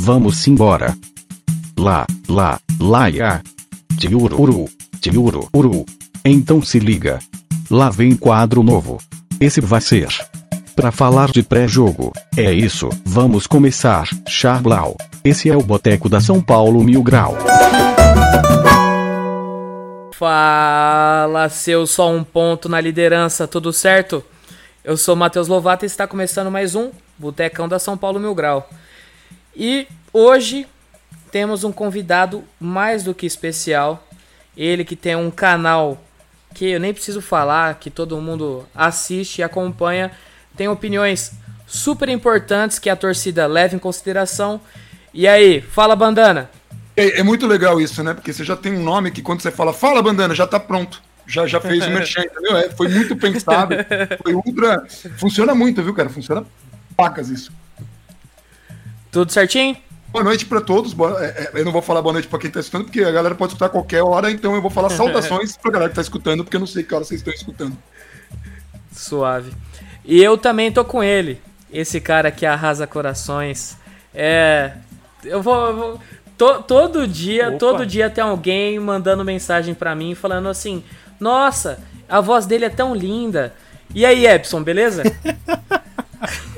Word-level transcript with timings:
vamos 0.00 0.48
embora. 0.48 0.96
Lá, 1.78 2.06
lá, 2.26 2.58
lá 2.80 3.10
ia. 3.10 3.42
Tiururu, 3.98 4.66
tiururu. 4.98 5.84
Então 6.24 6.62
se 6.62 6.78
liga. 6.78 7.18
Lá 7.70 7.90
vem 7.90 8.16
quadro 8.16 8.62
novo. 8.62 8.98
Esse 9.38 9.60
vai 9.60 9.80
ser. 9.80 10.08
Pra 10.74 10.90
falar 10.90 11.30
de 11.30 11.42
pré-jogo. 11.42 12.12
É 12.34 12.50
isso, 12.50 12.88
vamos 13.04 13.46
começar. 13.46 14.08
Charblau. 14.26 14.96
Esse 15.22 15.50
é 15.50 15.56
o 15.56 15.62
Boteco 15.62 16.08
da 16.08 16.20
São 16.20 16.40
Paulo 16.40 16.82
Mil 16.82 17.02
Grau. 17.02 17.36
Fala, 20.14 21.48
seu 21.50 21.86
só 21.86 22.10
um 22.10 22.24
ponto 22.24 22.70
na 22.70 22.80
liderança, 22.80 23.46
tudo 23.46 23.70
certo? 23.70 24.24
Eu 24.82 24.96
sou 24.96 25.14
Matheus 25.14 25.46
Lovato 25.46 25.84
e 25.84 25.86
está 25.86 26.06
começando 26.06 26.50
mais 26.50 26.74
um 26.74 26.90
Botecão 27.18 27.68
da 27.68 27.78
São 27.78 27.98
Paulo 27.98 28.18
Mil 28.18 28.34
Grau. 28.34 28.66
E 29.62 29.86
hoje 30.10 30.66
temos 31.30 31.64
um 31.64 31.70
convidado 31.70 32.42
mais 32.58 33.04
do 33.04 33.12
que 33.12 33.26
especial. 33.26 34.08
Ele 34.56 34.86
que 34.86 34.96
tem 34.96 35.14
um 35.14 35.30
canal 35.30 36.02
que 36.54 36.70
eu 36.70 36.80
nem 36.80 36.94
preciso 36.94 37.20
falar, 37.20 37.74
que 37.74 37.90
todo 37.90 38.18
mundo 38.22 38.66
assiste 38.74 39.40
e 39.40 39.42
acompanha, 39.42 40.12
tem 40.56 40.66
opiniões 40.66 41.32
super 41.66 42.08
importantes 42.08 42.78
que 42.78 42.88
a 42.88 42.96
torcida 42.96 43.46
leva 43.46 43.76
em 43.76 43.78
consideração. 43.78 44.62
E 45.12 45.28
aí, 45.28 45.60
fala 45.60 45.94
bandana. 45.94 46.50
É, 46.96 47.20
é, 47.20 47.22
muito 47.22 47.46
legal 47.46 47.78
isso, 47.78 48.02
né? 48.02 48.14
Porque 48.14 48.32
você 48.32 48.42
já 48.42 48.56
tem 48.56 48.72
um 48.72 48.82
nome 48.82 49.10
que 49.10 49.20
quando 49.20 49.42
você 49.42 49.50
fala 49.50 49.74
fala 49.74 50.02
bandana, 50.02 50.34
já 50.34 50.46
tá 50.46 50.58
pronto. 50.58 51.02
Já, 51.26 51.46
já 51.46 51.60
fez 51.60 51.86
o 51.86 51.90
merchan, 51.90 52.22
entendeu? 52.22 52.56
É, 52.56 52.70
foi 52.70 52.88
muito 52.88 53.14
pensado. 53.20 53.74
Foi 54.22 54.32
ultra. 54.32 54.86
Funciona 55.18 55.54
muito, 55.54 55.82
viu, 55.82 55.92
cara? 55.92 56.08
Funciona 56.08 56.46
pacas 56.96 57.28
isso. 57.28 57.59
Tudo 59.10 59.32
certinho? 59.32 59.76
Boa 60.12 60.24
noite 60.24 60.46
para 60.46 60.60
todos. 60.60 60.94
É, 61.20 61.24
é, 61.24 61.50
eu 61.54 61.64
não 61.64 61.72
vou 61.72 61.82
falar 61.82 62.02
boa 62.02 62.12
noite 62.12 62.28
para 62.28 62.38
quem 62.38 62.48
está 62.48 62.60
escutando, 62.60 62.84
porque 62.84 63.02
a 63.02 63.10
galera 63.10 63.34
pode 63.34 63.52
escutar 63.52 63.66
a 63.66 63.70
qualquer 63.70 64.02
hora, 64.02 64.30
então 64.30 64.54
eu 64.54 64.62
vou 64.62 64.70
falar 64.70 64.90
saudações 64.90 65.56
para 65.56 65.70
a 65.70 65.72
galera 65.72 65.90
que 65.90 65.92
está 65.92 66.02
escutando, 66.02 66.44
porque 66.44 66.56
eu 66.56 66.60
não 66.60 66.66
sei 66.66 66.82
que 66.82 66.94
hora 66.94 67.04
vocês 67.04 67.20
estão 67.20 67.32
escutando. 67.32 67.76
Suave. 68.92 69.52
E 70.04 70.22
eu 70.22 70.36
também 70.36 70.72
tô 70.72 70.84
com 70.84 71.02
ele, 71.02 71.40
esse 71.72 72.00
cara 72.00 72.30
que 72.30 72.44
arrasa 72.44 72.86
corações. 72.86 73.76
É. 74.14 74.72
Eu 75.24 75.42
vou. 75.42 75.66
Eu 75.66 75.76
vou 75.76 76.00
to, 76.36 76.62
todo 76.62 77.06
dia, 77.06 77.48
Opa. 77.48 77.58
todo 77.58 77.86
dia 77.86 78.08
tem 78.08 78.24
alguém 78.24 78.78
mandando 78.80 79.24
mensagem 79.24 79.74
para 79.74 79.94
mim 79.94 80.14
falando 80.14 80.48
assim: 80.48 80.82
Nossa, 81.18 81.78
a 82.08 82.20
voz 82.20 82.46
dele 82.46 82.64
é 82.64 82.70
tão 82.70 82.94
linda. 82.94 83.54
E 83.94 84.06
aí, 84.06 84.26
Epson, 84.26 84.62
beleza? 84.62 85.02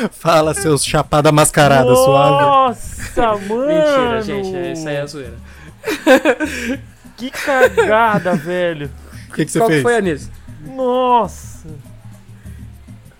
Fala, 0.12 0.54
seus 0.54 0.84
chapada 0.84 1.30
mascarada 1.30 1.90
Nossa, 1.90 2.04
suave. 2.04 2.44
Nossa, 2.44 3.46
mano! 3.46 3.66
Mentira, 3.66 4.22
gente, 4.22 4.72
isso 4.72 4.88
aí 4.88 4.96
é 4.96 5.06
zoeira. 5.06 5.34
que 7.16 7.30
cagada, 7.30 8.34
velho. 8.34 8.90
O 9.30 9.34
que, 9.34 9.44
que 9.44 9.50
você 9.50 9.58
Qual 9.58 9.68
fez? 9.68 9.82
Qual 9.82 9.92
foi, 9.92 9.98
Anísio? 9.98 10.30
Nossa. 10.66 11.68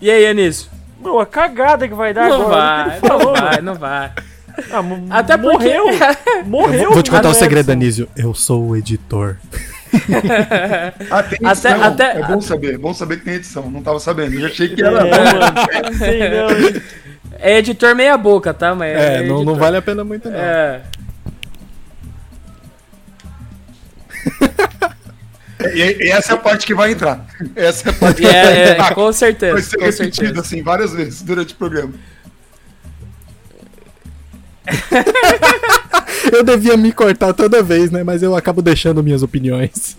E 0.00 0.10
aí, 0.10 0.26
Anísio? 0.26 0.70
Meu, 1.00 1.20
a 1.20 1.26
cagada 1.26 1.86
que 1.86 1.94
vai 1.94 2.14
dar 2.14 2.28
não 2.28 2.42
agora. 2.42 2.88
Vai, 2.88 3.00
falou, 3.00 3.26
não 3.26 3.34
vai, 3.34 3.62
não 3.62 3.74
vai. 3.74 4.12
Ah, 5.10 5.18
Até 5.18 5.36
morreu. 5.36 5.84
Morreu. 6.46 6.82
Eu 6.82 6.92
vou 6.92 7.02
te 7.02 7.10
contar 7.10 7.28
o 7.28 7.32
um 7.32 7.34
segredo, 7.34 7.70
Anísio. 7.72 8.08
Eu 8.16 8.32
sou 8.32 8.68
o 8.68 8.76
editor. 8.76 9.36
Ah, 11.10 11.22
tem 11.22 11.38
edição. 11.42 11.82
Até, 11.82 12.12
até, 12.12 12.20
é 12.20 12.26
bom 12.26 12.40
saber, 12.40 12.74
é 12.74 12.78
bom 12.78 12.94
saber 12.94 13.18
que 13.18 13.24
tem 13.24 13.34
edição. 13.34 13.70
Não 13.70 13.82
tava 13.82 14.00
sabendo. 14.00 14.34
Eu 14.34 14.40
já 14.42 14.46
achei 14.48 14.68
que 14.68 14.82
era. 14.82 15.06
É, 17.40 17.52
é 17.54 17.58
editor 17.58 17.94
meia 17.94 18.16
boca, 18.16 18.52
tá? 18.52 18.74
Mas 18.74 18.96
é, 18.96 19.16
é 19.16 19.26
não, 19.26 19.44
não, 19.44 19.54
vale 19.54 19.76
a 19.76 19.82
pena 19.82 20.04
muito, 20.04 20.28
não. 20.30 20.38
É. 20.38 20.82
E, 25.72 26.04
e, 26.04 26.10
essa 26.10 26.32
é 26.32 26.34
a 26.34 26.38
parte 26.38 26.66
que 26.66 26.74
vai 26.74 26.92
entrar. 26.92 27.24
Essa 27.56 27.88
é 27.88 27.92
a 27.92 27.94
parte 27.94 28.20
que 28.20 28.26
vai 28.26 28.36
é, 28.36 28.72
entrar. 28.72 28.94
com 28.94 29.10
certeza. 29.12 29.52
Vai 29.54 29.62
ser 29.62 29.78
com 29.78 29.84
repetido 29.84 30.14
certeza. 30.14 30.40
assim 30.40 30.62
várias 30.62 30.92
vezes 30.92 31.22
durante 31.22 31.54
o 31.54 31.56
programa. 31.56 31.94
eu 36.32 36.42
devia 36.42 36.76
me 36.76 36.92
cortar 36.92 37.32
toda 37.32 37.62
vez, 37.62 37.90
né? 37.90 38.02
Mas 38.02 38.22
eu 38.22 38.34
acabo 38.36 38.62
deixando 38.62 39.02
minhas 39.02 39.22
opiniões. 39.22 39.96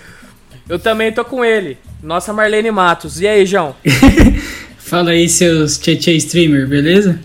eu 0.68 0.78
também 0.78 1.12
tô 1.12 1.24
com 1.24 1.44
ele. 1.44 1.78
Nossa 2.02 2.32
Marlene 2.32 2.70
Matos. 2.70 3.20
E 3.20 3.26
aí, 3.26 3.44
João? 3.46 3.74
Fala 4.78 5.10
aí, 5.10 5.28
seus 5.28 5.78
Tchê 5.78 6.12
Streamer, 6.12 6.68
beleza? 6.68 7.18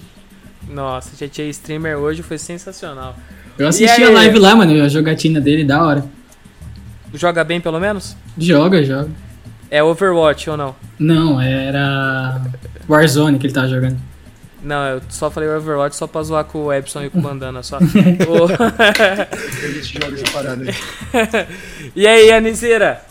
Nossa, 0.69 1.27
Tchê 1.27 1.49
Streamer 1.49 1.97
hoje 1.97 2.23
foi 2.23 2.37
sensacional. 2.37 3.15
Eu 3.57 3.67
assisti 3.67 4.03
a 4.03 4.09
live 4.09 4.39
lá, 4.39 4.55
mano, 4.55 4.81
a 4.83 4.87
jogatina 4.87 5.39
dele, 5.39 5.63
da 5.63 5.85
hora. 5.85 6.05
Joga 7.13 7.43
bem, 7.43 7.59
pelo 7.59 7.79
menos? 7.79 8.15
Joga, 8.37 8.83
joga. 8.83 9.09
É 9.69 9.83
Overwatch 9.83 10.49
ou 10.49 10.57
não? 10.57 10.75
Não, 10.97 11.39
era 11.39 12.41
Warzone 12.89 13.37
que 13.37 13.47
ele 13.47 13.53
tava 13.53 13.67
jogando. 13.67 13.97
Não, 14.63 14.87
eu 14.87 15.01
só 15.09 15.31
falei 15.31 15.49
Overwatch 15.49 15.95
só 15.95 16.05
pra 16.05 16.21
zoar 16.21 16.45
com 16.45 16.65
o 16.65 16.73
Epson 16.73 17.03
e 17.03 17.09
com 17.09 17.17
o 17.17 17.21
Bandana 17.21 17.63
só. 17.63 17.79
e 21.95 22.07
aí, 22.07 22.31
Aniseira? 22.31 23.03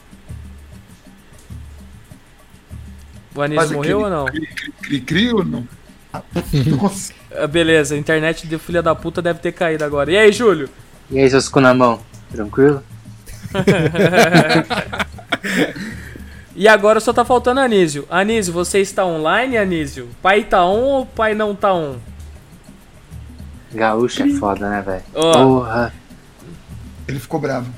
O 3.35 3.43
Anísio 3.43 3.73
morreu 3.73 4.01
ou 4.01 4.11
não? 4.11 4.27
Cri, 4.83 5.01
cri, 5.01 5.33
ou 5.33 5.45
não? 5.45 5.67
Nossa. 6.81 7.13
Beleza, 7.49 7.95
a 7.95 7.99
internet 7.99 8.47
de 8.47 8.59
filha 8.59 8.83
da 8.83 8.95
puta 8.95 9.23
deve 9.23 9.41
ter 9.41 9.53
caído 9.53 9.85
agora. 9.85 10.11
E 10.11 10.17
aí, 10.17 10.33
Júlio? 10.33 10.69
E 11.11 11.19
aí, 11.19 11.31
seus 11.31 11.49
cu 11.49 11.61
na 11.61 11.75
mão? 11.75 12.01
Tranquilo? 12.31 12.83
e 16.61 16.69
agora 16.69 17.01
só 17.01 17.11
tá 17.11 17.25
faltando 17.25 17.59
Anísio. 17.59 18.07
Anísio, 18.11 18.53
você 18.53 18.81
está 18.81 19.07
online, 19.07 19.57
Anísio? 19.57 20.11
Pai 20.21 20.45
tá 20.45 20.63
on 20.63 20.83
ou 20.83 21.07
pai 21.07 21.35
não 21.35 21.55
tá 21.55 21.73
on? 21.73 21.97
Gaúcho 23.73 24.25
é 24.25 24.29
foda, 24.29 24.69
né, 24.69 24.83
velho? 24.83 25.03
Oh. 25.15 25.33
Porra. 25.33 25.95
Ele 27.09 27.19
ficou 27.19 27.41
bravo. 27.41 27.73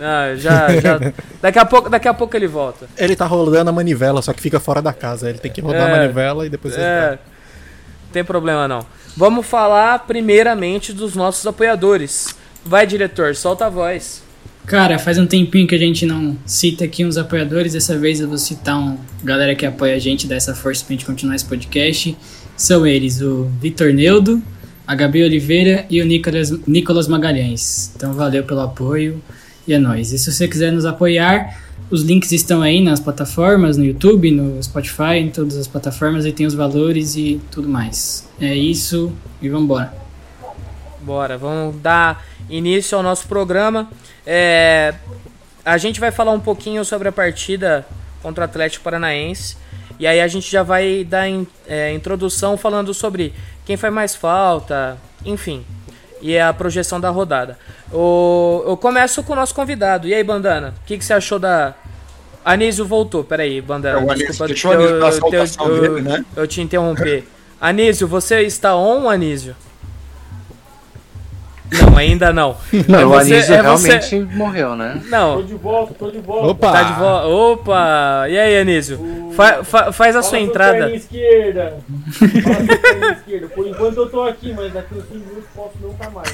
Ah, 0.00 0.34
já, 0.34 0.80
já. 0.80 0.98
Daqui 1.42 1.58
a, 1.58 1.66
pouco, 1.66 1.90
daqui 1.90 2.08
a 2.08 2.14
pouco 2.14 2.34
ele 2.34 2.46
volta. 2.46 2.88
Ele 2.96 3.14
tá 3.14 3.26
rodando 3.26 3.68
a 3.68 3.72
manivela, 3.72 4.22
só 4.22 4.32
que 4.32 4.40
fica 4.40 4.58
fora 4.58 4.80
da 4.80 4.94
casa. 4.94 5.28
Ele 5.28 5.38
tem 5.38 5.52
que 5.52 5.60
rodar 5.60 5.82
é, 5.82 5.92
a 5.92 5.96
manivela 5.98 6.46
e 6.46 6.48
depois 6.48 6.72
ele 6.72 6.84
é, 6.84 7.10
Não 7.10 8.12
tem 8.14 8.24
problema 8.24 8.66
não. 8.66 8.86
Vamos 9.14 9.46
falar 9.46 9.98
primeiramente 10.06 10.90
dos 10.90 11.14
nossos 11.14 11.46
apoiadores. 11.46 12.34
Vai, 12.64 12.86
diretor, 12.86 13.36
solta 13.36 13.66
a 13.66 13.68
voz. 13.68 14.22
Cara, 14.66 14.98
faz 14.98 15.16
um 15.16 15.26
tempinho 15.26 15.64
que 15.64 15.76
a 15.76 15.78
gente 15.78 16.04
não 16.04 16.36
cita 16.44 16.84
aqui 16.84 17.04
uns 17.04 17.16
apoiadores. 17.16 17.74
Dessa 17.74 17.96
vez 17.96 18.18
eu 18.18 18.28
vou 18.28 18.36
citar 18.36 18.76
uma 18.76 18.98
galera 19.22 19.54
que 19.54 19.64
apoia 19.64 19.94
a 19.94 19.98
gente, 20.00 20.26
dá 20.26 20.34
essa 20.34 20.56
força 20.56 20.84
pra 20.84 20.92
gente 20.92 21.06
continuar 21.06 21.36
esse 21.36 21.44
podcast. 21.44 22.16
São 22.56 22.84
eles 22.84 23.20
o 23.20 23.44
Vitor 23.60 23.92
Neudo, 23.92 24.42
a 24.84 24.92
Gabi 24.96 25.22
Oliveira 25.22 25.86
e 25.88 26.02
o 26.02 26.04
Nicolas, 26.04 26.50
Nicolas 26.66 27.06
Magalhães. 27.06 27.92
Então 27.94 28.12
valeu 28.12 28.42
pelo 28.42 28.60
apoio. 28.60 29.22
E 29.68 29.72
é 29.72 29.78
nóis. 29.78 30.12
E 30.12 30.18
se 30.18 30.32
você 30.32 30.48
quiser 30.48 30.72
nos 30.72 30.84
apoiar, 30.84 31.62
os 31.88 32.02
links 32.02 32.32
estão 32.32 32.60
aí 32.60 32.82
nas 32.82 32.98
plataformas, 32.98 33.76
no 33.76 33.84
YouTube, 33.84 34.32
no 34.32 34.60
Spotify, 34.60 35.18
em 35.18 35.30
todas 35.30 35.56
as 35.56 35.68
plataformas, 35.68 36.26
e 36.26 36.32
tem 36.32 36.44
os 36.44 36.54
valores 36.54 37.14
e 37.14 37.40
tudo 37.52 37.68
mais. 37.68 38.28
É 38.40 38.52
isso 38.52 39.12
e 39.40 39.48
vamos 39.48 39.64
embora. 39.66 39.94
Bora, 41.02 41.38
vamos 41.38 41.76
dar 41.80 42.26
início 42.50 42.98
ao 42.98 43.04
nosso 43.04 43.28
programa. 43.28 43.88
É, 44.26 44.94
a 45.64 45.78
gente 45.78 46.00
vai 46.00 46.10
falar 46.10 46.32
um 46.32 46.40
pouquinho 46.40 46.84
sobre 46.84 47.08
a 47.08 47.12
partida 47.12 47.86
contra 48.22 48.42
o 48.42 48.44
Atlético 48.44 48.84
Paranaense. 48.84 49.56
E 49.98 50.06
aí 50.06 50.20
a 50.20 50.28
gente 50.28 50.50
já 50.50 50.62
vai 50.62 51.04
dar 51.04 51.28
in, 51.28 51.46
é, 51.66 51.92
introdução 51.92 52.56
falando 52.56 52.92
sobre 52.92 53.32
quem 53.64 53.76
faz 53.76 53.92
mais 53.92 54.14
falta, 54.14 54.98
enfim, 55.24 55.64
e 56.20 56.38
a 56.38 56.52
projeção 56.52 57.00
da 57.00 57.08
rodada. 57.08 57.58
O, 57.92 58.62
eu 58.66 58.76
começo 58.76 59.22
com 59.22 59.32
o 59.32 59.36
nosso 59.36 59.54
convidado. 59.54 60.06
E 60.06 60.14
aí, 60.14 60.22
Bandana, 60.22 60.74
o 60.82 60.86
que, 60.86 60.98
que 60.98 61.04
você 61.04 61.14
achou 61.14 61.38
da. 61.38 61.74
Anísio 62.44 62.86
voltou, 62.86 63.24
peraí, 63.24 63.60
Bandana. 63.60 64.12
É, 64.12 64.14
desculpa, 64.14 64.46
deixa 64.46 64.68
eu, 64.68 64.80
eu, 64.80 65.00
eu, 65.00 65.80
dele, 65.80 66.02
né? 66.02 66.24
eu 66.36 66.46
te 66.46 66.60
interromper. 66.60 67.26
Anísio, 67.60 68.06
você 68.06 68.42
está 68.42 68.76
on, 68.76 69.08
Anísio? 69.08 69.56
Não, 71.70 71.96
ainda 71.96 72.32
não. 72.32 72.56
Não, 72.88 73.00
é 73.00 73.06
o 73.06 73.14
Anísio 73.14 73.54
é 73.54 73.60
realmente 73.60 74.08
você... 74.08 74.20
morreu, 74.20 74.76
né? 74.76 75.02
Não. 75.06 75.36
Tô 75.36 75.42
de 75.42 75.54
volta, 75.54 75.94
tô 75.94 76.10
de 76.10 76.18
volta. 76.18 76.48
Opa! 76.48 76.72
Tá 76.72 76.82
de 76.82 76.92
volta. 76.98 77.26
Opa! 77.26 78.26
E 78.28 78.38
aí, 78.38 78.58
Anísio? 78.58 78.98
O... 79.00 79.32
Fa 79.32 79.64
fa 79.64 79.92
faz 79.92 80.14
a 80.14 80.20
Fala 80.20 80.30
sua 80.30 80.38
entrada. 80.38 80.90
esquerda. 80.94 81.78
Fala 82.12 83.12
esquerda. 83.12 83.48
Por 83.48 83.66
enquanto 83.66 83.96
eu 83.98 84.08
tô 84.08 84.22
aqui, 84.22 84.52
mas 84.54 84.72
daqui 84.72 84.94
uns 84.94 85.08
5 85.08 85.14
minutos 85.14 85.44
posso 85.54 85.74
não 85.80 85.90
estar 85.90 86.10
mais. 86.10 86.28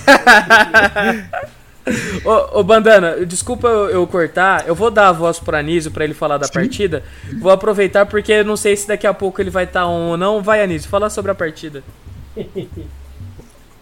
ô, 2.25 2.61
ô, 2.61 2.63
Bandana, 2.63 3.25
desculpa 3.27 3.67
eu, 3.69 3.91
eu, 3.91 4.07
cortar. 4.07 4.67
Eu 4.67 4.75
vou 4.75 4.91
dar 4.91 5.09
a 5.09 5.13
voz 5.13 5.39
pro 5.39 5.57
Anísio 5.57 5.91
pra 5.91 6.05
ele 6.05 6.15
falar 6.15 6.39
da 6.39 6.47
Sim. 6.47 6.53
partida. 6.53 7.03
Vou 7.41 7.51
aproveitar 7.51 8.07
porque 8.07 8.45
não 8.45 8.57
sei 8.57 8.77
se 8.77 8.87
daqui 8.87 9.07
a 9.07 9.15
pouco 9.15 9.41
ele 9.41 9.51
vai 9.51 9.65
estar 9.65 9.81
tá 9.81 9.87
on 9.87 10.11
ou 10.11 10.17
não. 10.17 10.43
Vai, 10.43 10.63
Anísio, 10.63 10.91
fala 10.91 11.09
sobre 11.09 11.31
a 11.31 11.35
partida. 11.35 11.83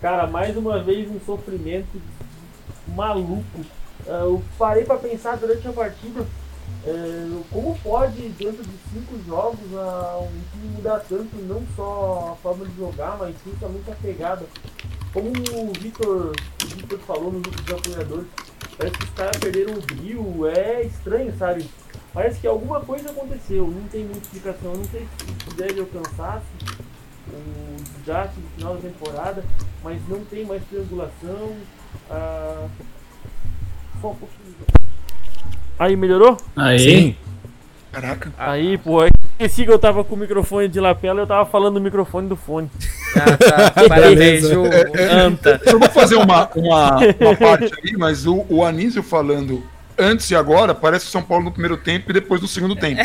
Cara, 0.00 0.26
mais 0.26 0.56
uma 0.56 0.82
vez 0.82 1.10
um 1.10 1.20
sofrimento 1.20 2.00
maluco. 2.88 3.60
Uh, 4.06 4.10
eu 4.10 4.42
parei 4.58 4.82
para 4.82 4.96
pensar 4.96 5.36
durante 5.36 5.68
a 5.68 5.72
partida 5.72 6.22
uh, 6.22 7.44
como 7.50 7.78
pode, 7.80 8.30
dentro 8.30 8.64
de 8.64 8.72
cinco 8.94 9.22
jogos, 9.26 9.58
um 9.60 10.42
time 10.52 10.68
mudar 10.74 11.00
tanto, 11.00 11.36
não 11.42 11.62
só 11.76 12.32
a 12.32 12.42
forma 12.42 12.64
de 12.64 12.74
jogar, 12.78 13.18
mas 13.18 13.36
principalmente 13.44 13.90
a 13.90 13.94
pegada. 13.96 14.46
Como 15.12 15.28
o 15.28 15.72
Vitor, 15.78 16.32
o 16.32 16.98
falou 17.00 17.32
no 17.32 17.40
grupo 17.40 17.62
de 17.62 17.72
apoiadores, 17.74 18.26
parece 18.78 18.96
que 18.96 19.04
os 19.04 19.10
caras 19.10 19.36
perderam 19.36 19.74
o 19.74 19.82
brilho, 19.82 20.46
é 20.46 20.82
estranho, 20.82 21.36
sabe? 21.36 21.68
Parece 22.14 22.40
que 22.40 22.46
alguma 22.46 22.80
coisa 22.80 23.10
aconteceu, 23.10 23.66
não 23.66 23.86
tem 23.88 24.04
muita 24.04 24.20
explicação, 24.20 24.72
não 24.72 24.84
sei 24.84 25.06
se 25.46 25.56
deve 25.56 25.80
alcançar 25.80 26.42
o 27.36 27.76
desgaste 27.96 28.36
no 28.38 28.48
final 28.56 28.74
da 28.74 28.80
temporada, 28.80 29.44
mas 29.82 30.00
não 30.08 30.24
tem 30.24 30.44
mais 30.44 30.62
triangulação. 30.64 31.56
Ah, 32.10 32.66
só 34.00 34.10
um 34.10 34.14
pouquinho. 34.14 34.54
Aí, 35.78 35.96
melhorou? 35.96 36.36
Aí. 36.56 36.78
Sim. 36.78 37.16
Caraca. 37.92 38.32
Aí, 38.38 38.78
pô, 38.78 39.04
esqueci 39.04 39.64
que 39.64 39.72
eu 39.72 39.78
tava 39.78 40.04
com 40.04 40.14
o 40.14 40.18
microfone 40.18 40.68
de 40.68 40.78
lapela 40.78 41.20
e 41.20 41.22
eu 41.22 41.26
tava 41.26 41.44
falando 41.44 41.74
no 41.74 41.80
microfone 41.80 42.28
do 42.28 42.36
fone. 42.36 42.70
Ah, 43.16 43.36
tá. 43.36 43.70
Parabéns, 43.88 44.44
o 44.44 44.66
é, 44.66 44.90
é, 44.94 45.10
Anta. 45.10 45.60
Eu 45.64 45.78
vou 45.78 45.88
fazer 45.88 46.14
uma, 46.16 46.48
uma, 46.54 46.96
uma 47.20 47.36
parte 47.36 47.72
aí, 47.82 47.96
mas 47.96 48.26
o, 48.26 48.46
o 48.48 48.64
Anísio 48.64 49.02
falando 49.02 49.64
antes 49.98 50.30
e 50.30 50.36
agora, 50.36 50.74
parece 50.74 51.06
o 51.06 51.10
São 51.10 51.22
Paulo 51.22 51.44
no 51.44 51.52
primeiro 51.52 51.76
tempo 51.76 52.10
e 52.10 52.14
depois 52.14 52.40
no 52.40 52.48
segundo 52.48 52.76
tempo. 52.76 53.00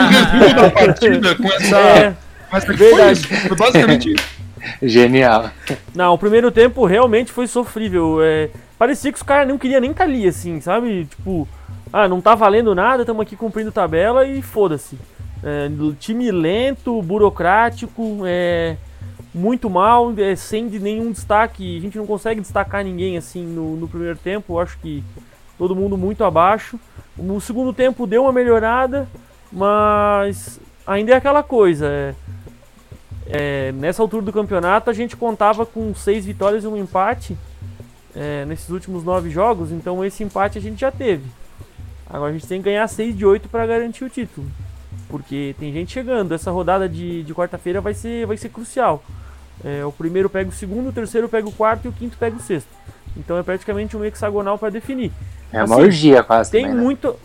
o 0.00 0.08
resumo 0.08 0.54
da 0.54 0.70
partida 0.70 1.34
com 1.34 1.48
essa. 1.48 1.76
É, 1.76 2.14
com 2.50 2.56
essa 2.56 2.72
verdade. 2.72 3.26
Foi, 3.26 3.36
foi 3.36 3.56
basicamente 3.56 4.12
isso. 4.12 4.40
Genial. 4.82 5.50
Não, 5.94 6.14
o 6.14 6.18
primeiro 6.18 6.50
tempo 6.50 6.84
realmente 6.84 7.32
foi 7.32 7.46
sofrível. 7.46 8.18
É, 8.22 8.50
parecia 8.78 9.10
que 9.12 9.16
os 9.16 9.22
caras 9.22 9.48
não 9.48 9.58
queriam 9.58 9.80
nem 9.80 9.90
estar 9.90 10.04
ali, 10.04 10.26
assim, 10.26 10.60
sabe? 10.60 11.06
Tipo, 11.06 11.48
ah, 11.92 12.08
não 12.08 12.20
tá 12.20 12.34
valendo 12.34 12.74
nada, 12.74 13.02
estamos 13.02 13.22
aqui 13.22 13.36
cumprindo 13.36 13.72
tabela 13.72 14.26
e 14.26 14.42
foda-se. 14.42 14.98
É, 15.42 15.70
time 15.98 16.30
lento, 16.30 17.00
burocrático, 17.02 18.20
é, 18.26 18.76
muito 19.34 19.70
mal, 19.70 20.12
é, 20.18 20.36
sem 20.36 20.68
de 20.68 20.78
nenhum 20.78 21.10
destaque. 21.10 21.78
A 21.78 21.80
gente 21.80 21.96
não 21.96 22.06
consegue 22.06 22.40
destacar 22.40 22.84
ninguém 22.84 23.16
assim 23.16 23.44
no, 23.44 23.76
no 23.76 23.88
primeiro 23.88 24.18
tempo. 24.18 24.54
Eu 24.54 24.60
acho 24.60 24.78
que 24.78 25.02
todo 25.56 25.74
mundo 25.74 25.96
muito 25.96 26.22
abaixo. 26.24 26.78
No 27.16 27.40
segundo 27.40 27.72
tempo 27.72 28.06
deu 28.06 28.22
uma 28.22 28.32
melhorada, 28.32 29.08
mas 29.50 30.60
ainda 30.86 31.12
é 31.12 31.16
aquela 31.16 31.42
coisa. 31.42 31.86
É, 31.86 32.14
é, 33.32 33.72
nessa 33.72 34.02
altura 34.02 34.24
do 34.24 34.32
campeonato 34.32 34.90
a 34.90 34.92
gente 34.92 35.16
contava 35.16 35.64
com 35.64 35.94
seis 35.94 36.24
vitórias 36.24 36.64
e 36.64 36.66
um 36.66 36.76
empate 36.76 37.36
é, 38.14 38.44
nesses 38.44 38.68
últimos 38.70 39.04
nove 39.04 39.30
jogos, 39.30 39.70
então 39.70 40.04
esse 40.04 40.22
empate 40.24 40.58
a 40.58 40.60
gente 40.60 40.80
já 40.80 40.90
teve. 40.90 41.24
Agora 42.08 42.30
a 42.30 42.32
gente 42.32 42.46
tem 42.46 42.60
que 42.60 42.64
ganhar 42.64 42.86
seis 42.88 43.16
de 43.16 43.24
oito 43.24 43.48
para 43.48 43.64
garantir 43.66 44.04
o 44.04 44.10
título, 44.10 44.46
porque 45.08 45.54
tem 45.60 45.72
gente 45.72 45.92
chegando. 45.92 46.34
Essa 46.34 46.50
rodada 46.50 46.88
de, 46.88 47.22
de 47.22 47.32
quarta-feira 47.32 47.80
vai 47.80 47.94
ser, 47.94 48.26
vai 48.26 48.36
ser 48.36 48.48
crucial. 48.48 49.02
É, 49.64 49.84
o 49.84 49.92
primeiro 49.92 50.28
pega 50.28 50.48
o 50.48 50.52
segundo, 50.52 50.88
o 50.88 50.92
terceiro 50.92 51.28
pega 51.28 51.48
o 51.48 51.52
quarto 51.52 51.84
e 51.84 51.88
o 51.88 51.92
quinto 51.92 52.16
pega 52.16 52.36
o 52.36 52.40
sexto. 52.40 52.68
Então 53.16 53.38
é 53.38 53.42
praticamente 53.42 53.96
um 53.96 54.04
hexagonal 54.04 54.58
para 54.58 54.70
definir. 54.70 55.12
É 55.52 55.62
uma 55.62 55.76
assim, 55.76 55.84
orgia 55.84 56.22
quase. 56.22 56.50
Tem 56.50 56.62
também, 56.62 56.76
né? 56.76 56.82
muito. 56.82 57.16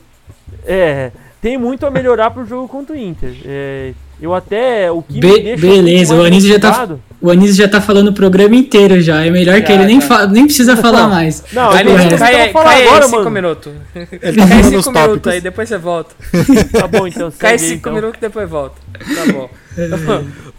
É, 0.65 1.11
tem 1.41 1.57
muito 1.57 1.85
a 1.85 1.91
melhorar 1.91 2.31
pro 2.31 2.45
jogo 2.45 2.67
contra 2.67 2.95
o 2.95 2.97
Inter. 2.97 3.35
É, 3.45 3.93
eu 4.19 4.33
até. 4.33 4.89
O 4.89 5.01
que 5.01 5.19
Be 5.19 5.55
beleza, 5.55 6.15
o 6.15 6.23
Anísio, 6.23 6.49
já 6.49 6.59
tá, 6.59 6.97
o 7.21 7.29
Anísio 7.29 7.55
já 7.55 7.67
tá 7.67 7.81
falando 7.81 8.07
o 8.07 8.13
programa 8.13 8.55
inteiro 8.55 8.99
já. 9.01 9.23
É 9.23 9.29
melhor 9.29 9.61
que 9.61 9.71
ele 9.71 9.85
nem, 9.85 9.99
nem 10.31 10.45
precisa 10.45 10.75
falar 10.77 11.07
mais. 11.07 11.43
Não, 11.51 11.69
Anísio, 11.69 12.17
cai, 12.17 12.51
cai 12.51 12.87
agora, 12.87 13.07
cinco 13.07 13.29
minutos. 13.29 13.73
Ele 13.93 14.07
tá 14.41 14.47
cai 14.47 14.63
cinco 14.63 14.91
minutos 14.91 15.31
aí, 15.31 15.41
depois 15.41 15.69
você 15.69 15.77
volta. 15.77 16.15
Tá 16.71 16.87
bom, 16.87 17.05
então. 17.05 17.31
Cai 17.37 17.59
cinco 17.59 17.75
então. 17.75 17.93
minutos 17.93 18.19
depois 18.19 18.49
volta. 18.49 18.75
Tá 18.93 19.31
bom. 19.31 19.49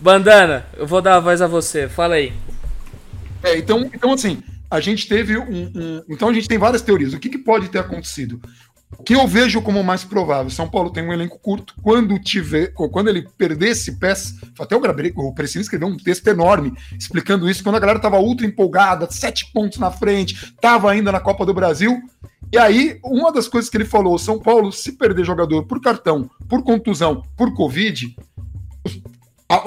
Bandana, 0.00 0.66
eu 0.76 0.86
vou 0.86 1.02
dar 1.02 1.16
a 1.16 1.20
voz 1.20 1.42
a 1.42 1.46
você. 1.46 1.88
Fala 1.88 2.14
aí. 2.14 2.32
É, 3.42 3.58
então, 3.58 3.90
então 3.92 4.12
assim, 4.12 4.42
a 4.70 4.80
gente 4.80 5.08
teve 5.08 5.38
um, 5.38 5.70
um, 5.74 6.02
Então 6.08 6.28
a 6.28 6.32
gente 6.32 6.48
tem 6.48 6.58
várias 6.58 6.82
teorias. 6.82 7.12
O 7.12 7.18
que, 7.18 7.28
que 7.28 7.38
pode 7.38 7.68
ter 7.68 7.78
acontecido? 7.78 8.40
O 8.98 9.02
que 9.02 9.14
eu 9.14 9.26
vejo 9.26 9.62
como 9.62 9.84
mais 9.84 10.04
provável, 10.04 10.50
São 10.50 10.68
Paulo 10.68 10.90
tem 10.90 11.04
um 11.04 11.12
elenco 11.12 11.38
curto, 11.38 11.74
quando 11.82 12.18
tiver, 12.18 12.72
quando 12.72 13.08
ele 13.08 13.28
perdesse 13.36 13.96
pés, 13.98 14.34
até 14.58 14.74
o, 14.74 14.80
Gabriel, 14.80 15.12
o 15.16 15.34
Precinho 15.34 15.62
escreveu 15.62 15.88
um 15.88 15.96
texto 15.96 16.26
enorme 16.28 16.72
explicando 16.98 17.48
isso, 17.48 17.62
quando 17.62 17.76
a 17.76 17.80
galera 17.80 17.98
estava 17.98 18.18
ultra 18.18 18.46
empolgada, 18.46 19.06
sete 19.10 19.50
pontos 19.52 19.78
na 19.78 19.90
frente, 19.90 20.34
estava 20.34 20.90
ainda 20.90 21.12
na 21.12 21.20
Copa 21.20 21.44
do 21.44 21.54
Brasil, 21.54 22.02
e 22.52 22.58
aí, 22.58 23.00
uma 23.02 23.32
das 23.32 23.48
coisas 23.48 23.68
que 23.68 23.76
ele 23.76 23.84
falou, 23.84 24.16
São 24.18 24.38
Paulo, 24.38 24.70
se 24.70 24.92
perder 24.92 25.24
jogador 25.24 25.64
por 25.64 25.80
cartão, 25.80 26.30
por 26.48 26.62
contusão, 26.62 27.22
por 27.36 27.52
Covid, 27.52 28.16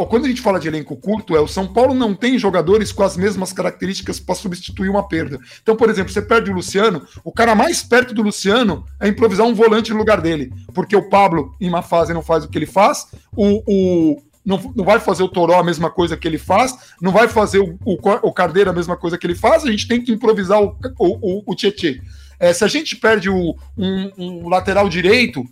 quando 0.10 0.26
a 0.26 0.28
gente 0.28 0.42
fala 0.42 0.60
de 0.60 0.68
elenco 0.68 0.96
curto, 0.98 1.36
é 1.36 1.40
o 1.40 1.48
São 1.48 1.66
Paulo 1.66 1.94
não 1.94 2.14
tem 2.14 2.38
jogadores 2.38 2.92
com 2.92 3.04
as 3.04 3.16
mesmas 3.16 3.54
características 3.54 4.20
para 4.20 4.36
substituir 4.36 4.90
uma 4.90 5.08
perda. 5.08 5.40
Então, 5.62 5.76
por 5.76 5.90
exemplo, 5.90 6.12
você 6.12 6.22
perde 6.22 6.52
o 6.52 6.54
Luciano, 6.54 7.08
o 7.24 7.32
cara 7.32 7.56
mais 7.56 7.82
perto 7.82 8.14
do 8.14 8.22
Luciano 8.22 8.86
é 9.00 9.08
improvisar 9.08 9.48
um 9.48 9.54
volante 9.56 9.92
no 9.92 9.98
lugar 9.98 10.20
dele, 10.20 10.52
porque 10.74 10.96
o 10.96 11.10
Pablo, 11.10 11.56
em 11.62 11.70
uma 11.70 11.82
fase, 11.82 12.14
não 12.14 12.22
faz 12.22 12.44
o 12.44 12.50
que 12.50 12.58
ele 12.58 12.66
faz, 12.66 13.08
o, 13.36 13.64
o 13.66 14.22
não, 14.46 14.74
não 14.76 14.84
vai 14.84 15.00
fazer 15.00 15.24
o 15.24 15.30
Toró 15.30 15.60
a 15.60 15.64
mesma 15.64 15.90
coisa 15.90 16.18
que 16.18 16.28
ele 16.28 16.38
faz, 16.38 16.76
não 17.02 17.12
vai 17.12 17.28
fazer 17.28 17.60
o, 17.60 17.78
o, 17.86 17.98
o 18.24 18.34
Cardeiro 18.34 18.70
a 18.70 18.74
mesma 18.74 18.98
coisa 18.98 19.18
que 19.18 19.28
ele 19.28 19.36
faz, 19.36 19.64
a 19.64 19.72
gente 19.72 19.88
tem 19.88 20.04
que 20.04 20.12
improvisar 20.12 20.62
o, 20.62 20.76
o, 20.98 21.44
o 21.46 21.56
Tietê. 21.56 22.02
É, 22.40 22.52
se 22.54 22.64
a 22.64 22.68
gente 22.68 22.96
perde 22.96 23.30
o, 23.30 23.56
um, 23.78 24.12
um 24.18 24.50
lateral 24.50 24.90
direito, 24.90 25.44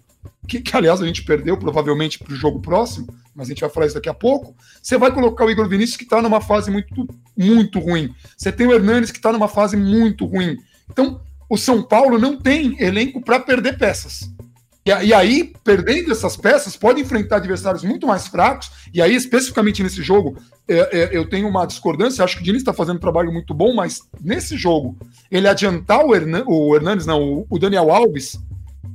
que, 0.47 0.62
que, 0.62 0.75
aliás 0.75 1.01
a 1.01 1.06
gente 1.06 1.24
perdeu 1.24 1.57
provavelmente 1.57 2.18
para 2.18 2.33
o 2.33 2.35
jogo 2.35 2.59
próximo, 2.59 3.07
mas 3.38 3.48
a 3.48 3.50
gente 3.50 3.62
vai 3.62 3.69
falar 3.69 3.86
isso 3.86 3.95
daqui 3.95 4.10
a 4.10 4.13
pouco. 4.16 4.56
Você 4.81 4.98
vai 4.98 5.13
colocar 5.13 5.45
o 5.45 5.51
Igor 5.51 5.69
Vinícius 5.69 5.95
que 5.95 6.04
está 6.04 6.19
numa 6.22 6.42
fase 6.42 6.72
muito, 6.72 7.07
muito 7.38 7.80
ruim. 7.80 8.13
Você 8.36 8.51
tem 8.51 8.66
o 8.66 8.74
Hernanes 8.74 9.12
que 9.12 9.19
está 9.19 9.31
numa 9.31 9.48
fase 9.48 9.78
muito 9.78 10.25
ruim. 10.25 10.57
Então, 10.89 11.22
o 11.48 11.56
São 11.56 11.84
Paulo 11.84 12.18
não 12.18 12.36
tem 12.36 12.75
elenco 12.81 13.22
para 13.22 13.39
perder 13.39 13.78
peças. 13.78 14.28
E, 14.84 14.89
e, 14.89 15.13
aí, 15.13 15.54
perdendo 15.63 16.12
essas 16.12 16.36
peças, 16.36 16.75
pode 16.75 17.00
enfrentar 17.00 17.36
adversários 17.36 17.84
muito 17.84 18.07
mais 18.07 18.25
fracos. 18.25 18.72
E 18.92 19.01
aí, 19.01 19.13
especificamente 19.13 19.84
nesse 19.84 20.01
jogo, 20.01 20.36
é, 20.68 21.00
é, 21.00 21.10
eu 21.16 21.30
tenho 21.30 21.48
uma 21.48 21.68
discordância. 21.68 22.24
Acho 22.24 22.38
que 22.38 22.42
o 22.42 22.45
Diniz 22.45 22.62
está 22.62 22.74
fazendo 22.74 22.95
um 22.95 23.01
trabalho 23.01 23.31
muito 23.31 23.54
bom, 23.54 23.75
mas 23.75 24.01
nesse 24.20 24.58
jogo, 24.58 24.98
ele 25.29 25.48
adiantar 25.48 26.03
o, 26.03 26.15
Hernan, 26.15 26.44
o 26.48 26.75
Hernandes, 26.75 27.06
não, 27.06 27.46
o 27.48 27.60
Daniel 27.60 27.91
Alves, 27.91 28.39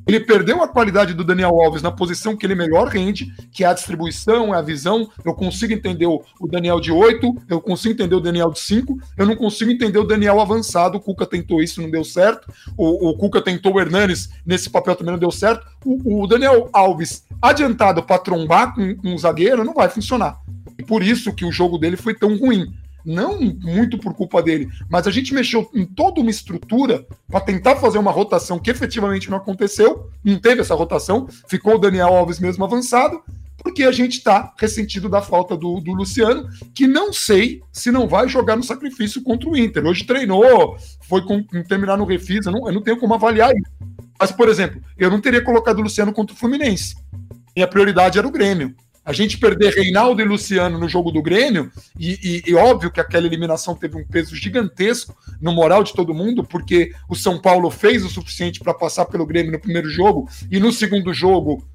ele 0.06 0.20
perdeu 0.20 0.62
a 0.62 0.68
qualidade 0.68 1.14
do 1.14 1.24
Daniel 1.24 1.60
Alves 1.60 1.82
na 1.82 1.90
posição 1.90 2.36
que 2.36 2.44
ele 2.44 2.54
melhor 2.54 2.88
rende, 2.88 3.32
que 3.52 3.64
é 3.64 3.66
a 3.66 3.72
distribuição, 3.72 4.54
é 4.54 4.58
a 4.58 4.62
visão. 4.62 5.08
Eu 5.24 5.34
consigo 5.34 5.72
entender 5.72 6.06
o 6.06 6.22
Daniel 6.48 6.80
de 6.80 6.90
8, 6.90 7.34
eu 7.48 7.60
consigo 7.60 7.94
entender 7.94 8.14
o 8.14 8.20
Daniel 8.20 8.50
de 8.50 8.60
5, 8.60 8.98
eu 9.16 9.26
não 9.26 9.36
consigo 9.36 9.70
entender 9.70 9.98
o 9.98 10.04
Daniel 10.04 10.40
avançado. 10.40 10.98
O 10.98 11.00
Cuca 11.00 11.26
tentou 11.26 11.62
isso, 11.62 11.80
não 11.80 11.90
deu 11.90 12.04
certo. 12.04 12.52
O, 12.76 13.10
o 13.10 13.16
Cuca 13.16 13.40
tentou 13.40 13.74
o 13.74 13.80
Hernanes 13.80 14.30
nesse 14.44 14.70
papel 14.70 14.96
também 14.96 15.12
não 15.12 15.20
deu 15.20 15.30
certo. 15.30 15.66
O, 15.84 16.22
o 16.22 16.26
Daniel 16.26 16.68
Alves 16.72 17.24
adiantado 17.40 18.02
para 18.02 18.18
trombar 18.18 18.74
com 18.74 18.96
um 19.04 19.18
zagueiro 19.18 19.64
não 19.64 19.74
vai 19.74 19.88
funcionar. 19.88 20.40
E 20.78 20.82
por 20.82 21.02
isso 21.02 21.32
que 21.32 21.44
o 21.44 21.52
jogo 21.52 21.78
dele 21.78 21.96
foi 21.96 22.14
tão 22.14 22.36
ruim 22.36 22.72
não 23.04 23.40
muito 23.40 23.98
por 23.98 24.14
culpa 24.14 24.42
dele, 24.42 24.68
mas 24.88 25.06
a 25.06 25.10
gente 25.10 25.34
mexeu 25.34 25.68
em 25.74 25.84
toda 25.84 26.20
uma 26.20 26.30
estrutura 26.30 27.06
para 27.28 27.40
tentar 27.40 27.76
fazer 27.76 27.98
uma 27.98 28.10
rotação 28.10 28.58
que 28.58 28.70
efetivamente 28.70 29.30
não 29.30 29.38
aconteceu, 29.38 30.10
não 30.24 30.38
teve 30.38 30.60
essa 30.60 30.74
rotação, 30.74 31.26
ficou 31.48 31.74
o 31.74 31.78
Daniel 31.78 32.14
Alves 32.14 32.38
mesmo 32.38 32.64
avançado, 32.64 33.22
porque 33.62 33.84
a 33.84 33.92
gente 33.92 34.18
está 34.18 34.52
ressentido 34.58 35.08
da 35.08 35.22
falta 35.22 35.56
do, 35.56 35.80
do, 35.80 35.92
Luciano, 35.92 36.48
que 36.74 36.86
não 36.86 37.12
sei 37.12 37.62
se 37.72 37.92
não 37.92 38.08
vai 38.08 38.28
jogar 38.28 38.56
no 38.56 38.62
sacrifício 38.62 39.22
contra 39.22 39.48
o 39.48 39.56
Inter. 39.56 39.86
Hoje 39.86 40.04
treinou, 40.04 40.76
foi 41.02 41.24
com, 41.24 41.42
terminar 41.68 41.96
no 41.96 42.04
refis, 42.04 42.44
eu 42.44 42.52
não, 42.52 42.66
eu 42.66 42.74
não 42.74 42.82
tenho 42.82 42.98
como 42.98 43.14
avaliar 43.14 43.52
isso. 43.54 43.70
Mas, 44.18 44.32
por 44.32 44.48
exemplo, 44.48 44.80
eu 44.98 45.10
não 45.10 45.20
teria 45.20 45.42
colocado 45.42 45.78
o 45.78 45.82
Luciano 45.82 46.12
contra 46.12 46.34
o 46.34 46.38
Fluminense. 46.38 46.96
Minha 47.54 47.68
prioridade 47.68 48.18
era 48.18 48.26
o 48.26 48.30
Grêmio. 48.30 48.74
A 49.04 49.12
gente 49.12 49.38
perder 49.38 49.74
Reinaldo 49.74 50.22
e 50.22 50.24
Luciano 50.24 50.78
no 50.78 50.88
jogo 50.88 51.10
do 51.10 51.20
Grêmio, 51.20 51.72
e, 51.98 52.42
e, 52.46 52.50
e, 52.50 52.54
óbvio 52.54 52.90
que 52.90 53.00
aquela 53.00 53.26
eliminação 53.26 53.74
teve 53.74 53.96
um 53.96 54.06
peso 54.06 54.36
gigantesco 54.36 55.16
no 55.40 55.52
moral 55.52 55.82
de 55.82 55.92
todo 55.92 56.14
mundo, 56.14 56.44
porque 56.44 56.92
o 57.08 57.16
São 57.16 57.40
Paulo 57.40 57.68
fez 57.70 58.04
o 58.04 58.08
suficiente 58.08 58.60
para 58.60 58.72
passar 58.72 59.06
pelo 59.06 59.26
Grêmio 59.26 59.50
no 59.50 59.60
primeiro 59.60 59.90
jogo, 59.90 60.28
e 60.50 60.60
no 60.60 60.72
segundo 60.72 61.12
jogo 61.12 61.66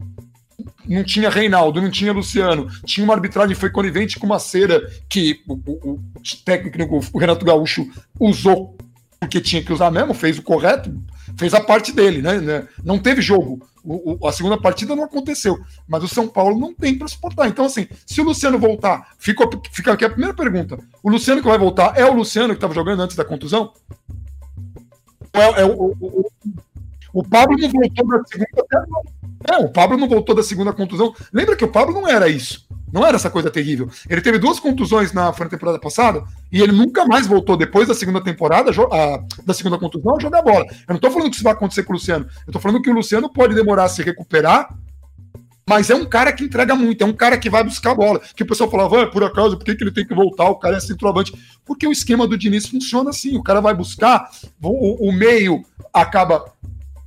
não 0.88 1.04
tinha 1.04 1.30
Reinaldo, 1.30 1.82
não 1.82 1.92
tinha 1.92 2.14
Luciano, 2.14 2.70
tinha 2.86 3.04
uma 3.04 3.14
arbitragem 3.14 3.56
foi 3.56 3.70
conivente 3.70 4.18
com 4.18 4.26
uma 4.26 4.40
cera 4.40 4.90
que 5.10 5.42
o, 5.48 5.54
o, 5.54 5.94
o 5.94 6.04
técnico, 6.46 7.02
o 7.12 7.20
Renato 7.20 7.46
Gaúcho, 7.46 7.90
usou 8.18 8.78
porque 9.20 9.42
tinha 9.42 9.64
que 9.64 9.74
usar 9.74 9.92
mesmo, 9.92 10.14
fez 10.14 10.38
o 10.38 10.44
correto, 10.44 10.96
fez 11.38 11.54
a 11.54 11.60
parte 11.60 11.92
dele, 11.92 12.22
né? 12.22 12.68
Não 12.84 13.00
teve 13.00 13.22
jogo. 13.22 13.68
O, 13.88 14.18
o, 14.20 14.28
a 14.28 14.34
segunda 14.34 14.60
partida 14.60 14.94
não 14.94 15.06
aconteceu, 15.06 15.58
mas 15.88 16.04
o 16.04 16.10
São 16.10 16.28
Paulo 16.28 16.60
não 16.60 16.74
tem 16.74 16.98
para 16.98 17.08
suportar. 17.08 17.48
Então, 17.48 17.64
assim, 17.64 17.88
se 18.06 18.20
o 18.20 18.26
Luciano 18.26 18.60
voltar, 18.60 19.16
fica, 19.18 19.48
fica 19.72 19.94
aqui 19.94 20.04
a 20.04 20.10
primeira 20.10 20.34
pergunta: 20.34 20.78
o 21.02 21.10
Luciano 21.10 21.42
que 21.42 21.48
vai 21.48 21.58
voltar 21.58 21.98
é 21.98 22.04
o 22.04 22.14
Luciano 22.14 22.50
que 22.50 22.58
estava 22.58 22.74
jogando 22.74 23.02
antes 23.02 23.16
da 23.16 23.24
contusão? 23.24 23.72
É, 25.32 25.62
é 25.62 25.66
o, 25.66 25.96
o, 26.02 26.26
o, 27.14 27.24
Pablo 27.24 27.58
não 27.58 27.70
voltou 27.70 28.08
da 28.08 28.24
segunda 28.26 28.50
até 28.58 28.78
É, 29.50 29.58
o 29.58 29.70
Pablo 29.70 29.98
não 29.98 30.10
voltou 30.10 30.36
da 30.36 30.44
segunda 30.44 30.74
contusão. 30.74 31.16
Lembra 31.32 31.56
que 31.56 31.64
o 31.64 31.70
Pablo 31.70 31.94
não 31.94 32.08
era 32.08 32.28
isso. 32.28 32.68
Não 32.92 33.06
era 33.06 33.16
essa 33.16 33.30
coisa 33.30 33.50
terrível. 33.50 33.90
Ele 34.10 34.22
teve 34.22 34.38
duas 34.38 34.60
contusões 34.60 35.12
na, 35.14 35.26
na 35.26 35.50
temporada 35.50 35.80
passada 35.80 36.24
e 36.52 36.62
ele 36.62 36.72
nunca 36.72 37.06
mais 37.06 37.28
voltou 37.28 37.58
depois 37.58 37.88
da 37.88 37.94
segunda 37.94 38.22
temporada, 38.22 38.72
a, 38.72 39.24
da 39.46 39.54
segunda 39.54 39.78
contusão, 39.78 40.16
a 40.16 40.20
jogar 40.20 40.42
bola. 40.42 40.66
Eu 40.88 40.94
não 40.94 41.00
tô 41.00 41.10
falando 41.10 41.30
que 41.30 41.36
isso 41.36 41.44
vai 41.44 41.54
acontecer 41.54 41.84
com 41.84 41.94
o 41.94 41.96
Luciano. 41.96 42.28
Eu 42.46 42.54
tô 42.54 42.60
falando 42.60 42.82
que 42.82 42.90
o 42.90 42.94
Luciano 42.94 43.32
pode 43.32 43.56
demorar 43.56 43.86
a 43.86 43.90
se 43.90 44.02
recuperar, 44.04 44.70
mas 45.68 45.90
é 45.90 45.96
um 45.96 46.06
cara 46.06 46.32
que 46.32 46.46
entrega 46.46 46.76
muito, 46.76 47.04
é 47.04 47.06
um 47.06 47.12
cara 47.12 47.38
que 47.38 47.50
vai 47.50 47.62
buscar 47.62 47.92
a 47.92 47.96
bola. 47.96 48.22
Que 48.36 48.44
o 48.44 48.46
pessoal 48.46 48.72
falava, 48.72 49.04
ah, 49.04 49.08
por 49.08 49.22
acaso, 49.24 49.58
por 49.58 49.66
que, 49.66 49.76
que 49.76 49.84
ele 49.84 49.92
tem 49.92 50.08
que 50.08 50.16
voltar? 50.16 50.50
O 50.50 50.56
cara 50.56 50.78
é 50.78 50.80
centroavante. 50.80 51.34
Porque 51.66 51.86
o 51.86 51.92
esquema 51.92 52.26
do 52.26 52.38
Diniz 52.38 52.68
funciona 52.68 53.10
assim: 53.10 53.38
o 53.38 53.44
cara 53.44 53.60
vai 53.60 53.74
buscar, 53.74 54.30
o, 54.62 55.10
o 55.10 55.12
meio 55.12 55.62
acaba 55.94 56.46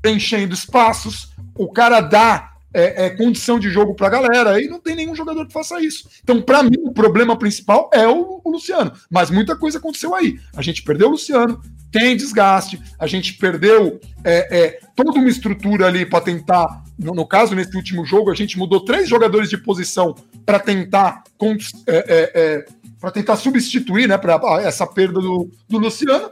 preenchendo 0.03 0.55
espaços, 0.55 1.30
o 1.57 1.71
cara 1.71 2.01
dá 2.01 2.51
é, 2.73 3.07
é, 3.07 3.11
condição 3.11 3.59
de 3.59 3.69
jogo 3.69 3.95
para 3.95 4.07
a 4.07 4.11
galera. 4.11 4.63
E 4.63 4.69
não 4.69 4.81
tem 4.81 4.95
nenhum 4.95 5.15
jogador 5.15 5.47
que 5.47 5.53
faça 5.53 5.81
isso. 5.81 6.09
Então, 6.23 6.41
para 6.41 6.63
mim, 6.63 6.77
o 6.85 6.93
problema 6.93 7.37
principal 7.37 7.91
é 7.93 8.07
o, 8.07 8.41
o, 8.43 8.51
Luciano. 8.51 8.93
Mas 9.11 9.31
muita 9.31 9.57
coisa 9.57 9.79
aconteceu 9.79 10.15
aí. 10.15 10.39
A 10.55 10.63
gente 10.63 10.83
perdeu 10.83 11.09
o 11.09 11.13
Luciano, 11.13 11.61
tem 11.91 12.17
desgaste, 12.17 12.81
a 12.99 13.07
gente 13.07 13.35
perdeu 13.35 14.01
é, 14.23 14.59
é 14.59 14.81
toda 14.95 15.19
uma 15.19 15.29
estrutura 15.29 15.87
ali 15.87 16.07
para 16.07 16.21
tentar. 16.21 16.85
No, 16.99 17.15
no, 17.15 17.27
caso, 17.27 17.55
nesse 17.55 17.77
último 17.77 18.05
jogo, 18.05 18.31
a 18.31 18.35
gente 18.35 18.59
mudou 18.59 18.85
três 18.85 19.09
jogadores 19.09 19.49
de 19.49 19.59
posição 19.59 20.15
para 20.47 20.59
tentar. 20.59 21.25
É, 21.87 22.33
é, 22.35 22.65
para 23.01 23.11
tentar 23.11 23.37
substituir 23.37 24.07
né, 24.07 24.19
pra, 24.19 24.39
essa 24.63 24.87
perda 24.87 25.21
do, 25.21 25.51
do 25.67 25.79
Luciano. 25.79 26.31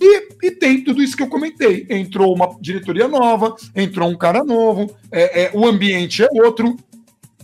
E, 0.00 0.46
e, 0.46 0.50
tem 0.52 0.84
tudo 0.84 1.02
isso 1.02 1.16
que 1.16 1.22
eu 1.22 1.28
comentei. 1.28 1.86
Entrou 1.90 2.34
uma 2.34 2.56
diretoria 2.60 3.08
nova, 3.08 3.54
entrou 3.74 4.08
um 4.08 4.16
cara 4.16 4.44
novo, 4.44 4.94
é, 5.10 5.42
é 5.42 5.50
o 5.54 5.66
ambiente 5.66 6.22
é 6.22 6.28
outro. 6.34 6.76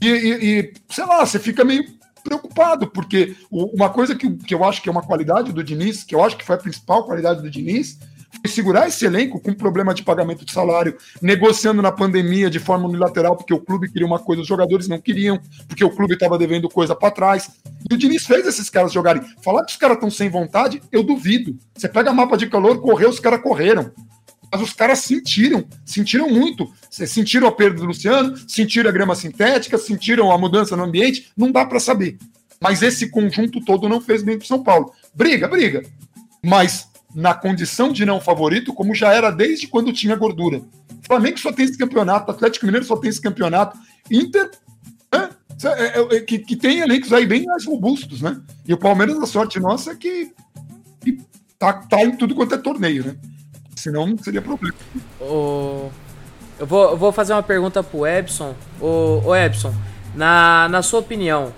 E, 0.00 0.08
e, 0.08 0.60
e, 0.60 0.72
sei 0.88 1.04
lá, 1.04 1.24
você 1.24 1.38
fica 1.38 1.64
meio 1.64 1.84
preocupado, 2.22 2.86
porque 2.86 3.36
uma 3.50 3.90
coisa 3.90 4.14
que, 4.14 4.30
que 4.36 4.54
eu 4.54 4.64
acho 4.64 4.80
que 4.82 4.88
é 4.88 4.92
uma 4.92 5.02
qualidade 5.02 5.52
do 5.52 5.62
Diniz, 5.62 6.02
que 6.02 6.14
eu 6.14 6.24
acho 6.24 6.36
que 6.36 6.44
foi 6.44 6.56
a 6.56 6.58
principal 6.58 7.04
qualidade 7.04 7.42
do 7.42 7.50
Diniz, 7.50 7.98
segurar 8.46 8.88
esse 8.88 9.04
elenco 9.04 9.40
com 9.40 9.52
problema 9.52 9.94
de 9.94 10.02
pagamento 10.02 10.44
de 10.44 10.52
salário, 10.52 10.96
negociando 11.20 11.80
na 11.80 11.90
pandemia 11.92 12.50
de 12.50 12.58
forma 12.58 12.86
unilateral, 12.86 13.36
porque 13.36 13.54
o 13.54 13.60
clube 13.60 13.90
queria 13.90 14.06
uma 14.06 14.18
coisa, 14.18 14.42
os 14.42 14.48
jogadores 14.48 14.88
não 14.88 15.00
queriam, 15.00 15.40
porque 15.66 15.84
o 15.84 15.90
clube 15.90 16.14
estava 16.14 16.38
devendo 16.38 16.68
coisa 16.68 16.94
para 16.94 17.10
trás. 17.10 17.50
E 17.90 17.94
o 17.94 17.96
Diniz 17.96 18.26
fez 18.26 18.46
esses 18.46 18.68
caras 18.70 18.92
jogarem. 18.92 19.22
Falar 19.42 19.64
que 19.64 19.72
os 19.72 19.78
caras 19.78 19.96
estão 19.96 20.10
sem 20.10 20.28
vontade, 20.28 20.82
eu 20.92 21.02
duvido. 21.02 21.58
Você 21.74 21.88
pega 21.88 22.12
mapa 22.12 22.36
de 22.36 22.48
calor, 22.48 22.80
correu, 22.80 23.08
os 23.08 23.20
caras 23.20 23.42
correram. 23.42 23.92
Mas 24.52 24.62
os 24.62 24.72
caras 24.72 25.00
sentiram, 25.00 25.64
sentiram 25.84 26.28
muito. 26.28 26.72
Sentiram 26.88 27.48
a 27.48 27.52
perda 27.52 27.80
do 27.80 27.86
Luciano, 27.86 28.36
sentiram 28.48 28.88
a 28.88 28.92
grama 28.92 29.14
sintética, 29.14 29.76
sentiram 29.76 30.30
a 30.30 30.38
mudança 30.38 30.76
no 30.76 30.84
ambiente, 30.84 31.32
não 31.36 31.50
dá 31.50 31.64
para 31.66 31.80
saber. 31.80 32.18
Mas 32.60 32.82
esse 32.82 33.10
conjunto 33.10 33.60
todo 33.64 33.88
não 33.88 34.00
fez 34.00 34.22
bem 34.22 34.38
para 34.38 34.46
São 34.46 34.62
Paulo. 34.62 34.92
Briga, 35.12 35.48
briga. 35.48 35.82
Mas 36.42 36.88
na 37.14 37.32
condição 37.32 37.92
de 37.92 38.04
não 38.04 38.20
favorito, 38.20 38.74
como 38.74 38.94
já 38.94 39.12
era 39.12 39.30
desde 39.30 39.68
quando 39.68 39.92
tinha 39.92 40.16
gordura. 40.16 40.58
O 40.58 41.06
Flamengo 41.06 41.38
só 41.38 41.52
tem 41.52 41.64
esse 41.64 41.78
campeonato, 41.78 42.30
Atlético 42.30 42.66
Mineiro 42.66 42.84
só 42.84 42.96
tem 42.96 43.10
esse 43.10 43.20
campeonato. 43.20 43.78
Inter, 44.10 44.50
né, 45.12 45.30
é, 45.64 45.68
é, 45.68 46.16
é, 46.16 46.20
que, 46.20 46.38
que 46.38 46.56
tem 46.56 46.80
elencos 46.80 47.12
aí 47.12 47.24
bem 47.24 47.44
mais 47.44 47.64
robustos, 47.64 48.20
né? 48.20 48.40
E 48.66 48.74
o 48.74 48.78
Palmeiras, 48.78 49.16
a 49.18 49.26
sorte 49.26 49.60
nossa 49.60 49.92
é 49.92 49.94
que, 49.94 50.32
que 51.02 51.18
tá, 51.58 51.72
tá 51.74 52.02
em 52.02 52.16
tudo 52.16 52.34
quanto 52.34 52.54
é 52.54 52.58
torneio, 52.58 53.04
né? 53.04 53.16
Senão 53.76 54.06
não 54.06 54.18
seria 54.18 54.42
problema. 54.42 54.74
O... 55.20 55.90
Eu, 56.58 56.66
vou, 56.66 56.90
eu 56.90 56.96
vou 56.96 57.12
fazer 57.12 57.32
uma 57.32 57.42
pergunta 57.42 57.82
pro 57.82 58.06
Ebson. 58.06 58.54
O, 58.80 59.22
o 59.24 59.34
Ebson, 59.34 59.74
na, 60.14 60.68
na 60.68 60.82
sua 60.82 61.00
opinião, 61.00 61.52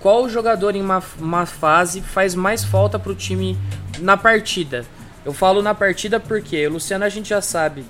qual 0.00 0.28
jogador 0.28 0.74
em 0.74 0.82
uma, 0.82 1.02
uma 1.18 1.46
fase 1.46 2.00
faz 2.00 2.34
mais 2.34 2.64
falta 2.64 2.98
pro 2.98 3.14
time 3.14 3.58
na 4.00 4.16
partida? 4.16 4.84
Eu 5.24 5.32
falo 5.32 5.62
na 5.62 5.74
partida 5.74 6.18
porque 6.18 6.66
o 6.66 6.72
Luciano 6.72 7.04
a 7.04 7.08
gente 7.08 7.28
já 7.28 7.40
sabe 7.40 7.84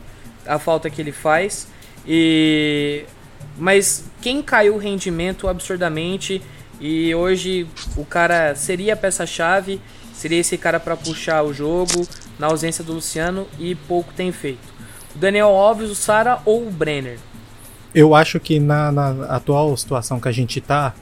a 0.47 0.59
falta 0.59 0.91
que 0.91 1.01
ele 1.01 1.13
faz 1.13 1.69
e 2.07 3.05
mas 3.57 4.05
quem 4.21 4.43
caiu 4.43 4.75
o 4.75 4.79
rendimento 4.79 5.49
absurdamente 5.49 6.43
e 6.81 7.15
hoje 7.15 7.67
o 7.97 8.05
cara 8.05 8.55
seria 8.55 8.95
a 8.95 8.97
peça-chave, 8.97 9.81
seria 10.13 10.39
esse 10.39 10.59
cara 10.59 10.81
para 10.81 10.97
puxar 10.97 11.43
o 11.43 11.53
jogo 11.53 12.07
na 12.39 12.49
ausência 12.49 12.83
do 12.83 12.95
Luciano 12.95 13.47
e 13.59 13.75
pouco 13.75 14.13
tem 14.13 14.33
feito. 14.33 14.73
O 15.15 15.19
Daniel 15.19 15.49
Alves, 15.49 15.91
o 15.91 15.95
Sara 15.95 16.41
ou 16.45 16.67
o 16.67 16.71
Brenner? 16.71 17.19
Eu 17.95 18.15
acho 18.15 18.41
que 18.41 18.59
na, 18.59 18.91
na, 18.91 19.27
atual 19.27 19.77
situação 19.77 20.19
que 20.19 20.29
a 20.29 20.33
gente 20.33 20.61
tá, 20.61 20.95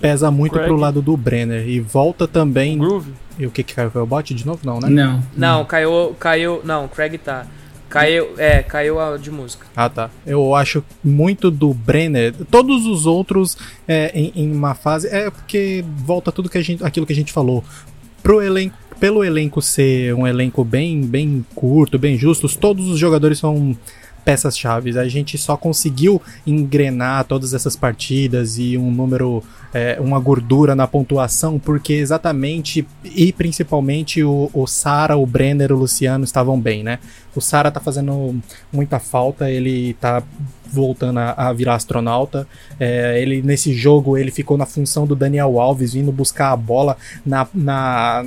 pesa 0.00 0.30
muito 0.30 0.52
Craig. 0.52 0.66
pro 0.66 0.76
lado 0.76 1.02
do 1.02 1.16
Brenner. 1.16 1.68
E 1.68 1.80
volta 1.80 2.26
também. 2.26 2.78
Groove. 2.78 3.12
E 3.38 3.46
o 3.46 3.50
que 3.50 3.62
que 3.62 3.74
caiu? 3.74 3.90
Foi 3.90 4.02
o 4.02 4.06
bot 4.06 4.34
de 4.34 4.46
novo? 4.46 4.60
Não, 4.64 4.80
né? 4.80 4.88
Não. 4.88 5.22
Não, 5.36 5.64
caiu. 5.64 6.16
caiu 6.18 6.60
não, 6.64 6.88
Craig 6.88 7.18
tá. 7.18 7.46
Caiu, 7.88 8.34
é, 8.36 8.62
caiu 8.62 9.00
a 9.00 9.16
de 9.16 9.30
música. 9.30 9.66
Ah, 9.74 9.88
tá. 9.88 10.10
Eu 10.26 10.54
acho 10.54 10.84
muito 11.02 11.50
do 11.50 11.72
Brenner. 11.72 12.34
Todos 12.50 12.84
os 12.84 13.06
outros 13.06 13.56
é, 13.86 14.10
em, 14.14 14.32
em, 14.36 14.52
uma 14.52 14.74
fase. 14.74 15.08
É 15.08 15.30
porque 15.30 15.82
volta 15.96 16.30
tudo 16.30 16.50
que 16.50 16.58
a 16.58 16.62
gente, 16.62 16.84
aquilo 16.84 17.06
que 17.06 17.12
a 17.12 17.16
gente 17.16 17.32
falou. 17.32 17.64
Pro 18.22 18.42
elenco, 18.42 18.76
pelo 19.00 19.24
elenco 19.24 19.62
ser 19.62 20.14
um 20.14 20.26
elenco 20.26 20.64
bem, 20.64 21.00
bem 21.00 21.46
curto, 21.54 21.98
bem 21.98 22.18
justos, 22.18 22.56
todos 22.56 22.88
os 22.88 22.98
jogadores 22.98 23.38
são 23.38 23.74
peças-chave. 24.28 24.98
A 24.98 25.08
gente 25.08 25.38
só 25.38 25.56
conseguiu 25.56 26.20
engrenar 26.46 27.24
todas 27.24 27.54
essas 27.54 27.74
partidas 27.74 28.58
e 28.58 28.76
um 28.76 28.90
número, 28.90 29.42
é, 29.72 29.96
uma 29.98 30.20
gordura 30.20 30.74
na 30.74 30.86
pontuação, 30.86 31.58
porque 31.58 31.94
exatamente 31.94 32.86
e 33.02 33.32
principalmente 33.32 34.22
o, 34.22 34.50
o 34.52 34.66
Sara, 34.66 35.16
o 35.16 35.24
Brenner, 35.24 35.72
o 35.72 35.78
Luciano 35.78 36.24
estavam 36.24 36.60
bem, 36.60 36.82
né? 36.82 36.98
O 37.34 37.40
Sara 37.40 37.70
tá 37.70 37.80
fazendo 37.80 38.38
muita 38.70 38.98
falta, 38.98 39.50
ele 39.50 39.94
tá 39.94 40.22
voltando 40.70 41.18
a, 41.18 41.32
a 41.32 41.52
virar 41.52 41.76
astronauta. 41.76 42.46
É, 42.78 43.20
ele 43.22 43.40
nesse 43.40 43.72
jogo 43.72 44.18
ele 44.18 44.30
ficou 44.30 44.58
na 44.58 44.66
função 44.66 45.06
do 45.06 45.16
Daniel 45.16 45.58
Alves 45.58 45.94
vindo 45.94 46.12
buscar 46.12 46.52
a 46.52 46.56
bola 46.56 46.96
na, 47.24 47.46
na, 47.54 48.26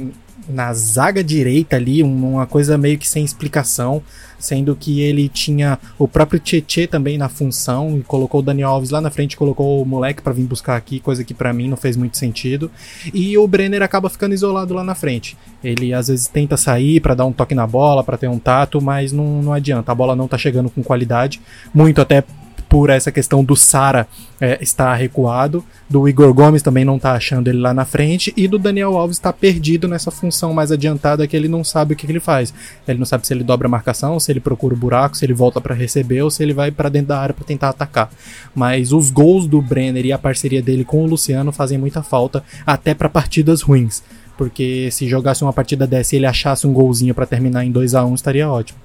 na 0.50 0.74
zaga 0.74 1.24
direita 1.24 1.76
ali, 1.76 2.04
uma 2.04 2.46
coisa 2.46 2.78
meio 2.78 2.98
que 2.98 3.08
sem 3.08 3.24
explicação 3.24 4.02
sendo 4.42 4.76
que 4.76 5.02
ele 5.02 5.30
tinha 5.30 5.80
o 5.98 6.08
próprio 6.08 6.40
Tietê 6.40 6.88
também 6.88 7.18
na 7.18 7.30
função 7.30 7.98
e 7.98 8.02
colocou 8.02 8.42
o 8.42 8.44
Daniel 8.44 8.70
Alves 8.70 8.90
lá 8.90 9.00
na 9.00 9.12
frente, 9.12 9.38
colocou 9.38 9.82
o 9.82 9.86
moleque 9.86 10.22
para 10.22 10.34
vir 10.34 10.44
buscar 10.44 10.76
aqui, 10.76 11.00
coisa 11.00 11.24
que 11.24 11.34
para 11.34 11.54
mim 11.54 11.70
não 11.70 11.78
fez 11.78 11.96
muito 11.96 12.18
sentido. 12.18 12.70
E 13.14 13.38
o 13.38 13.48
Brenner 13.48 13.84
acaba 13.84 14.10
ficando 14.10 14.34
isolado 14.34 14.74
lá 14.74 14.84
na 14.84 14.96
frente. 14.96 15.38
Ele 15.64 15.94
às 15.94 16.08
vezes 16.08 16.28
tenta 16.28 16.58
sair 16.58 17.00
para 17.00 17.14
dar 17.14 17.26
um 17.26 17.32
toque 17.32 17.56
na 17.56 17.68
bola, 17.68 18.04
para 18.04 18.18
ter 18.18 18.28
um 18.28 18.40
tato, 18.40 18.82
mas 18.82 19.12
não, 19.12 19.42
não 19.42 19.54
adianta. 19.54 19.92
A 19.92 19.96
bola 19.96 20.16
não 20.16 20.28
tá 20.28 20.38
chegando 20.38 20.70
com 20.70 20.84
qualidade, 20.84 21.40
muito 21.74 22.02
até 22.02 22.24
por 22.72 22.90
essa 22.90 23.12
questão 23.12 23.44
do 23.44 23.54
Sara 23.54 24.08
é, 24.40 24.58
estar 24.64 24.96
recuado, 24.96 25.62
do 25.90 26.08
Igor 26.08 26.34
Gomes 26.34 26.62
também 26.62 26.86
não 26.86 26.98
tá 26.98 27.12
achando 27.12 27.50
ele 27.50 27.60
lá 27.60 27.74
na 27.74 27.84
frente, 27.84 28.34
e 28.38 28.48
do 28.48 28.58
Daniel 28.58 28.98
Alves 28.98 29.18
está 29.18 29.34
perdido 29.34 29.90
nessa 29.90 30.10
função 30.10 30.54
mais 30.54 30.72
adiantada 30.72 31.28
que 31.28 31.36
ele 31.36 31.50
não 31.50 31.66
sabe 31.66 31.94
o 31.94 31.98
que, 31.98 32.08
que, 32.08 32.12
ele 32.14 32.22
faz. 32.22 32.54
Ele 32.88 32.98
não 32.98 33.06
sabe 33.06 33.28
se 33.28 33.34
ele 33.34 33.44
dobra 33.44 33.68
a 33.68 33.70
marcação, 33.70 34.18
se 34.22 34.32
ele 34.32 34.40
procura 34.40 34.74
o 34.74 34.78
buraco, 34.78 35.18
se 35.18 35.26
ele 35.26 35.34
volta 35.34 35.60
para 35.60 35.76
receber 35.76 36.22
ou 36.22 36.32
se 36.32 36.42
ele 36.42 36.54
vai 36.54 36.72
para 36.72 36.88
dentro 36.88 37.10
da 37.10 37.20
área 37.20 37.36
para 37.36 37.44
tentar 37.44 37.68
atacar. 37.68 38.10
Mas 38.56 38.94
os 38.94 39.12
gols 39.12 39.48
do 39.48 39.62
Brenner 39.62 40.06
e 40.06 40.14
a 40.14 40.18
parceria 40.18 40.62
dele 40.62 40.86
com 40.86 41.04
o 41.04 41.08
Luciano 41.08 41.52
fazem 41.52 41.78
muita 41.78 42.02
falta, 42.02 42.42
até 42.66 42.94
para 42.94 43.10
partidas 43.10 43.62
ruins. 43.62 44.02
Porque 44.38 44.88
se 44.92 45.10
jogasse 45.10 45.44
uma 45.44 45.52
partida 45.52 45.86
dessa 45.86 46.16
e 46.16 46.20
ele 46.20 46.26
achasse 46.26 46.66
um 46.66 46.72
golzinho 46.72 47.14
para 47.14 47.26
terminar 47.26 47.66
em 47.66 47.72
2 47.72 47.96
a 47.96 48.06
1 48.06 48.16
estaria 48.16 48.50
ótimo. 48.50 48.80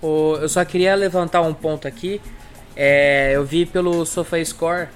eu 0.00 0.48
só 0.48 0.64
queria 0.64 0.94
levantar 0.94 1.40
um 1.40 1.52
ponto 1.52 1.88
aqui 1.88 2.20
é, 2.76 3.32
eu 3.34 3.44
vi 3.44 3.66
pelo 3.66 4.04
SofaScore, 4.04 4.88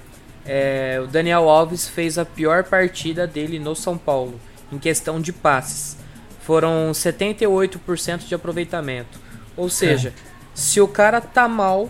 é, 0.45 0.99
o 1.03 1.07
Daniel 1.07 1.47
Alves 1.47 1.87
fez 1.87 2.17
a 2.17 2.25
pior 2.25 2.63
partida 2.63 3.27
dele 3.27 3.59
no 3.59 3.75
São 3.75 3.97
Paulo, 3.97 4.39
em 4.71 4.77
questão 4.77 5.21
de 5.21 5.31
passes. 5.31 5.97
Foram 6.41 6.91
78% 6.91 8.27
de 8.27 8.33
aproveitamento. 8.33 9.19
Ou 9.55 9.69
seja, 9.69 10.09
é. 10.09 10.13
se 10.53 10.81
o 10.81 10.87
cara 10.87 11.21
tá 11.21 11.47
mal, 11.47 11.89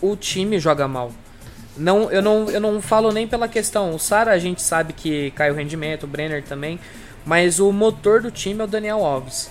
o 0.00 0.16
time 0.16 0.58
joga 0.58 0.88
mal. 0.88 1.12
Não, 1.76 2.10
eu, 2.10 2.22
não, 2.22 2.50
eu 2.50 2.60
não 2.60 2.80
falo 2.80 3.12
nem 3.12 3.26
pela 3.26 3.46
questão. 3.46 3.94
O 3.94 3.98
Sara 3.98 4.32
a 4.32 4.38
gente 4.38 4.62
sabe 4.62 4.92
que 4.92 5.30
cai 5.32 5.50
o 5.50 5.54
rendimento, 5.54 6.04
o 6.04 6.06
Brenner 6.06 6.42
também. 6.42 6.80
Mas 7.24 7.60
o 7.60 7.70
motor 7.70 8.22
do 8.22 8.30
time 8.30 8.60
é 8.60 8.64
o 8.64 8.66
Daniel 8.66 9.04
Alves. 9.04 9.50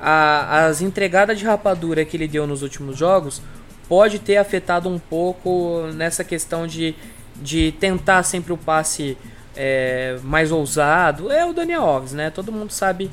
A, 0.00 0.66
as 0.66 0.82
entregadas 0.82 1.38
de 1.38 1.44
rapadura 1.44 2.04
que 2.04 2.16
ele 2.16 2.28
deu 2.28 2.46
nos 2.46 2.62
últimos 2.62 2.96
jogos, 2.96 3.40
pode 3.88 4.18
ter 4.18 4.36
afetado 4.36 4.88
um 4.88 4.98
pouco 4.98 5.88
nessa 5.94 6.24
questão 6.24 6.66
de, 6.66 6.94
de 7.36 7.72
tentar 7.72 8.22
sempre 8.22 8.52
o 8.52 8.56
passe 8.56 9.16
é, 9.56 10.18
mais 10.22 10.50
ousado. 10.50 11.30
É 11.30 11.44
o 11.44 11.52
Daniel 11.52 11.82
Alves, 11.82 12.12
né? 12.12 12.30
Todo 12.30 12.52
mundo 12.52 12.70
sabe 12.70 13.10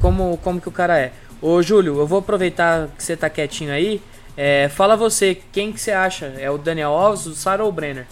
como, 0.00 0.38
como 0.42 0.60
que 0.60 0.68
o 0.68 0.72
cara 0.72 0.98
é. 0.98 1.12
Ô 1.42 1.62
Júlio, 1.62 1.98
eu 1.98 2.06
vou 2.06 2.18
aproveitar 2.18 2.88
que 2.96 3.02
você 3.02 3.16
tá 3.16 3.30
quietinho 3.30 3.72
aí. 3.72 4.00
É, 4.36 4.68
fala 4.68 4.96
você, 4.96 5.38
quem 5.52 5.72
que 5.72 5.80
você 5.80 5.90
acha? 5.90 6.26
É 6.38 6.50
o 6.50 6.58
Daniel 6.58 6.90
Alves, 6.90 7.26
o 7.26 7.34
Sara 7.34 7.62
ou 7.62 7.70
o 7.70 7.72
Brenner? 7.72 8.06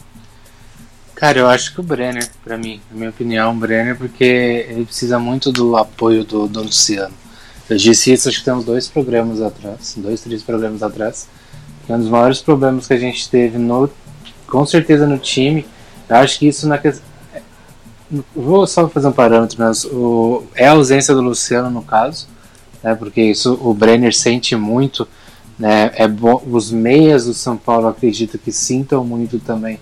Cara, 1.14 1.38
eu 1.40 1.48
acho 1.48 1.74
que 1.74 1.80
o 1.80 1.82
Brenner, 1.82 2.28
pra 2.44 2.56
mim, 2.56 2.80
na 2.90 2.96
minha 2.96 3.10
opinião, 3.10 3.52
o 3.52 3.54
Brenner, 3.54 3.96
porque 3.96 4.66
ele 4.68 4.84
precisa 4.84 5.18
muito 5.18 5.50
do 5.50 5.76
apoio 5.76 6.24
do, 6.24 6.46
do 6.46 6.62
Luciano. 6.62 7.14
Eu 7.68 7.76
disse 7.76 8.12
isso, 8.12 8.28
acho 8.28 8.38
que 8.38 8.44
tem 8.44 8.54
uns 8.54 8.64
dois 8.64 8.88
programas 8.88 9.42
atrás, 9.42 9.94
dois, 9.96 10.20
três 10.20 10.42
programas 10.42 10.82
atrás. 10.82 11.28
Que 11.88 11.94
um 11.94 11.98
dos 11.98 12.10
maiores 12.10 12.42
problemas 12.42 12.86
que 12.86 12.92
a 12.92 12.98
gente 12.98 13.30
teve, 13.30 13.56
no, 13.56 13.88
com 14.46 14.66
certeza, 14.66 15.06
no 15.06 15.16
time. 15.16 15.66
Eu 16.06 16.16
acho 16.16 16.38
que 16.38 16.46
isso 16.46 16.68
na 16.68 16.78
Vou 18.36 18.66
só 18.66 18.86
fazer 18.90 19.08
um 19.08 19.12
parâmetro, 19.12 19.56
mas 19.58 19.86
o, 19.86 20.44
é 20.54 20.68
a 20.68 20.72
ausência 20.72 21.14
do 21.14 21.22
Luciano 21.22 21.70
no 21.70 21.80
caso, 21.80 22.28
né, 22.82 22.94
porque 22.94 23.22
isso 23.22 23.58
o 23.62 23.72
Brenner 23.72 24.14
sente 24.14 24.54
muito. 24.54 25.08
Né, 25.58 25.90
é 25.94 26.06
os 26.50 26.70
meias 26.70 27.24
do 27.24 27.32
São 27.32 27.56
Paulo 27.56 27.88
acredito 27.88 28.38
que 28.38 28.52
sintam 28.52 29.02
muito 29.02 29.38
também, 29.38 29.80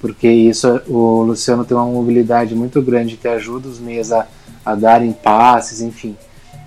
porque 0.00 0.28
isso 0.28 0.80
o 0.86 1.22
Luciano 1.22 1.64
tem 1.64 1.76
uma 1.76 1.86
mobilidade 1.86 2.54
muito 2.54 2.80
grande 2.80 3.16
que 3.16 3.26
ajuda 3.26 3.68
os 3.68 3.80
meias 3.80 4.12
a, 4.12 4.28
a 4.64 4.76
darem 4.76 5.12
passes, 5.12 5.80
enfim. 5.80 6.16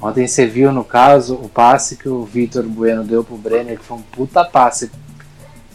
Ontem 0.01 0.27
você 0.27 0.47
viu, 0.47 0.71
no 0.71 0.83
caso, 0.83 1.35
o 1.35 1.47
passe 1.47 1.95
que 1.95 2.09
o 2.09 2.25
Vitor 2.25 2.63
Bueno 2.63 3.03
deu 3.03 3.23
pro 3.23 3.37
Brenner, 3.37 3.77
que 3.77 3.85
foi 3.85 3.97
um 3.97 4.01
puta 4.01 4.43
passe 4.43 4.89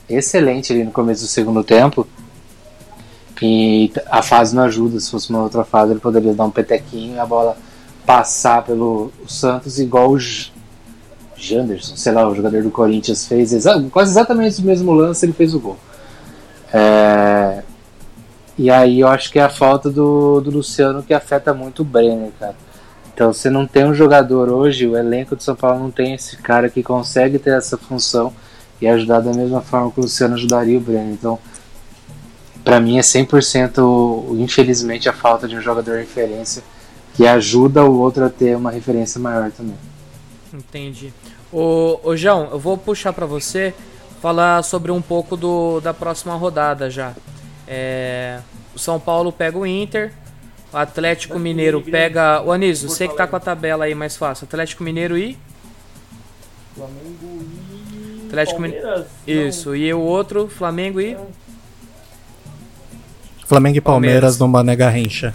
excelente 0.08 0.72
ali 0.72 0.82
no 0.82 0.90
começo 0.90 1.22
do 1.22 1.28
segundo 1.28 1.62
tempo. 1.62 2.06
E 3.40 3.92
a 4.10 4.22
fase 4.22 4.56
não 4.56 4.64
ajuda, 4.64 4.98
se 4.98 5.10
fosse 5.10 5.30
uma 5.30 5.42
outra 5.42 5.62
fase 5.62 5.92
ele 5.92 6.00
poderia 6.00 6.34
dar 6.34 6.44
um 6.44 6.50
petequinho 6.50 7.16
e 7.16 7.18
a 7.18 7.26
bola 7.26 7.56
passar 8.04 8.64
pelo 8.64 9.12
Santos 9.28 9.78
igual 9.78 10.10
o 10.12 10.18
Janderson, 11.36 11.96
sei 11.96 12.12
lá, 12.12 12.26
o 12.26 12.34
jogador 12.34 12.62
do 12.62 12.70
Corinthians 12.70 13.26
fez, 13.26 13.52
exa 13.52 13.80
quase 13.90 14.12
exatamente 14.12 14.60
o 14.60 14.64
mesmo 14.64 14.92
lance 14.92 15.26
ele 15.26 15.34
fez 15.34 15.54
o 15.54 15.60
gol. 15.60 15.76
É... 16.72 17.62
E 18.58 18.70
aí 18.70 19.00
eu 19.00 19.08
acho 19.08 19.30
que 19.30 19.38
é 19.38 19.42
a 19.42 19.50
falta 19.50 19.90
do, 19.90 20.40
do 20.40 20.50
Luciano 20.50 21.02
que 21.02 21.12
afeta 21.12 21.52
muito 21.52 21.82
o 21.82 21.84
Brenner, 21.84 22.30
cara. 22.40 22.54
Então 23.16 23.32
você 23.32 23.48
não 23.48 23.66
tem 23.66 23.86
um 23.86 23.94
jogador 23.94 24.50
hoje, 24.50 24.86
o 24.86 24.94
elenco 24.94 25.34
do 25.34 25.42
São 25.42 25.56
Paulo 25.56 25.80
não 25.80 25.90
tem 25.90 26.12
esse 26.12 26.36
cara 26.36 26.68
que 26.68 26.82
consegue 26.82 27.38
ter 27.38 27.56
essa 27.56 27.78
função 27.78 28.30
e 28.78 28.86
ajudar 28.86 29.20
da 29.20 29.32
mesma 29.32 29.62
forma 29.62 29.90
que 29.90 29.98
o 29.98 30.02
Luciano 30.02 30.34
ajudaria 30.34 30.76
o 30.76 30.80
Breno. 30.82 31.12
Então, 31.12 31.38
para 32.62 32.78
mim 32.78 32.98
é 32.98 33.00
100% 33.00 34.38
infelizmente 34.38 35.08
a 35.08 35.14
falta 35.14 35.48
de 35.48 35.56
um 35.56 35.62
jogador 35.62 35.96
referência 35.96 36.62
que 37.14 37.26
ajuda 37.26 37.82
o 37.82 37.98
outro 37.98 38.22
a 38.22 38.28
ter 38.28 38.54
uma 38.54 38.70
referência 38.70 39.18
maior 39.18 39.50
também. 39.50 39.78
Entendi. 40.52 41.10
Ô, 41.50 42.14
João, 42.16 42.50
eu 42.52 42.58
vou 42.58 42.76
puxar 42.76 43.14
para 43.14 43.24
você 43.24 43.72
falar 44.20 44.62
sobre 44.62 44.92
um 44.92 45.00
pouco 45.00 45.38
do, 45.38 45.80
da 45.80 45.94
próxima 45.94 46.34
rodada 46.34 46.90
já. 46.90 47.14
É, 47.66 48.40
o 48.74 48.78
São 48.78 49.00
Paulo 49.00 49.32
pega 49.32 49.56
o 49.56 49.66
Inter, 49.66 50.12
Atlético 50.76 51.38
Mineiro 51.38 51.80
pega. 51.80 52.42
O 52.42 52.52
Anísio, 52.52 52.88
você 52.88 53.08
que 53.08 53.16
tá 53.16 53.26
com 53.26 53.36
a 53.36 53.40
tabela 53.40 53.86
aí 53.86 53.94
mais 53.94 54.16
fácil. 54.16 54.44
Atlético 54.44 54.84
Mineiro 54.84 55.16
e. 55.16 55.36
Flamengo 56.74 57.44
e. 58.22 58.26
Atlético 58.26 58.60
Mineiro. 58.60 59.04
Isso, 59.26 59.74
e 59.74 59.92
o 59.92 60.00
outro, 60.00 60.48
Flamengo 60.48 61.00
e. 61.00 61.16
Flamengo 63.46 63.78
e 63.78 63.80
Palmeiras, 63.80 64.36
Palmeiras. 64.36 64.38
no 64.38 64.48
Mané 64.48 64.76
Garrincha. 64.76 65.34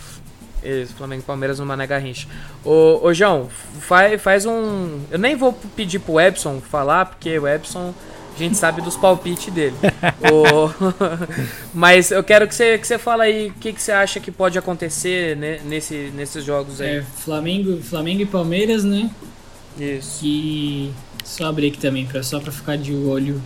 Isso, 0.63 0.93
Flamengo 0.93 1.24
e 1.24 1.25
Palmeiras 1.25 1.60
no 1.60 1.65
Mané 1.65 1.88
Garrincha. 1.88 2.27
Ô, 2.63 3.00
ô 3.01 3.13
João, 3.13 3.50
faz, 3.79 4.21
faz 4.21 4.45
um. 4.45 5.00
Eu 5.10 5.17
nem 5.17 5.36
vou 5.36 5.53
pedir 5.75 6.00
pro 6.00 6.19
Epson 6.19 6.62
falar, 6.62 7.05
porque 7.05 7.39
o 7.39 7.48
Epson 7.48 7.94
a 8.35 8.37
gente 8.37 8.57
sabe 8.57 8.81
dos 8.81 8.96
palpites 8.96 9.53
dele. 9.53 9.75
o... 10.31 10.70
Mas 11.74 12.11
eu 12.11 12.24
quero 12.24 12.48
que 12.48 12.55
você, 12.55 12.77
que 12.77 12.87
você 12.87 12.98
fale 12.98 13.22
aí 13.24 13.48
o 13.50 13.53
que, 13.53 13.74
que 13.74 13.81
você 13.81 13.91
acha 13.91 14.20
que 14.20 14.31
pode 14.31 14.57
acontecer 14.57 15.35
né, 15.35 15.59
nesse, 15.65 16.11
nesses 16.15 16.44
jogos 16.44 16.81
aí. 16.81 16.98
É, 16.98 17.01
Flamengo, 17.01 17.81
Flamengo 17.81 18.22
e 18.22 18.25
Palmeiras, 18.25 18.83
né? 18.83 19.09
Isso. 19.79 20.22
E 20.24 20.91
só 21.24 21.46
abrir 21.46 21.67
aqui 21.67 21.77
também, 21.77 22.05
pra, 22.05 22.24
só 22.24 22.39
pra 22.39 22.51
ficar 22.51 22.77
de 22.77 22.94
olho. 22.94 23.41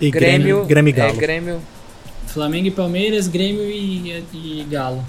E 0.00 0.10
Grêmio, 0.10 0.64
Grêmio, 0.64 0.90
e 0.90 0.92
Galo. 0.92 1.12
É, 1.12 1.16
Grêmio. 1.16 1.60
Flamengo 2.26 2.66
e 2.66 2.70
Palmeiras, 2.70 3.28
Grêmio 3.28 3.64
e, 3.70 4.24
e 4.32 4.66
Galo. 4.68 5.04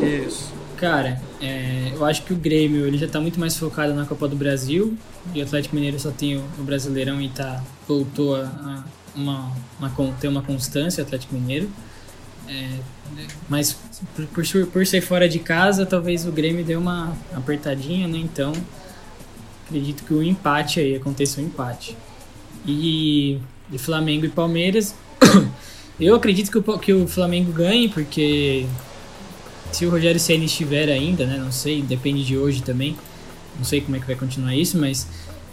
Isso. 0.00 0.52
Cara, 0.80 1.20
é, 1.42 1.92
eu 1.94 2.02
acho 2.06 2.22
que 2.22 2.32
o 2.32 2.36
Grêmio 2.36 2.86
ele 2.86 2.96
já 2.96 3.06
tá 3.06 3.20
muito 3.20 3.38
mais 3.38 3.54
focado 3.54 3.92
na 3.92 4.06
Copa 4.06 4.26
do 4.26 4.34
Brasil. 4.34 4.96
E 5.34 5.40
o 5.40 5.44
Atlético 5.44 5.74
Mineiro 5.74 6.00
só 6.00 6.10
tem 6.10 6.38
o, 6.38 6.44
o 6.58 6.62
Brasileirão 6.62 7.20
e 7.20 7.28
tá, 7.28 7.62
voltou 7.86 8.34
a, 8.34 8.44
a 8.44 8.84
uma, 9.14 9.52
uma, 9.78 9.90
ter 10.18 10.28
uma 10.28 10.40
constância, 10.40 11.04
o 11.04 11.06
Atlético 11.06 11.34
Mineiro. 11.34 11.68
É, 12.48 12.78
mas 13.46 13.78
por, 14.16 14.26
por, 14.28 14.66
por, 14.68 14.86
ser 14.86 15.02
fora 15.02 15.28
de 15.28 15.38
casa, 15.38 15.84
talvez 15.84 16.26
o 16.26 16.32
Grêmio 16.32 16.64
dê 16.64 16.76
uma 16.76 17.14
apertadinha, 17.34 18.08
né? 18.08 18.16
Então, 18.16 18.54
acredito 19.66 20.02
que 20.02 20.14
o 20.14 20.22
empate 20.22 20.80
aí, 20.80 20.96
aconteça 20.96 21.42
um 21.42 21.44
empate. 21.44 21.94
E 22.66 23.38
de 23.68 23.76
Flamengo 23.76 24.24
e 24.24 24.30
Palmeiras, 24.30 24.94
eu 26.00 26.14
acredito 26.14 26.50
que 26.50 26.56
o, 26.56 26.78
que 26.78 26.94
o 26.94 27.06
Flamengo 27.06 27.52
ganhe, 27.52 27.90
porque 27.90 28.66
se 29.72 29.86
o 29.86 29.90
Rogério 29.90 30.20
Ceni 30.20 30.46
estiver 30.46 30.88
ainda, 30.88 31.26
né? 31.26 31.36
Não 31.38 31.52
sei, 31.52 31.82
depende 31.82 32.24
de 32.24 32.36
hoje 32.36 32.62
também. 32.62 32.96
Não 33.56 33.64
sei 33.64 33.80
como 33.80 33.96
é 33.96 34.00
que 34.00 34.06
vai 34.06 34.16
continuar 34.16 34.54
isso, 34.54 34.78
mas 34.78 35.06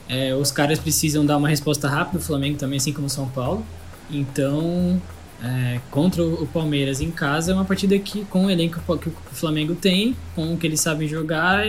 é, 0.09 0.33
os 0.33 0.51
caras 0.51 0.79
precisam 0.79 1.25
dar 1.25 1.37
uma 1.37 1.49
resposta 1.49 1.87
rápida. 1.87 2.19
O 2.19 2.21
Flamengo 2.21 2.57
também, 2.57 2.77
assim 2.77 2.93
como 2.93 3.07
o 3.07 3.09
São 3.09 3.27
Paulo. 3.27 3.65
Então, 4.09 5.01
é, 5.43 5.79
contra 5.91 6.23
o 6.23 6.47
Palmeiras 6.47 7.01
em 7.01 7.11
casa 7.11 7.51
é 7.51 7.55
uma 7.55 7.65
partida 7.65 7.97
que, 7.99 8.25
com 8.25 8.45
o 8.45 8.49
elenco 8.49 8.79
que 8.97 9.09
o 9.09 9.13
Flamengo 9.33 9.75
tem, 9.75 10.15
com 10.35 10.53
o 10.53 10.57
que 10.57 10.65
eles 10.65 10.79
sabem 10.79 11.07
jogar, 11.07 11.65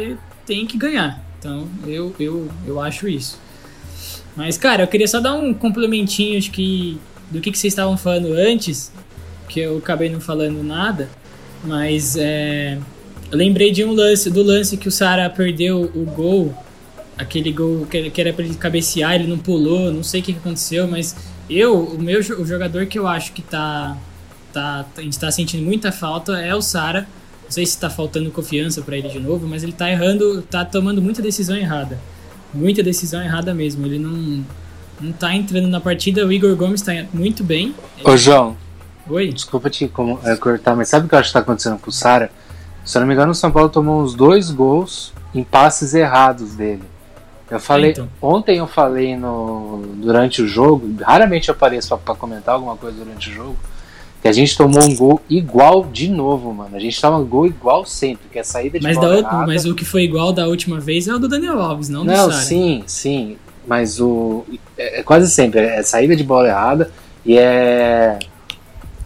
tem 0.46 0.66
que 0.66 0.78
ganhar. 0.78 1.22
Então, 1.38 1.68
eu, 1.86 2.14
eu, 2.18 2.48
eu 2.66 2.80
acho 2.80 3.08
isso. 3.08 3.38
Mas, 4.34 4.56
cara, 4.56 4.84
eu 4.84 4.88
queria 4.88 5.08
só 5.08 5.20
dar 5.20 5.34
um 5.34 5.52
complementinho 5.52 6.38
acho 6.38 6.50
que, 6.50 6.98
do 7.30 7.40
que, 7.40 7.50
que 7.50 7.58
vocês 7.58 7.72
estavam 7.72 7.96
falando 7.96 8.32
antes, 8.32 8.92
que 9.48 9.60
eu 9.60 9.78
acabei 9.78 10.08
não 10.08 10.20
falando 10.20 10.62
nada. 10.62 11.08
Mas 11.64 12.16
é, 12.16 12.78
eu 13.30 13.36
lembrei 13.36 13.70
de 13.70 13.84
um 13.84 13.92
lance, 13.92 14.30
do 14.30 14.42
lance 14.42 14.76
que 14.76 14.88
o 14.88 14.92
Sara 14.92 15.28
perdeu 15.28 15.90
o 15.94 16.04
gol, 16.04 16.54
aquele 17.16 17.52
gol 17.52 17.86
que, 17.86 18.20
era 18.20 18.32
para 18.32 18.44
ele 18.44 18.54
cabecear, 18.54 19.14
ele 19.14 19.26
não 19.26 19.38
pulou, 19.38 19.92
não 19.92 20.02
sei 20.02 20.20
o 20.20 20.24
que 20.24 20.32
aconteceu, 20.32 20.86
mas 20.86 21.16
eu, 21.50 21.78
o 21.78 22.00
meu 22.00 22.20
o 22.20 22.46
jogador 22.46 22.86
que 22.86 22.98
eu 22.98 23.06
acho 23.06 23.32
que 23.32 23.42
tá, 23.42 23.96
tá 24.52 24.86
a 24.96 25.02
gente 25.02 25.18
tá 25.18 25.30
sentindo 25.30 25.64
muita 25.64 25.90
falta 25.90 26.38
é 26.40 26.54
o 26.54 26.62
Sara. 26.62 27.06
Não 27.44 27.52
sei 27.52 27.64
se 27.64 27.78
tá 27.78 27.88
faltando 27.88 28.30
confiança 28.30 28.82
para 28.82 28.98
ele 28.98 29.08
de 29.08 29.18
novo, 29.18 29.48
mas 29.48 29.62
ele 29.62 29.72
tá 29.72 29.90
errando, 29.90 30.42
tá 30.42 30.66
tomando 30.66 31.00
muita 31.00 31.22
decisão 31.22 31.56
errada. 31.56 31.98
Muita 32.52 32.82
decisão 32.82 33.22
errada 33.22 33.54
mesmo. 33.54 33.86
Ele 33.86 33.98
não 33.98 34.44
não 35.00 35.12
tá 35.12 35.34
entrando 35.34 35.68
na 35.68 35.80
partida. 35.80 36.26
O 36.26 36.32
Igor 36.32 36.54
Gomes 36.56 36.82
tá 36.82 36.92
muito 37.12 37.42
bem. 37.42 37.74
Ô, 38.04 38.16
João, 38.16 38.56
Oi? 39.08 39.32
Desculpa 39.32 39.70
te 39.70 39.88
como, 39.88 40.18
é, 40.24 40.36
cortar, 40.36 40.76
mas 40.76 40.88
sabe 40.88 41.06
o 41.06 41.08
que 41.08 41.14
eu 41.14 41.18
acho 41.18 41.28
que 41.28 41.32
tá 41.32 41.40
acontecendo 41.40 41.78
com 41.78 41.90
o 41.90 41.92
Sara? 41.92 42.30
Se 42.84 42.96
eu 42.96 43.00
não 43.00 43.06
me 43.06 43.14
engano, 43.14 43.32
o 43.32 43.34
São 43.34 43.50
Paulo 43.50 43.68
tomou 43.68 44.02
uns 44.02 44.14
dois 44.14 44.50
gols 44.50 45.12
em 45.34 45.44
passes 45.44 45.94
errados 45.94 46.54
dele. 46.54 46.82
Eu 47.50 47.58
falei, 47.58 47.92
então. 47.92 48.08
ontem 48.20 48.58
eu 48.58 48.66
falei 48.66 49.16
no, 49.16 49.82
durante 49.96 50.42
o 50.42 50.48
jogo, 50.48 50.94
raramente 51.00 51.48
eu 51.48 51.54
apareço 51.54 51.96
para 51.96 52.14
comentar 52.14 52.54
alguma 52.54 52.76
coisa 52.76 52.98
durante 52.98 53.30
o 53.30 53.32
jogo, 53.32 53.56
que 54.20 54.28
a 54.28 54.32
gente 54.32 54.56
tomou 54.56 54.82
um 54.82 54.94
gol 54.94 55.20
igual 55.30 55.84
de 55.84 56.08
novo, 56.08 56.52
mano. 56.52 56.76
A 56.76 56.78
gente 56.78 57.00
toma 57.00 57.18
um 57.18 57.24
gol 57.24 57.46
igual 57.46 57.86
sempre, 57.86 58.28
que 58.30 58.38
é 58.38 58.42
saída 58.42 58.78
de 58.78 58.84
mas 58.84 58.96
bola 58.98 59.22
da, 59.22 59.46
Mas 59.46 59.64
o 59.64 59.74
que 59.74 59.84
foi 59.84 60.02
igual 60.02 60.32
da 60.32 60.46
última 60.46 60.78
vez 60.78 61.08
é 61.08 61.14
o 61.14 61.18
do 61.18 61.28
Daniel 61.28 61.60
Alves, 61.60 61.88
não, 61.88 62.04
não 62.04 62.26
do 62.26 62.32
Sara. 62.32 62.44
sim, 62.44 62.84
sim. 62.86 63.38
Mas 63.66 64.00
o. 64.00 64.44
É, 64.76 65.00
é 65.00 65.02
quase 65.02 65.30
sempre, 65.30 65.60
é 65.60 65.82
saída 65.82 66.16
de 66.16 66.24
bola 66.24 66.48
errada 66.48 66.90
e 67.24 67.38
é 67.38 68.18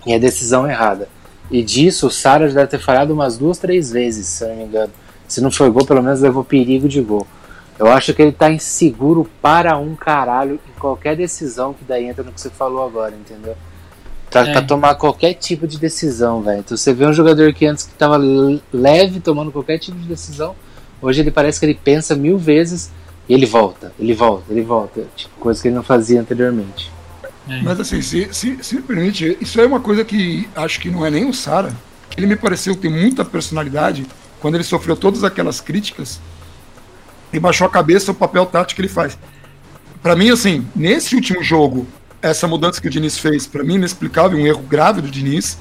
e 0.07 0.15
a 0.15 0.19
decisão 0.19 0.69
errada. 0.69 1.09
E 1.51 1.63
disso 1.63 2.07
o 2.07 2.11
Sara 2.11 2.49
deve 2.49 2.67
ter 2.67 2.79
falhado 2.79 3.13
umas 3.13 3.37
duas, 3.37 3.59
três 3.59 3.91
vezes, 3.91 4.27
se 4.27 4.45
eu 4.45 4.49
não 4.49 4.57
me 4.57 4.65
engano. 4.65 4.93
Se 5.29 5.41
não 5.41 5.51
foi 5.51 5.71
gol, 5.71 5.85
pelo 5.85 6.03
menos 6.03 6.21
levou 6.21 6.45
perigo 6.45 6.89
de 6.89 7.01
gol. 7.01 7.27
Eu 7.79 7.89
acho 7.89 8.15
que 8.15 8.23
ele 8.23 8.33
tá 8.33 8.51
inseguro 8.51 9.29
para 9.41 9.77
um 9.77 9.95
caralho 9.95 10.55
em 10.55 10.81
qualquer 10.81 11.17
decisão 11.17 11.73
que 11.73 11.85
daí 11.85 12.07
entra 12.07 12.23
no 12.23 12.33
que 12.33 12.41
você 12.41 12.51
falou 12.51 12.85
agora, 12.87 13.15
entendeu? 13.15 13.57
Pra, 14.31 14.49
é. 14.49 14.53
pra 14.53 14.63
tomar 14.63 14.95
qualquer 14.95 15.35
tipo 15.35 15.67
de 15.67 15.79
decisão, 15.79 16.43
velho. 16.43 16.61
Então 16.61 16.77
você 16.77 16.93
vê 16.93 17.07
um 17.07 17.13
jogador 17.13 17.53
que 17.53 17.67
antes 17.67 17.85
que 17.85 17.95
tava 17.95 18.19
leve 18.73 19.21
tomando 19.21 19.53
qualquer 19.53 19.79
tipo 19.79 19.99
de 19.99 20.07
decisão, 20.07 20.55
hoje 21.01 21.21
ele 21.21 21.31
parece 21.31 21.61
que 21.61 21.67
ele 21.67 21.75
pensa 21.75 22.15
mil 22.15 22.39
vezes 22.39 22.91
e 23.29 23.35
ele 23.35 23.47
volta, 23.47 23.93
ele 23.99 24.15
volta, 24.15 24.45
ele 24.51 24.63
volta. 24.63 25.05
Tipo, 25.17 25.39
coisa 25.39 25.61
que 25.61 25.69
ele 25.69 25.75
não 25.75 25.83
fazia 25.83 26.21
anteriormente. 26.21 26.91
É. 27.49 27.63
Mas 27.63 27.81
assim, 27.81 28.01
se, 28.03 28.29
se, 28.33 28.59
se 28.63 28.75
me 28.75 28.83
permite, 28.83 29.37
isso 29.41 29.61
é 29.61 29.67
uma 29.67 29.81
coisa 29.81 30.05
que 30.05 30.49
acho 30.55 30.81
que 30.81 30.91
não 30.91 31.05
é 31.05 31.11
nem 31.11 31.29
o 31.29 31.35
Sara. 31.35 31.75
Ele 32.17 32.27
me 32.27 32.37
pareceu 32.37 32.77
ter 32.77 32.89
muita 32.89 33.25
personalidade 33.25 34.07
quando 34.41 34.55
ele 34.55 34.65
sofreu 34.65 34.97
todas 34.97 35.25
aquelas 35.25 35.61
críticas 35.61 36.21
e 37.33 37.41
baixou 37.41 37.67
a 37.67 37.71
cabeça 37.71 38.13
o 38.13 38.15
papel 38.15 38.45
tático 38.47 38.77
que 38.77 38.83
ele 38.83 38.89
faz. 38.89 39.19
Para 40.03 40.15
mim, 40.15 40.31
assim, 40.31 40.67
nesse 40.75 41.15
último 41.15 41.43
jogo, 41.43 41.87
essa 42.21 42.47
mudança 42.47 42.81
que 42.81 42.87
o 42.87 42.91
Diniz 42.91 43.19
fez, 43.19 43.47
para 43.47 43.65
mim, 43.65 43.75
inexplicável, 43.75 44.39
um 44.39 44.47
erro 44.47 44.63
grave 44.63 45.01
do 45.01 45.11
Diniz. 45.11 45.59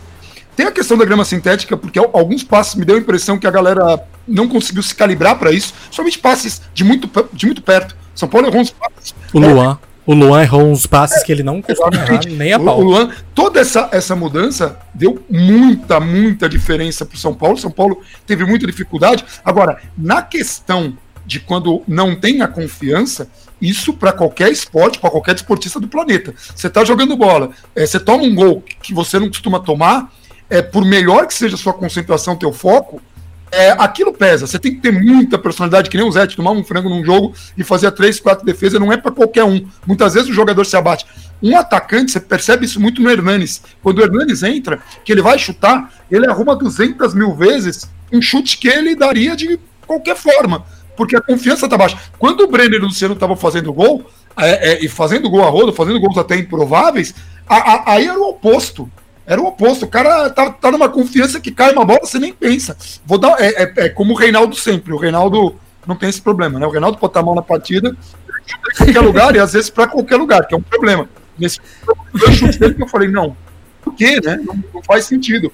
Tem 0.56 0.65
a 0.65 0.72
questão 0.72 0.98
da 0.98 1.06
grama 1.06 1.24
sintética, 1.24 1.78
porque 1.78 1.98
alguns 1.98 2.44
passos 2.44 2.76
me 2.76 2.84
deu 2.84 2.98
a 2.98 3.00
impressão 3.00 3.39
que 3.39 3.48
a 3.48 3.52
galera 3.52 4.04
não 4.28 4.48
conseguiu 4.48 4.84
se 4.84 4.94
calibrar 4.94 5.38
para 5.39 5.52
isso, 5.52 5.74
somente 5.89 6.20
passes 6.20 6.62
de 6.74 6.84
muito, 6.84 7.10
de 7.34 7.46
muito 7.46 7.62
perto. 7.62 7.96
São 8.13 8.28
Paulo 8.28 8.48
errou 8.48 8.62
uns 8.62 8.72
passes. 8.72 9.15
O 9.34 9.39
Luan. 9.39 9.80
O 10.12 10.13
Luan 10.13 10.41
errou 10.41 10.69
uns 10.69 10.86
passes 10.86 11.21
é, 11.21 11.26
que 11.26 11.32
ele 11.32 11.41
não 11.41 11.62
costuma 11.62 11.95
errar 11.95 12.19
nem 12.28 12.52
a 12.52 12.60
pau. 12.60 12.82
O 12.82 12.84
Luan, 12.84 13.10
toda 13.34 13.62
essa, 13.62 13.88
essa 13.93 14.13
mudança 14.13 14.78
deu 14.93 15.24
muita, 15.30 16.02
muita 16.02 16.50
diferença 16.50 17.06
para 17.06 17.15
o 17.15 17.17
São 17.17 17.34
Paulo. 17.34 17.58
São 17.58 17.71
Paulo 17.71 18.02
teve 18.28 18.43
muita 18.43 18.67
dificuldade. 18.67 19.24
Agora, 19.45 19.82
na 19.97 20.21
questão 20.21 20.97
de 21.26 21.39
quando 21.39 21.82
não 21.88 22.13
tem 22.13 22.41
a 22.41 22.47
confiança, 22.50 23.30
isso 23.62 23.93
para 23.93 24.12
qualquer 24.12 24.52
esporte, 24.52 25.00
para 25.00 25.10
qualquer 25.10 25.36
esportista 25.36 25.80
do 25.80 25.88
planeta. 25.88 26.34
Você 26.54 26.67
está 26.67 26.84
jogando 26.84 27.15
bola, 27.15 27.52
é, 27.74 27.86
você 27.86 27.97
toma 27.97 28.26
um 28.26 28.36
gol 28.36 28.62
que 28.84 28.93
você 28.93 29.17
não 29.17 29.30
costuma 29.30 29.62
tomar, 29.62 30.12
é, 30.50 30.62
por 30.62 30.84
melhor 30.84 31.26
que 31.26 31.34
seja 31.34 31.56
a 31.56 31.58
sua 31.58 31.71
concentração, 31.71 32.36
teu 32.36 32.52
foco, 32.52 33.02
é, 33.52 33.72
aquilo 33.72 34.14
pesa. 34.14 34.48
Você 34.48 34.58
tem 34.58 34.74
que 34.74 34.82
ter 34.82 34.92
muita 34.92 35.38
personalidade, 35.38 35.90
que 35.90 35.98
nem 35.98 36.08
o 36.08 36.12
Zé, 36.12 36.26
tomar 36.28 36.52
um 36.52 36.64
frango 36.64 36.90
num 36.90 37.04
jogo 37.04 37.34
e 37.58 37.64
fazer 37.64 37.92
três, 37.92 38.20
quatro 38.20 38.46
defesas, 38.46 38.80
não 38.80 38.92
é 38.92 38.98
para 38.98 39.12
qualquer 39.12 39.44
um. 39.44 39.68
Muitas 39.86 40.14
vezes 40.14 40.30
o 40.30 40.34
jogador 40.34 40.66
se 40.66 40.76
abate. 40.78 41.06
Um 41.44 41.58
atacante, 41.58 42.12
você 42.12 42.20
percebe 42.20 42.66
isso 42.66 42.80
muito 42.80 43.02
no 43.02 43.10
Hernanes. 43.10 43.62
Quando 43.84 44.00
o 44.00 44.04
Hernanes 44.04 44.42
entra, 44.44 44.80
que 45.04 45.12
ele 45.12 45.22
vai 45.22 45.38
chutar, 45.38 45.92
ele 46.10 46.28
arruma 46.28 46.56
200 46.56 47.14
mil 47.14 47.36
vezes 47.36 47.90
um 48.12 48.22
chute 48.22 48.58
que 48.58 48.68
ele 48.68 48.96
daria 48.96 49.36
de 49.36 49.60
qualquer 49.88 50.16
forma, 50.16 50.66
porque 50.96 51.16
a 51.16 51.22
confiança 51.22 51.68
tá 51.68 51.78
baixa. 51.78 51.98
Quando 52.20 52.42
o 52.42 52.48
Brenner 52.48 52.80
e 52.80 52.84
o 52.84 52.88
Luciano 52.88 53.14
estavam 53.14 53.36
fazendo 53.36 53.74
gol, 53.74 54.06
é, 54.38 54.74
é, 54.74 54.86
e 54.86 54.88
fazendo 54.88 55.30
gol 55.30 55.44
a 55.44 55.50
roda, 55.50 55.74
fazendo 55.74 56.00
gols 56.00 56.18
até 56.18 56.38
improváveis, 56.38 57.14
a, 57.48 57.94
aí 57.94 58.08
era 58.08 58.20
o 58.20 58.30
oposto. 58.30 58.90
Era 59.26 59.42
o 59.42 59.46
oposto. 59.46 59.86
O 59.86 59.88
cara 59.88 60.30
tá, 60.30 60.50
tá 60.50 60.72
numa 60.72 60.90
confiança 60.90 61.40
que 61.40 61.52
cai 61.52 61.72
uma 61.72 61.86
bola, 61.86 62.02
você 62.02 62.20
nem 62.20 62.34
pensa. 62.34 62.76
Vou 63.06 63.18
dar. 63.18 63.40
É, 63.40 63.64
é, 63.64 63.74
é 63.78 63.90
como 63.90 64.14
o 64.14 64.18
Reinaldo 64.18 64.56
sempre. 64.56 64.94
O 64.94 64.98
Reinaldo 64.98 65.56
não 65.86 65.96
tem 65.96 66.10
esse 66.10 66.22
problema, 66.22 66.60
né? 66.60 66.66
O 66.66 66.72
Reinaldo 66.72 66.98
pode 66.98 67.18
a 67.18 67.22
mão 67.22 67.36
na 67.36 67.42
partida 67.42 67.96
em 68.48 68.78
qualquer 68.78 69.00
lugar 69.00 69.36
e 69.36 69.40
às 69.40 69.54
vezes 69.54 69.70
para 69.70 69.88
qualquer 69.88 70.18
lugar, 70.18 70.48
que 70.48 70.54
é 70.54 70.58
um 70.58 70.62
problema. 70.62 71.08
Nesse 71.38 71.60
eu 72.14 72.32
chutei 72.32 72.74
que 72.74 72.84
eu 72.84 72.88
falei, 72.88 73.08
não, 73.08 73.36
por 73.82 73.96
quê, 73.96 74.20
né? 74.24 74.40
Não, 74.44 74.64
não, 74.74 74.84
faz 74.84 75.06
sentido. 75.06 75.52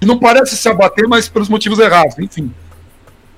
E 0.00 0.06
não 0.06 0.18
parece 0.18 0.56
se 0.56 0.68
abater, 0.68 1.06
mas 1.06 1.28
pelos 1.28 1.48
motivos 1.48 1.78
errados, 1.78 2.18
enfim. 2.18 2.52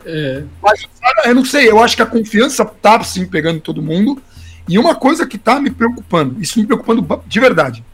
É. 0.04 0.44
Mas 0.62 0.86
eu 1.24 1.34
não 1.34 1.44
sei, 1.44 1.70
eu 1.70 1.82
acho 1.82 1.96
que 1.96 2.02
a 2.02 2.06
confiança 2.06 2.64
tá 2.64 3.02
sim 3.02 3.26
pegando 3.26 3.60
todo 3.60 3.82
mundo. 3.82 4.20
E 4.66 4.78
uma 4.78 4.94
coisa 4.94 5.26
que 5.26 5.36
tá 5.36 5.60
me 5.60 5.70
preocupando, 5.70 6.40
isso 6.40 6.58
me 6.58 6.66
preocupando 6.66 7.22
de 7.26 7.40
verdade. 7.40 7.84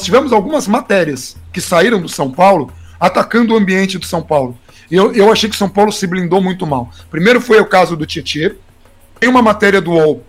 Nós 0.00 0.06
tivemos 0.06 0.32
algumas 0.32 0.66
matérias 0.66 1.36
que 1.52 1.60
saíram 1.60 2.00
do 2.00 2.08
São 2.08 2.30
Paulo 2.30 2.72
atacando 2.98 3.52
o 3.52 3.56
ambiente 3.58 3.98
do 3.98 4.06
São 4.06 4.22
Paulo. 4.22 4.58
E 4.90 4.96
eu, 4.96 5.12
eu 5.12 5.30
achei 5.30 5.50
que 5.50 5.54
São 5.54 5.68
Paulo 5.68 5.92
se 5.92 6.06
blindou 6.06 6.40
muito 6.40 6.66
mal. 6.66 6.90
Primeiro 7.10 7.38
foi 7.38 7.60
o 7.60 7.66
caso 7.66 7.94
do 7.98 8.06
Tietchan. 8.06 8.52
Tem 9.20 9.28
uma 9.28 9.42
matéria 9.42 9.78
do 9.78 9.90
UOL 9.90 10.24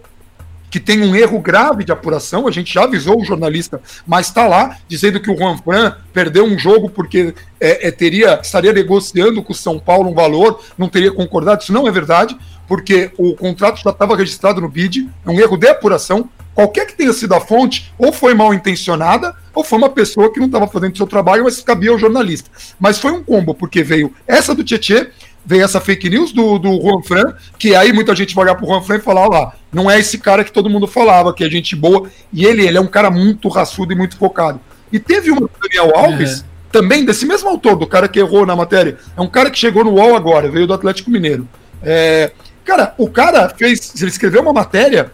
que 0.70 0.78
tem 0.78 1.02
um 1.02 1.16
erro 1.16 1.40
grave 1.40 1.86
de 1.86 1.92
apuração, 1.92 2.50
a 2.50 2.52
gente 2.52 2.74
já 2.74 2.84
avisou 2.84 3.22
o 3.22 3.24
jornalista, 3.24 3.82
mas 4.06 4.28
está 4.28 4.46
lá, 4.46 4.78
dizendo 4.90 5.22
que 5.22 5.32
o 5.32 5.38
Juan 5.38 5.58
Fran 5.58 5.96
perdeu 6.14 6.44
um 6.44 6.60
jogo 6.60 6.90
porque 6.90 7.34
é, 7.60 7.88
é, 7.88 7.92
teria, 7.92 8.40
estaria 8.42 8.74
negociando 8.74 9.42
com 9.42 9.54
o 9.54 9.56
São 9.56 9.80
Paulo 9.80 10.10
um 10.10 10.14
valor, 10.14 10.62
não 10.78 10.90
teria 10.90 11.14
concordado. 11.14 11.62
Isso 11.62 11.72
não 11.72 11.88
é 11.88 11.92
verdade, 11.92 12.38
porque 12.68 13.12
o 13.18 13.36
contrato 13.36 13.82
já 13.82 13.90
estava 13.90 14.18
registrado 14.18 14.60
no 14.60 14.68
BID, 14.68 15.10
é 15.26 15.30
um 15.30 15.40
erro 15.40 15.56
de 15.56 15.70
apuração. 15.70 16.30
Qualquer 16.54 16.86
que 16.86 16.94
tenha 16.94 17.14
sido 17.14 17.34
a 17.34 17.40
fonte, 17.40 17.94
ou 17.98 18.12
foi 18.12 18.34
mal 18.34 18.54
intencionada, 18.54 19.34
ou 19.54 19.64
foi 19.64 19.78
uma 19.78 19.90
pessoa 19.90 20.32
que 20.32 20.40
não 20.40 20.48
estava 20.48 20.68
fazendo 20.68 20.96
seu 20.96 21.08
trabalho, 21.08 21.44
mas 21.44 21.62
cabia 21.62 21.92
ao 21.92 22.00
jornalista. 22.00 22.50
Mas 22.80 23.00
foi 23.00 23.12
um 23.12 23.24
combo, 23.24 23.54
porque 23.54 23.84
veio 23.84 24.14
essa 24.28 24.56
do 24.56 24.64
Tietê, 24.64 25.10
veio 25.46 25.64
essa 25.64 25.82
fake 25.82 26.10
news 26.10 26.32
do, 26.32 26.58
do 26.58 26.82
Juan 26.82 27.02
Fran, 27.02 27.34
que 27.58 27.76
aí 27.76 27.92
muita 27.92 28.16
gente 28.16 28.36
vai 28.36 28.46
olhar 28.46 28.56
pro 28.56 28.68
Juan 28.68 28.82
Fran 28.82 28.98
e 28.98 29.02
falar, 29.02 29.28
lá, 29.28 29.54
não 29.72 29.90
é 29.90 30.00
esse 30.00 30.18
cara 30.18 30.44
que 30.44 30.52
todo 30.52 30.70
mundo 30.70 30.88
falava, 30.88 31.34
que 31.34 31.44
é 31.44 31.50
gente 31.50 31.76
boa, 31.76 32.10
e 32.32 32.46
ele, 32.46 32.66
ele 32.66 32.78
é 32.78 32.82
um 32.82 32.88
cara 32.88 33.10
muito 33.10 33.50
raçudo 33.50 33.92
e 33.92 33.96
muito 33.96 34.16
focado. 34.18 34.60
E 34.92 35.00
teve 35.00 35.32
uma 35.32 35.42
do 35.42 35.52
Daniel 35.62 35.96
Alves, 35.96 36.42
é. 36.42 36.44
também 36.72 37.06
desse 37.06 37.26
mesmo 37.26 37.50
autor, 37.50 37.76
do 37.76 37.88
cara 37.88 38.08
que 38.08 38.20
errou 38.20 38.46
na 38.46 38.56
matéria, 38.56 38.98
é 39.16 39.22
um 39.22 39.28
cara 39.28 39.50
que 39.50 39.58
chegou 39.58 39.84
no 39.84 39.92
UOL 39.92 40.16
agora, 40.16 40.50
veio 40.50 40.68
do 40.68 40.74
Atlético 40.74 41.10
Mineiro. 41.10 41.48
É, 41.82 42.32
cara, 42.64 42.94
o 42.98 43.10
cara 43.10 43.50
fez, 43.50 43.94
ele 44.02 44.12
escreveu 44.12 44.42
uma 44.42 44.54
matéria 44.54 45.12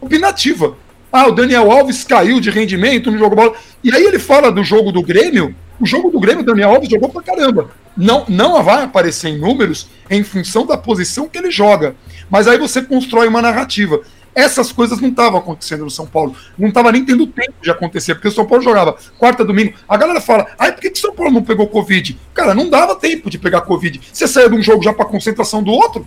opinativa. 0.00 0.76
Ah, 1.16 1.28
o 1.28 1.30
Daniel 1.30 1.70
Alves 1.70 2.02
caiu 2.02 2.40
de 2.40 2.50
rendimento 2.50 3.08
no 3.08 3.16
jogo 3.16 3.36
bola. 3.36 3.54
E 3.84 3.94
aí 3.94 4.02
ele 4.04 4.18
fala 4.18 4.50
do 4.50 4.64
jogo 4.64 4.90
do 4.90 5.00
Grêmio. 5.00 5.54
O 5.78 5.86
jogo 5.86 6.10
do 6.10 6.18
Grêmio, 6.18 6.42
o 6.42 6.44
Daniel 6.44 6.70
Alves 6.70 6.88
jogou 6.88 7.08
pra 7.08 7.22
caramba. 7.22 7.70
Não, 7.96 8.24
não 8.28 8.60
vai 8.64 8.82
aparecer 8.82 9.28
em 9.28 9.38
números 9.38 9.88
em 10.10 10.24
função 10.24 10.66
da 10.66 10.76
posição 10.76 11.28
que 11.28 11.38
ele 11.38 11.52
joga. 11.52 11.94
Mas 12.28 12.48
aí 12.48 12.58
você 12.58 12.82
constrói 12.82 13.28
uma 13.28 13.40
narrativa. 13.40 14.00
Essas 14.34 14.72
coisas 14.72 15.00
não 15.00 15.10
estavam 15.10 15.38
acontecendo 15.38 15.84
no 15.84 15.90
São 15.90 16.04
Paulo. 16.04 16.34
Não 16.58 16.66
estava 16.66 16.90
nem 16.90 17.04
tendo 17.04 17.28
tempo 17.28 17.54
de 17.62 17.70
acontecer, 17.70 18.16
porque 18.16 18.26
o 18.26 18.32
São 18.32 18.44
Paulo 18.44 18.64
jogava 18.64 18.96
quarta, 19.16 19.44
domingo. 19.44 19.74
A 19.88 19.96
galera 19.96 20.20
fala, 20.20 20.48
ai, 20.58 20.72
por 20.72 20.80
que, 20.80 20.88
o 20.88 20.96
São 20.96 21.14
Paulo 21.14 21.30
não 21.30 21.44
pegou 21.44 21.68
Covid? 21.68 22.18
Cara, 22.34 22.56
não 22.56 22.68
dava 22.68 22.96
tempo 22.96 23.30
de 23.30 23.38
pegar 23.38 23.60
Covid. 23.60 24.00
Você 24.12 24.26
saia 24.26 24.50
de 24.50 24.56
um 24.56 24.62
jogo 24.62 24.82
já 24.82 24.92
para 24.92 25.04
concentração 25.04 25.62
do 25.62 25.70
outro. 25.70 26.04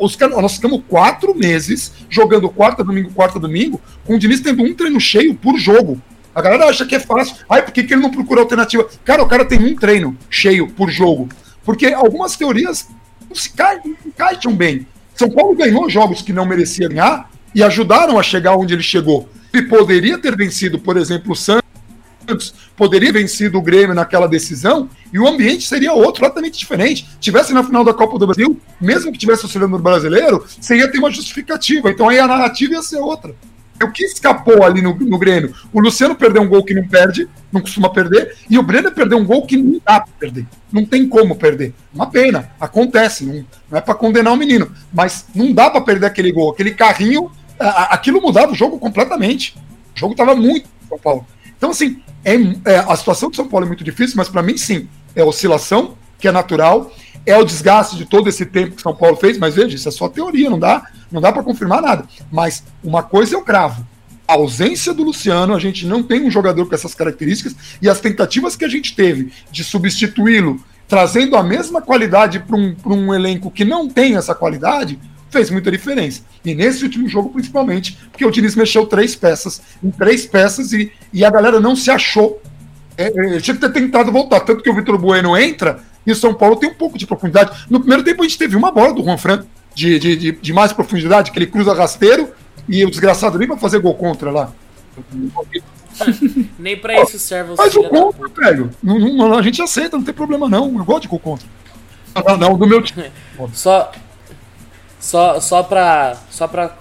Os, 0.00 0.16
nós 0.18 0.54
ficamos 0.54 0.82
quatro 0.88 1.34
meses 1.34 1.92
jogando 2.08 2.48
quarta, 2.48 2.84
domingo, 2.84 3.10
quarta, 3.12 3.38
domingo, 3.38 3.80
com 4.04 4.14
o 4.14 4.18
Diniz 4.18 4.40
tendo 4.40 4.62
um 4.62 4.74
treino 4.74 5.00
cheio 5.00 5.34
por 5.34 5.58
jogo. 5.58 6.00
A 6.34 6.42
galera 6.42 6.66
acha 6.66 6.86
que 6.86 6.94
é 6.94 7.00
fácil. 7.00 7.36
Ai, 7.48 7.62
por 7.62 7.72
que, 7.72 7.82
que 7.82 7.94
ele 7.94 8.02
não 8.02 8.10
procura 8.10 8.40
alternativa? 8.40 8.88
Cara, 9.04 9.22
o 9.22 9.28
cara 9.28 9.44
tem 9.44 9.58
um 9.58 9.74
treino 9.74 10.16
cheio 10.30 10.68
por 10.68 10.90
jogo. 10.90 11.28
Porque 11.64 11.86
algumas 11.86 12.36
teorias 12.36 12.88
não 13.28 13.34
se 13.34 13.50
encaixam 14.06 14.54
bem. 14.54 14.86
São 15.14 15.28
Paulo 15.28 15.56
ganhou 15.56 15.90
jogos 15.90 16.22
que 16.22 16.32
não 16.32 16.46
merecia 16.46 16.88
ganhar 16.88 17.28
e 17.54 17.62
ajudaram 17.62 18.18
a 18.18 18.22
chegar 18.22 18.56
onde 18.56 18.74
ele 18.74 18.82
chegou. 18.82 19.28
Ele 19.52 19.66
poderia 19.66 20.18
ter 20.18 20.36
vencido, 20.36 20.78
por 20.78 20.96
exemplo, 20.96 21.32
o 21.32 21.36
Santos 21.36 21.67
Santos 22.28 22.54
poderia 22.76 23.10
vencido 23.10 23.58
o 23.58 23.62
Grêmio 23.62 23.94
naquela 23.94 24.28
decisão 24.28 24.88
e 25.12 25.18
o 25.18 25.26
ambiente 25.26 25.66
seria 25.66 25.94
outro, 25.94 26.20
completamente 26.20 26.58
diferente. 26.58 27.08
Tivesse 27.18 27.54
na 27.54 27.64
final 27.64 27.82
da 27.82 27.94
Copa 27.94 28.18
do 28.18 28.26
Brasil, 28.26 28.60
mesmo 28.78 29.10
que 29.10 29.18
tivesse 29.18 29.44
auxiliando 29.44 29.76
no 29.76 29.82
brasileiro, 29.82 30.44
você 30.60 30.76
ia 30.76 30.90
ter 30.90 30.98
uma 30.98 31.10
justificativa. 31.10 31.90
Então 31.90 32.08
aí 32.08 32.18
a 32.18 32.26
narrativa 32.26 32.74
ia 32.74 32.82
ser 32.82 32.98
outra. 32.98 33.34
O 33.82 33.92
que 33.92 34.04
escapou 34.04 34.64
ali 34.64 34.82
no, 34.82 34.92
no 34.94 35.18
Grêmio? 35.18 35.54
O 35.72 35.80
Luciano 35.80 36.14
perdeu 36.14 36.42
um 36.42 36.48
gol 36.48 36.64
que 36.64 36.74
não 36.74 36.86
perde, 36.86 37.28
não 37.50 37.60
costuma 37.60 37.88
perder, 37.88 38.36
e 38.50 38.58
o 38.58 38.62
Brenner 38.62 38.92
perdeu 38.92 39.16
um 39.16 39.24
gol 39.24 39.46
que 39.46 39.56
não 39.56 39.80
dá 39.84 40.00
para 40.00 40.12
perder. 40.18 40.46
Não 40.70 40.84
tem 40.84 41.08
como 41.08 41.36
perder. 41.36 41.72
Uma 41.94 42.10
pena, 42.10 42.50
acontece, 42.60 43.24
não, 43.24 43.46
não 43.70 43.78
é 43.78 43.80
para 43.80 43.94
condenar 43.94 44.32
o 44.32 44.36
menino, 44.36 44.70
mas 44.92 45.26
não 45.32 45.52
dá 45.52 45.70
para 45.70 45.80
perder 45.80 46.06
aquele 46.06 46.32
gol. 46.32 46.50
Aquele 46.50 46.72
carrinho, 46.72 47.30
a, 47.58 47.94
aquilo 47.94 48.20
mudava 48.20 48.50
o 48.50 48.54
jogo 48.54 48.80
completamente. 48.80 49.56
O 49.94 49.98
jogo 49.98 50.12
estava 50.12 50.34
muito 50.34 50.68
São 50.88 50.98
Paulo. 50.98 51.24
Então, 51.58 51.70
assim, 51.70 52.00
é, 52.24 52.34
é, 52.64 52.78
a 52.78 52.96
situação 52.96 53.28
de 53.28 53.36
São 53.36 53.46
Paulo 53.46 53.66
é 53.66 53.68
muito 53.68 53.84
difícil, 53.84 54.16
mas 54.16 54.28
para 54.28 54.42
mim, 54.42 54.56
sim, 54.56 54.88
é 55.14 55.22
oscilação, 55.22 55.96
que 56.18 56.26
é 56.26 56.32
natural, 56.32 56.90
é 57.26 57.36
o 57.36 57.44
desgaste 57.44 57.96
de 57.96 58.06
todo 58.06 58.28
esse 58.28 58.46
tempo 58.46 58.76
que 58.76 58.82
São 58.82 58.94
Paulo 58.94 59.16
fez, 59.16 59.36
mas 59.36 59.54
veja, 59.54 59.76
isso 59.76 59.88
é 59.88 59.92
só 59.92 60.08
teoria, 60.08 60.48
não 60.48 60.58
dá, 60.58 60.86
não 61.10 61.20
dá 61.20 61.32
para 61.32 61.42
confirmar 61.42 61.82
nada. 61.82 62.06
Mas 62.32 62.64
uma 62.82 63.02
coisa 63.02 63.34
eu 63.34 63.42
cravo. 63.42 63.86
A 64.26 64.34
ausência 64.34 64.94
do 64.94 65.02
Luciano, 65.02 65.54
a 65.54 65.58
gente 65.58 65.86
não 65.86 66.02
tem 66.02 66.24
um 66.24 66.30
jogador 66.30 66.66
com 66.66 66.74
essas 66.74 66.94
características, 66.94 67.54
e 67.82 67.88
as 67.88 68.00
tentativas 68.00 68.56
que 68.56 68.64
a 68.64 68.68
gente 68.68 68.94
teve 68.94 69.32
de 69.50 69.64
substituí-lo, 69.64 70.62
trazendo 70.86 71.36
a 71.36 71.42
mesma 71.42 71.82
qualidade 71.82 72.40
para 72.40 72.56
um, 72.56 72.74
um 72.86 73.14
elenco 73.14 73.50
que 73.50 73.64
não 73.64 73.88
tem 73.88 74.16
essa 74.16 74.34
qualidade, 74.34 74.98
fez 75.30 75.50
muita 75.50 75.70
diferença. 75.70 76.22
E 76.44 76.54
nesse 76.54 76.84
último 76.84 77.08
jogo, 77.08 77.30
principalmente, 77.30 77.98
porque 78.10 78.24
o 78.24 78.30
Diniz 78.30 78.54
mexeu 78.54 78.86
três 78.86 79.14
peças, 79.14 79.60
em 79.82 79.90
três 79.90 80.26
peças, 80.26 80.72
e, 80.72 80.92
e 81.12 81.24
a 81.24 81.30
galera 81.30 81.60
não 81.60 81.76
se 81.76 81.90
achou. 81.90 82.40
É, 82.96 83.06
é, 83.06 83.40
tinha 83.40 83.54
que 83.54 83.60
ter 83.60 83.72
tentado 83.72 84.10
voltar. 84.10 84.40
Tanto 84.40 84.62
que 84.62 84.70
o 84.70 84.74
Vitor 84.74 84.98
Bueno 84.98 85.36
entra 85.36 85.80
e 86.06 86.12
o 86.12 86.16
São 86.16 86.34
Paulo 86.34 86.56
tem 86.56 86.70
um 86.70 86.74
pouco 86.74 86.98
de 86.98 87.06
profundidade. 87.06 87.66
No 87.70 87.80
primeiro 87.80 88.02
tempo, 88.02 88.22
a 88.22 88.24
gente 88.24 88.38
teve 88.38 88.56
uma 88.56 88.72
bola 88.72 88.92
do 88.92 89.04
Juan 89.04 89.18
Fran 89.18 89.44
de, 89.74 89.98
de, 89.98 90.16
de, 90.16 90.32
de 90.32 90.52
mais 90.52 90.72
profundidade, 90.72 91.30
que 91.30 91.38
ele 91.38 91.46
cruza 91.46 91.72
rasteiro 91.72 92.30
e 92.68 92.84
o 92.84 92.90
desgraçado 92.90 93.38
nem 93.38 93.46
vai 93.46 93.58
fazer 93.58 93.78
gol 93.78 93.94
contra 93.94 94.30
lá. 94.30 94.52
Nem 96.58 96.76
pra 96.76 97.02
isso 97.02 97.18
serve 97.18 97.52
o 97.52 97.56
Mas 97.56 97.74
o 97.74 97.84
contra, 97.84 98.28
velho. 98.28 98.70
Não, 98.82 98.98
não, 98.98 99.38
a 99.38 99.42
gente 99.42 99.60
aceita, 99.62 99.96
não 99.96 100.04
tem 100.04 100.14
problema 100.14 100.48
não. 100.48 100.76
Eu 100.78 100.84
gosto 100.84 101.02
de 101.02 101.08
gol 101.08 101.18
contra. 101.18 101.46
Não, 102.26 102.36
não, 102.36 102.58
do 102.58 102.66
meu 102.66 102.82
time. 102.82 103.10
Só, 103.52 103.92
só, 105.00 105.40
só 105.40 105.62
para 105.62 106.16
só 106.30 106.46
pra 106.48 106.76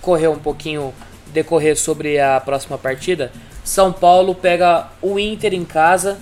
correr 0.00 0.28
um 0.28 0.38
pouquinho, 0.38 0.94
decorrer 1.32 1.76
sobre 1.76 2.20
a 2.20 2.40
próxima 2.40 2.78
partida, 2.78 3.32
São 3.64 3.92
Paulo 3.92 4.34
pega 4.34 4.88
o 5.02 5.18
Inter 5.18 5.52
em 5.52 5.64
casa. 5.64 6.18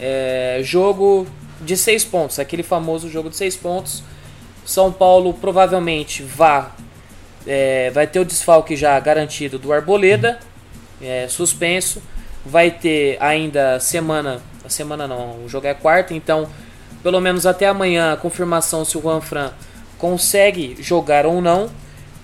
É, 0.00 0.60
jogo 0.62 1.26
de 1.60 1.76
seis 1.76 2.04
pontos, 2.04 2.38
aquele 2.38 2.62
famoso 2.62 3.08
jogo 3.08 3.30
de 3.30 3.36
seis 3.36 3.56
pontos. 3.56 4.02
São 4.64 4.92
Paulo 4.92 5.32
provavelmente 5.32 6.22
vá, 6.22 6.72
é, 7.46 7.90
vai 7.90 8.06
ter 8.06 8.20
o 8.20 8.24
desfalque 8.24 8.76
já 8.76 8.98
garantido 9.00 9.58
do 9.58 9.72
Arboleda, 9.72 10.38
é, 11.00 11.26
suspenso. 11.28 12.02
Vai 12.44 12.70
ter 12.70 13.16
ainda 13.20 13.80
semana, 13.80 14.40
semana 14.68 15.06
não, 15.06 15.44
o 15.44 15.48
jogo 15.48 15.66
é 15.66 15.74
quarta, 15.74 16.14
então 16.14 16.48
pelo 17.02 17.20
menos 17.20 17.46
até 17.46 17.66
amanhã 17.66 18.12
a 18.12 18.16
confirmação 18.16 18.84
se 18.84 18.96
o 18.96 19.02
Juan 19.02 19.20
Fran 19.20 19.50
consegue 19.98 20.76
jogar 20.80 21.26
ou 21.26 21.40
não. 21.40 21.70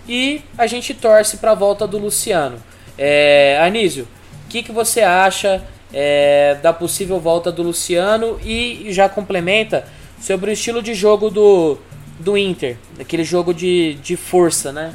E 0.09 0.43
a 0.57 0.67
gente 0.67 0.95
torce 0.95 1.39
para 1.39 1.53
a 1.53 1.55
volta 1.55 1.87
do 1.87 1.99
Luciano. 1.99 2.63
É, 2.97 3.59
Anísio, 3.61 4.07
o 4.47 4.49
que, 4.49 4.63
que 4.63 4.73
você 4.73 5.01
acha 5.01 5.63
é, 5.93 6.57
da 6.63 6.73
possível 6.73 7.19
volta 7.19 7.51
do 7.51 7.63
Luciano? 7.63 8.39
E 8.45 8.87
já 8.91 9.09
complementa 9.09 9.87
sobre 10.21 10.51
o 10.51 10.53
estilo 10.53 10.83
de 10.83 10.95
jogo 10.95 11.31
do, 11.31 11.79
do 12.19 12.37
Inter, 12.37 12.77
aquele 12.99 13.25
jogo 13.25 13.53
de, 13.53 13.95
de 13.95 14.17
força, 14.17 14.73
né? 14.73 14.95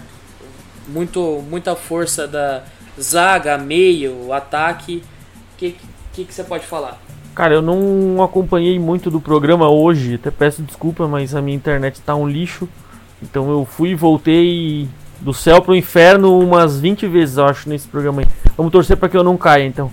Muito, 0.87 1.43
muita 1.49 1.75
força 1.75 2.27
da 2.27 2.63
zaga, 2.99 3.57
meio, 3.57 4.31
ataque. 4.33 5.03
O 5.53 5.57
que, 5.57 5.75
que, 6.13 6.25
que 6.25 6.33
você 6.33 6.43
pode 6.43 6.65
falar? 6.65 7.08
Cara, 7.39 7.53
eu 7.53 7.61
não 7.61 8.21
acompanhei 8.21 8.77
muito 8.77 9.09
do 9.09 9.21
programa 9.21 9.69
hoje, 9.69 10.15
até 10.15 10.29
peço 10.29 10.61
desculpa, 10.61 11.07
mas 11.07 11.33
a 11.33 11.41
minha 11.41 11.55
internet 11.55 12.01
tá 12.01 12.13
um 12.13 12.27
lixo. 12.27 12.67
Então 13.23 13.49
eu 13.49 13.63
fui 13.63 13.91
e 13.91 13.95
voltei 13.95 14.89
do 15.21 15.33
céu 15.33 15.61
pro 15.61 15.73
inferno 15.73 16.37
umas 16.37 16.81
20 16.81 17.07
vezes, 17.07 17.37
eu 17.37 17.45
acho, 17.45 17.69
nesse 17.69 17.87
programa 17.87 18.23
aí. 18.23 18.27
Vamos 18.57 18.73
torcer 18.73 18.97
para 18.97 19.07
que 19.07 19.15
eu 19.15 19.23
não 19.23 19.37
caia, 19.37 19.63
então. 19.63 19.89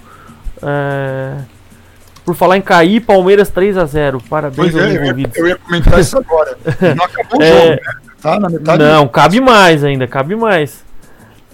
É... 0.61 1.37
Por 2.24 2.35
falar 2.35 2.56
em 2.56 2.61
cair, 2.62 3.00
Palmeiras 3.02 3.48
3 3.48 3.78
a 3.78 3.85
0 3.85 4.20
Parabéns 4.28 4.72
Pois 4.72 4.74
aos 4.74 4.82
é, 4.82 4.88
eu, 4.88 4.92
ia, 4.94 5.00
envolvidos. 5.02 5.37
eu 5.37 5.46
ia 5.46 5.54
comentar 5.56 6.00
isso 6.00 6.18
agora. 6.18 6.59
Não 6.96 7.04
acabou 7.04 7.38
o 7.38 7.42
É. 7.44 7.48
jogo, 7.52 7.70
né? 7.70 7.78
Tá 8.20 8.40
na 8.40 8.48
metade. 8.48 8.82
Não, 8.82 9.06
cabe 9.06 9.40
mais 9.40 9.85
ainda, 9.85 10.09
cabe 10.09 10.35
mais. 10.35 10.85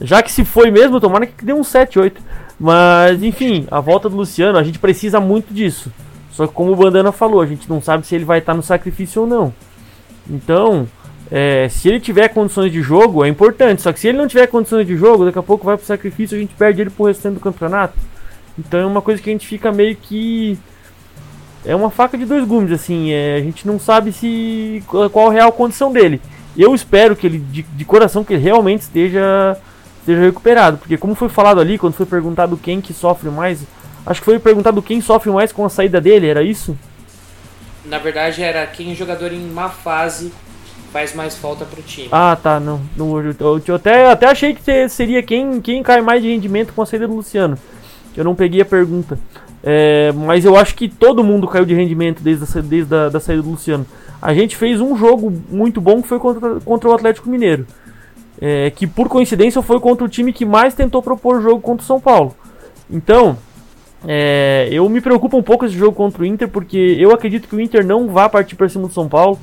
Já 0.00 0.22
que 0.22 0.32
se 0.32 0.42
foi 0.42 0.70
mesmo, 0.70 0.98
tomara 0.98 1.26
que 1.26 1.44
dê 1.44 1.52
um 1.52 1.62
7, 1.62 1.98
8. 1.98 2.22
Mas, 2.62 3.20
enfim, 3.24 3.66
a 3.72 3.80
volta 3.80 4.08
do 4.08 4.16
Luciano, 4.16 4.56
a 4.56 4.62
gente 4.62 4.78
precisa 4.78 5.18
muito 5.18 5.52
disso. 5.52 5.92
Só 6.30 6.46
que 6.46 6.52
como 6.52 6.70
o 6.70 6.76
Bandana 6.76 7.10
falou, 7.10 7.40
a 7.40 7.46
gente 7.46 7.68
não 7.68 7.82
sabe 7.82 8.06
se 8.06 8.14
ele 8.14 8.24
vai 8.24 8.38
estar 8.38 8.54
no 8.54 8.62
sacrifício 8.62 9.22
ou 9.22 9.26
não. 9.26 9.52
Então, 10.30 10.86
é, 11.28 11.68
se 11.68 11.88
ele 11.88 11.98
tiver 11.98 12.28
condições 12.28 12.70
de 12.70 12.80
jogo, 12.80 13.24
é 13.24 13.28
importante. 13.28 13.82
Só 13.82 13.92
que 13.92 13.98
se 13.98 14.06
ele 14.06 14.16
não 14.16 14.28
tiver 14.28 14.46
condições 14.46 14.86
de 14.86 14.96
jogo, 14.96 15.24
daqui 15.24 15.40
a 15.40 15.42
pouco 15.42 15.66
vai 15.66 15.76
pro 15.76 15.84
sacrifício 15.84 16.36
e 16.36 16.38
a 16.38 16.40
gente 16.40 16.54
perde 16.54 16.80
ele 16.80 16.90
pro 16.90 17.06
restante 17.06 17.34
do 17.34 17.40
campeonato. 17.40 17.98
Então 18.56 18.78
é 18.78 18.86
uma 18.86 19.02
coisa 19.02 19.20
que 19.20 19.28
a 19.28 19.32
gente 19.32 19.44
fica 19.46 19.72
meio 19.72 19.96
que. 19.96 20.56
É 21.66 21.74
uma 21.74 21.90
faca 21.90 22.16
de 22.16 22.24
dois 22.24 22.46
gumes, 22.46 22.70
assim. 22.70 23.10
É, 23.10 23.38
a 23.38 23.40
gente 23.40 23.66
não 23.66 23.80
sabe 23.80 24.12
se 24.12 24.84
qual 24.86 25.30
a 25.30 25.32
real 25.32 25.50
condição 25.50 25.92
dele. 25.92 26.20
Eu 26.56 26.76
espero 26.76 27.16
que 27.16 27.26
ele, 27.26 27.38
de, 27.38 27.62
de 27.64 27.84
coração, 27.84 28.22
que 28.22 28.34
ele 28.34 28.42
realmente 28.44 28.82
esteja, 28.82 29.58
esteja 30.02 30.20
recuperado. 30.20 30.78
Porque 30.78 30.96
como 30.98 31.14
foi 31.14 31.28
falado 31.28 31.60
ali, 31.60 31.78
quando 31.78 31.94
foi 31.94 32.06
perguntado 32.06 32.56
quem 32.56 32.80
que 32.80 32.92
sofre 32.92 33.30
mais. 33.30 33.64
Acho 34.04 34.20
que 34.20 34.24
foi 34.24 34.38
perguntado 34.38 34.82
quem 34.82 35.00
sofre 35.00 35.30
mais 35.30 35.52
com 35.52 35.64
a 35.64 35.68
saída 35.68 36.00
dele, 36.00 36.26
era 36.28 36.42
isso? 36.42 36.76
Na 37.84 37.98
verdade, 37.98 38.42
era 38.42 38.64
quem 38.66 38.94
jogador 38.94 39.32
em 39.32 39.40
má 39.48 39.68
fase 39.68 40.32
faz 40.92 41.14
mais 41.14 41.36
falta 41.36 41.64
pro 41.64 41.80
time. 41.82 42.08
Ah, 42.12 42.36
tá, 42.40 42.60
não. 42.60 42.80
não 42.96 43.18
eu, 43.18 43.34
eu- 43.38 43.62
eu 43.66 43.74
até, 43.74 44.10
até 44.10 44.26
achei 44.26 44.54
que 44.54 44.88
seria 44.88 45.22
quem, 45.22 45.60
quem 45.60 45.82
cai 45.82 46.00
mais 46.02 46.22
de 46.22 46.28
rendimento 46.28 46.72
com 46.74 46.82
a 46.82 46.86
saída 46.86 47.08
do 47.08 47.14
Luciano. 47.14 47.56
Eu 48.16 48.24
não 48.24 48.34
peguei 48.34 48.60
a 48.60 48.64
pergunta. 48.64 49.18
É, 49.64 50.12
mas 50.12 50.44
eu 50.44 50.56
acho 50.56 50.74
que 50.74 50.88
todo 50.88 51.22
mundo 51.24 51.46
caiu 51.48 51.64
de 51.64 51.74
rendimento 51.74 52.20
desde 52.20 52.58
a, 52.58 52.60
desde 52.60 52.94
a 52.94 53.08
da 53.08 53.20
saída 53.20 53.42
do 53.42 53.50
Luciano. 53.50 53.86
A 54.20 54.34
gente 54.34 54.56
fez 54.56 54.80
um 54.80 54.96
jogo 54.96 55.32
muito 55.48 55.80
bom 55.80 56.02
que 56.02 56.08
foi 56.08 56.18
contra, 56.18 56.60
contra 56.60 56.90
o 56.90 56.92
Atlético 56.94 57.28
Mineiro. 57.30 57.66
É, 58.44 58.70
que 58.70 58.88
por 58.88 59.08
coincidência 59.08 59.62
foi 59.62 59.78
contra 59.78 60.04
o 60.04 60.08
time 60.08 60.32
que 60.32 60.44
mais 60.44 60.74
tentou 60.74 61.00
propor 61.00 61.40
jogo 61.40 61.60
contra 61.60 61.84
o 61.84 61.86
São 61.86 62.00
Paulo. 62.00 62.34
Então, 62.90 63.38
é, 64.04 64.68
eu 64.72 64.88
me 64.88 65.00
preocupo 65.00 65.36
um 65.36 65.42
pouco 65.42 65.64
esse 65.64 65.76
jogo 65.76 65.94
contra 65.94 66.22
o 66.22 66.26
Inter, 66.26 66.48
porque 66.48 66.96
eu 66.98 67.12
acredito 67.12 67.46
que 67.46 67.54
o 67.54 67.60
Inter 67.60 67.86
não 67.86 68.08
vai 68.08 68.28
partir 68.28 68.56
para 68.56 68.68
cima 68.68 68.88
do 68.88 68.92
São 68.92 69.08
Paulo. 69.08 69.38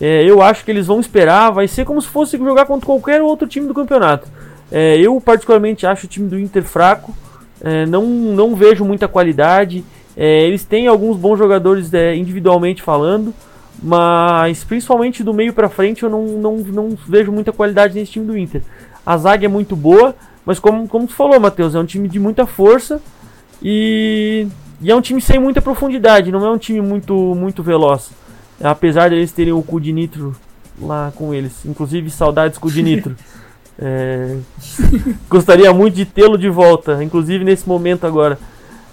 É, 0.00 0.22
eu 0.24 0.42
acho 0.42 0.64
que 0.64 0.70
eles 0.70 0.86
vão 0.86 1.00
esperar, 1.00 1.50
vai 1.50 1.66
ser 1.66 1.84
como 1.84 2.00
se 2.00 2.08
fosse 2.08 2.36
jogar 2.36 2.66
contra 2.66 2.86
qualquer 2.86 3.22
outro 3.22 3.48
time 3.48 3.66
do 3.66 3.74
campeonato. 3.74 4.28
É, 4.70 4.96
eu 4.98 5.18
particularmente 5.20 5.86
acho 5.86 6.04
o 6.04 6.08
time 6.08 6.28
do 6.28 6.38
Inter 6.38 6.62
fraco, 6.62 7.14
é, 7.62 7.86
não, 7.86 8.04
não 8.04 8.54
vejo 8.54 8.84
muita 8.84 9.08
qualidade. 9.08 9.82
É, 10.16 10.42
eles 10.42 10.64
têm 10.64 10.86
alguns 10.86 11.16
bons 11.16 11.38
jogadores 11.38 11.90
individualmente 12.16 12.82
falando, 12.82 13.32
mas 13.82 14.64
principalmente 14.64 15.22
do 15.22 15.32
meio 15.32 15.52
pra 15.52 15.68
frente 15.68 16.02
eu 16.02 16.10
não, 16.10 16.24
não, 16.24 16.56
não 16.58 16.98
vejo 17.06 17.30
muita 17.30 17.52
qualidade 17.52 17.94
nesse 17.94 18.12
time 18.12 18.26
do 18.26 18.36
Inter. 18.36 18.62
A 19.06 19.16
zaga 19.16 19.46
é 19.46 19.48
muito 19.48 19.76
boa, 19.76 20.14
mas 20.44 20.58
como, 20.58 20.86
como 20.88 21.06
tu 21.06 21.14
falou, 21.14 21.38
Matheus, 21.38 21.74
é 21.74 21.78
um 21.78 21.84
time 21.84 22.08
de 22.08 22.18
muita 22.18 22.46
força 22.46 23.00
e, 23.62 24.46
e 24.80 24.90
é 24.90 24.94
um 24.94 25.00
time 25.00 25.20
sem 25.20 25.38
muita 25.38 25.62
profundidade, 25.62 26.32
não 26.32 26.44
é 26.44 26.50
um 26.50 26.58
time 26.58 26.80
muito, 26.80 27.14
muito 27.34 27.62
veloz. 27.62 28.10
Apesar 28.62 29.10
deles 29.10 29.32
terem 29.32 29.52
o 29.52 29.62
cu 29.62 29.80
de 29.80 29.92
nitro 29.92 30.34
lá 30.80 31.12
com 31.14 31.32
eles. 31.32 31.64
Inclusive, 31.64 32.10
saudades 32.10 32.58
cu 32.58 32.70
de 32.70 32.82
nitro. 32.82 33.16
É, 33.80 34.36
gostaria 35.30 35.72
muito 35.72 35.94
de 35.94 36.04
tê-lo 36.04 36.36
de 36.36 36.48
volta, 36.48 37.00
inclusive 37.00 37.44
nesse 37.44 37.68
momento 37.68 38.08
agora. 38.08 38.36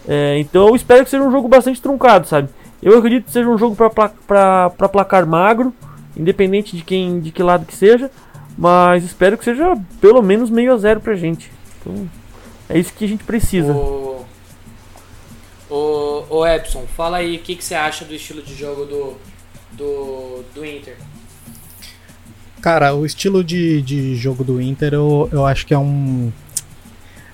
É, 0.07 0.37
então 0.37 0.67
eu 0.67 0.75
espero 0.75 1.03
que 1.03 1.09
seja 1.09 1.23
um 1.23 1.31
jogo 1.31 1.47
bastante 1.47 1.81
truncado, 1.81 2.27
sabe? 2.27 2.49
Eu 2.85 2.99
acredito 2.99 3.25
que 3.25 3.31
seja 3.31 3.49
um 3.49 3.57
jogo 3.57 3.75
para 3.75 4.69
placar 4.69 5.25
magro, 5.25 5.73
independente 6.15 6.77
de 6.77 6.83
quem, 6.83 7.19
de 7.19 7.31
que 7.31 7.41
lado 7.41 7.65
que 7.65 7.75
seja, 7.75 8.11
mas 8.55 9.03
espero 9.03 9.39
que 9.39 9.43
seja 9.43 9.75
pelo 9.99 10.21
menos 10.21 10.51
meio 10.51 10.71
a 10.71 10.77
zero 10.77 10.99
pra 10.99 11.15
gente. 11.15 11.51
Então, 11.81 12.07
é 12.69 12.77
isso 12.77 12.93
que 12.93 13.05
a 13.05 13.07
gente 13.07 13.23
precisa. 13.23 13.73
O, 13.73 14.23
o, 15.67 16.25
o 16.29 16.45
Epson, 16.45 16.85
fala 16.95 17.17
aí 17.17 17.37
o 17.37 17.39
que, 17.39 17.55
que 17.55 17.63
você 17.65 17.73
acha 17.73 18.05
do 18.05 18.13
estilo 18.13 18.43
de 18.43 18.53
jogo 18.53 18.85
do, 18.85 19.17
do, 19.71 20.43
do 20.53 20.63
Inter. 20.63 20.95
Cara, 22.61 22.93
o 22.93 23.03
estilo 23.03 23.43
de, 23.43 23.81
de 23.81 24.15
jogo 24.15 24.43
do 24.43 24.61
Inter 24.61 24.93
eu, 24.93 25.27
eu 25.31 25.43
acho 25.43 25.65
que 25.65 25.73
é 25.73 25.79
um. 25.79 26.31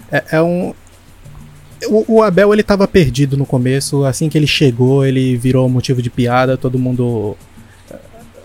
É, 0.10 0.38
é 0.38 0.42
um. 0.42 0.74
O, 1.88 2.16
o 2.16 2.24
Abel 2.24 2.54
ele 2.54 2.64
tava 2.64 2.88
perdido 2.88 3.36
no 3.36 3.46
começo, 3.46 4.06
assim 4.06 4.30
que 4.30 4.38
ele 4.38 4.48
chegou, 4.48 5.06
ele 5.06 5.36
virou 5.38 5.68
motivo 5.68 6.02
de 6.02 6.10
piada, 6.10 6.58
todo 6.58 6.78
mundo 6.78 7.36
eh, 7.90 7.96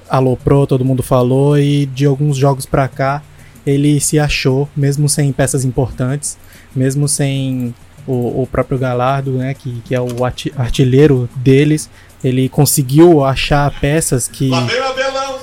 aloprou, 0.08 0.66
todo 0.66 0.84
mundo 0.84 1.02
falou, 1.02 1.58
e 1.58 1.86
de 1.86 2.06
alguns 2.06 2.36
jogos 2.36 2.64
pra 2.66 2.88
cá 2.88 3.22
ele 3.66 4.00
se 4.00 4.18
achou, 4.18 4.68
mesmo 4.76 5.08
sem 5.08 5.32
peças 5.32 5.64
importantes, 5.64 6.38
mesmo 6.74 7.08
sem 7.08 7.74
o, 8.06 8.42
o 8.42 8.48
próprio 8.50 8.78
Galardo, 8.78 9.32
né, 9.32 9.54
que, 9.54 9.80
que 9.84 9.94
é 9.94 10.00
o 10.00 10.24
artilheiro 10.56 11.28
deles, 11.36 11.90
ele 12.22 12.48
conseguiu 12.48 13.24
achar 13.24 13.70
peças 13.80 14.28
que. 14.28 14.48
Lá 14.48 14.60
vem 14.60 14.80
o 14.80 14.84
Abelão, 14.84 15.38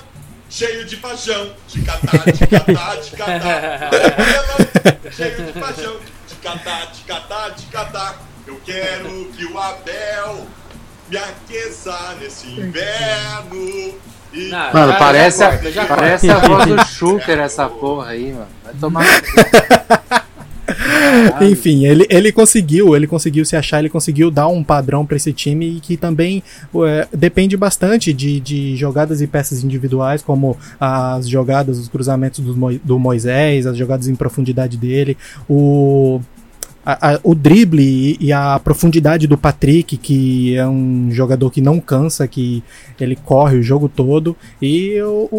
cheio 0.50 0.86
de 0.86 0.98
paixão, 0.98 1.50
de 1.68 1.82
catar, 1.82 2.32
de 2.32 2.48
catar, 2.48 3.02
de 3.02 3.12
catar. 3.12 3.90
Cheio 5.12 5.46
de 5.46 5.60
paixão, 5.60 5.96
catar, 6.44 7.50
de 7.52 7.66
catar. 7.68 8.22
Eu 8.46 8.60
quero 8.66 9.26
que 9.36 9.46
o 9.46 9.58
Abel 9.58 10.46
me 11.10 11.18
aqueça 11.18 12.16
nesse 12.20 12.48
inverno. 12.48 13.94
E 14.34 14.50
Não, 14.50 14.74
Mano, 14.74 14.92
já- 14.94 14.98
parece, 15.00 15.38
já 15.40 15.48
a, 15.48 15.52
corta, 15.52 15.72
já 15.72 15.86
parece 15.86 16.30
a 16.32 16.38
voz 16.40 16.66
do 16.66 16.86
Shooter 16.86 17.40
essa 17.40 17.70
porra 17.70 18.10
aí, 18.12 18.34
mano. 18.34 18.48
Vai 18.64 18.74
tomar. 18.74 19.06
Enfim, 21.42 21.86
ele, 21.86 22.06
ele 22.10 22.32
conseguiu, 22.32 22.96
ele 22.96 23.08
conseguiu 23.08 23.44
se 23.46 23.56
achar, 23.56 23.80
ele 23.80 23.90
conseguiu 23.90 24.30
dar 24.30 24.48
um 24.48 24.64
padrão 24.64 25.06
pra 25.06 25.16
esse 25.18 25.32
time 25.34 25.78
e 25.78 25.80
que 25.80 25.98
também 25.98 26.44
ué, 26.74 27.08
depende 27.14 27.56
bastante 27.58 28.14
de, 28.14 28.40
de 28.40 28.76
jogadas 28.76 29.22
e 29.22 29.28
peças 29.28 29.64
individuais, 29.64 30.22
como 30.22 30.58
as 30.80 31.28
jogadas, 31.28 31.80
os 31.80 31.88
cruzamentos 31.88 32.40
do, 32.40 32.56
Mo- 32.56 32.80
do 32.84 33.00
Moisés, 33.00 33.66
as 33.66 33.78
jogadas 33.78 34.08
em 34.08 34.16
profundidade 34.16 34.78
dele, 34.78 35.18
o, 35.50 36.20
a- 36.86 37.14
a- 37.14 37.20
o 37.24 37.34
drible 37.34 37.82
e, 37.82 38.18
e 38.28 38.34
a 38.34 38.60
profundidade 38.60 39.26
do 39.28 39.38
Patrick, 39.38 39.96
que 39.98 40.56
é 40.56 40.68
um 40.68 41.10
jogador 41.12 41.50
que 41.50 41.62
não 41.62 41.80
cansa, 41.80 42.28
que 42.28 42.62
ele 43.00 43.16
corre 43.16 43.58
o 43.58 43.64
jogo 43.64 43.88
todo, 43.90 44.36
e 44.62 45.02
o- 45.02 45.30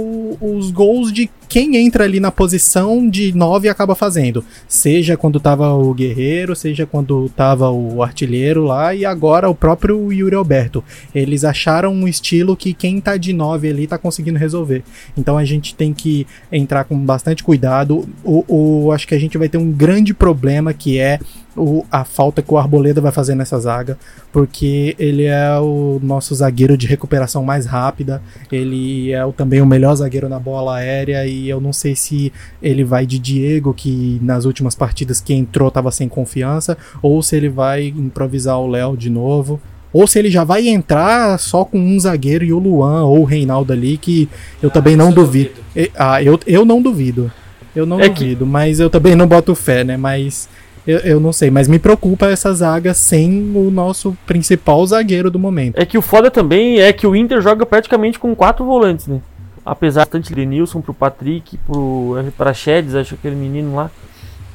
o- 0.41 0.57
os 0.57 0.71
gols 0.71 1.13
de 1.13 1.29
quem 1.49 1.77
entra 1.77 2.05
ali 2.05 2.19
na 2.21 2.31
posição 2.31 3.09
de 3.09 3.33
9 3.37 3.69
acaba 3.69 3.95
fazendo. 3.95 4.45
Seja 4.67 5.17
quando 5.17 5.39
tava 5.39 5.73
o 5.73 5.93
Guerreiro, 5.95 6.55
seja 6.57 6.87
quando 6.87 7.29
tava 7.31 7.71
o 7.71 8.03
artilheiro 8.03 8.65
lá, 8.65 8.95
e 8.95 9.05
agora 9.05 9.49
o 9.49 9.55
próprio 9.55 10.13
Yuri 10.13 10.35
Alberto. 10.35 10.83
Eles 11.15 11.45
acharam 11.45 11.93
um 11.93 12.09
estilo 12.09 12.57
que 12.57 12.73
quem 12.75 13.01
tá 13.01 13.17
de 13.17 13.33
9 13.33 13.69
ali 13.69 13.87
tá 13.87 13.99
conseguindo 13.99 14.39
resolver. 14.39 14.83
Então 15.17 15.37
a 15.39 15.45
gente 15.45 15.75
tem 15.75 15.93
que 15.93 16.27
entrar 16.51 16.85
com 16.85 16.99
bastante 16.99 17.43
cuidado. 17.45 18.09
O, 18.25 18.45
o- 18.87 18.93
acho 18.93 19.07
que 19.07 19.15
a 19.15 19.19
gente 19.19 19.39
vai 19.39 19.49
ter 19.49 19.59
um 19.59 19.71
grande 19.71 20.13
problema 20.15 20.73
que 20.75 20.99
é 20.99 21.19
o, 21.57 21.85
a 21.91 22.05
falta 22.05 22.43
que 22.43 22.53
o 22.53 22.59
Arboleda 22.59 23.01
vai 23.01 23.13
fazer 23.13 23.35
nessa 23.35 23.59
zaga, 23.59 23.97
porque 24.33 24.95
ele 24.99 25.25
é 25.25 25.59
o 25.61 26.01
nosso 26.03 26.35
zagueiro 26.35 26.77
de 26.77 26.87
recuperação 26.87 27.45
mais 27.45 27.67
rápida, 27.67 28.21
ele 28.51 29.13
é 29.13 29.25
o, 29.25 29.33
também 29.33 29.61
o 29.61 29.67
melhor 29.67 29.95
zagueiro 29.95 30.29
na 30.29 30.39
bola 30.39 30.77
aérea 30.77 31.27
e 31.27 31.49
eu 31.49 31.61
não 31.61 31.73
sei 31.73 31.95
se 31.95 32.33
ele 32.63 32.83
vai 32.85 33.07
de 33.07 33.19
Diego, 33.19 33.73
que 33.73 34.19
nas 34.23 34.45
últimas 34.45 34.75
partidas 34.75 35.21
que 35.21 35.33
entrou 35.35 35.69
estava 35.69 35.91
sem 35.91 36.09
confiança, 36.09 36.77
ou 37.03 37.23
se 37.23 37.37
ele 37.37 37.49
vai 37.49 37.87
improvisar 37.89 38.59
o 38.59 38.67
Léo 38.67 38.97
de 38.97 39.09
novo. 39.11 39.61
Ou 39.93 40.09
se 40.09 40.19
ele 40.19 40.29
já 40.29 40.43
vai 40.43 40.67
entrar 40.67 41.39
só 41.39 41.65
com 41.65 41.79
um 41.79 42.01
zagueiro 42.01 42.45
e 42.45 42.53
o 42.53 42.59
Luan 42.59 43.05
ou 43.05 43.21
o 43.21 43.25
Reinaldo 43.25 43.73
ali, 43.73 43.97
que 43.97 44.29
eu 44.61 44.69
Ah, 44.69 44.73
também 44.73 44.97
não 44.97 45.13
duvido. 45.13 45.53
E- 45.77 45.89
Ah, 45.97 46.21
eu, 46.21 46.37
eu 46.49 46.65
não 46.65 46.83
duvido. 46.83 47.31
Eu 47.77 47.87
não 47.87 48.01
É 48.01 48.09
que- 48.09 48.25
duvido, 48.25 48.45
mas 48.45 48.81
eu 48.81 48.91
também 48.91 49.15
não 49.15 49.29
boto 49.29 49.55
fé, 49.55 49.85
né? 49.85 49.97
Mas 49.97 50.49
eu, 50.87 50.99
eu 51.01 51.21
não 51.21 51.33
sei. 51.33 51.51
Mas 51.51 51.69
me 51.69 51.79
preocupa 51.79 52.27
essa 52.27 52.53
zaga 52.53 52.93
sem 52.95 53.53
o 53.55 53.71
nosso 53.71 54.17
principal 54.27 54.85
zagueiro 54.87 55.31
do 55.31 55.39
momento. 55.39 55.79
É 55.79 55.85
que 55.87 55.97
o 55.99 56.03
foda 56.03 56.31
também 56.31 56.81
é 56.81 56.93
que 56.93 57.07
o 57.07 57.15
Inter 57.17 57.41
joga 57.41 57.65
praticamente 57.67 58.19
com 58.19 58.35
quatro 58.35 58.65
volantes, 58.65 59.07
né? 59.07 59.21
Apesar 59.65 60.05
tanto 60.07 60.29
de 60.29 60.35
Denilson 60.35 60.81
pro 60.81 60.93
Patrick, 60.93 61.57
pro 61.59 62.17
Praxedes, 62.37 62.95
acho 62.95 63.15
aquele 63.15 63.35
menino 63.35 63.75
lá. 63.75 63.91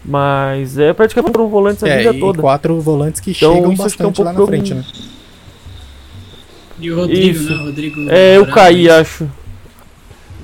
Mas 0.06 0.78
é 0.78 0.94
praticamente 0.94 1.34
foram 1.34 1.50
volantes 1.50 1.84
a 1.84 1.90
É, 1.90 1.98
vida 1.98 2.14
e 2.16 2.20
toda. 2.20 2.40
quatro 2.42 2.80
volantes 2.80 3.20
que 3.20 3.32
Então, 3.32 3.54
chegam 3.56 3.72
é 3.72 3.74
um 3.74 3.76
bastante 3.76 4.22
lá 4.22 4.32
na 4.32 4.46
frente, 4.46 4.74
né? 4.74 4.84
E 6.80 6.92
o 6.92 6.96
Rodrigo, 6.96 7.38
Isso. 7.38 7.50
né? 7.58 7.64
Rodrigo 7.64 8.10
É, 8.10 8.38
eu 8.38 8.46
caí, 8.48 8.90
acho. 8.90 9.30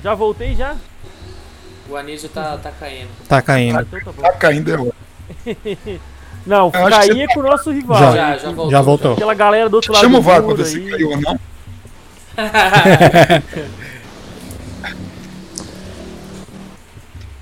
Já 0.02 0.14
voltei 0.14 0.54
já? 0.54 0.76
O 1.88 1.96
Anísio 1.96 2.28
tá, 2.28 2.58
tá 2.58 2.70
caindo. 2.70 3.08
Tá 3.28 3.40
caindo. 3.40 3.86
Então 3.92 4.12
tá. 4.12 4.22
Tá 4.22 4.32
caindo, 4.32 4.70
é 4.70 4.74
ótimo. 4.74 4.92
Não, 6.46 6.70
Eu 6.72 6.86
acho 6.86 7.00
que 7.00 7.08
caí 7.08 7.22
é 7.22 7.26
com 7.26 7.40
o 7.40 7.42
nosso 7.42 7.72
rival. 7.72 7.98
Já. 7.98 8.12
Já, 8.12 8.38
já 8.38 8.50
voltou. 8.50 8.70
Já 8.70 8.80
voltou. 8.80 9.12
Aquela 9.14 9.34
galera 9.34 9.68
do 9.68 9.74
outro 9.74 9.92
lado 9.92 10.02
Chama 10.02 10.18
o 10.18 10.20
do 10.20 10.24
VAR 10.24 10.42
pra 10.42 10.54
ver 10.54 10.64
se 10.64 10.80
caiu 10.80 11.10
ou 11.10 11.20
não. 11.20 11.40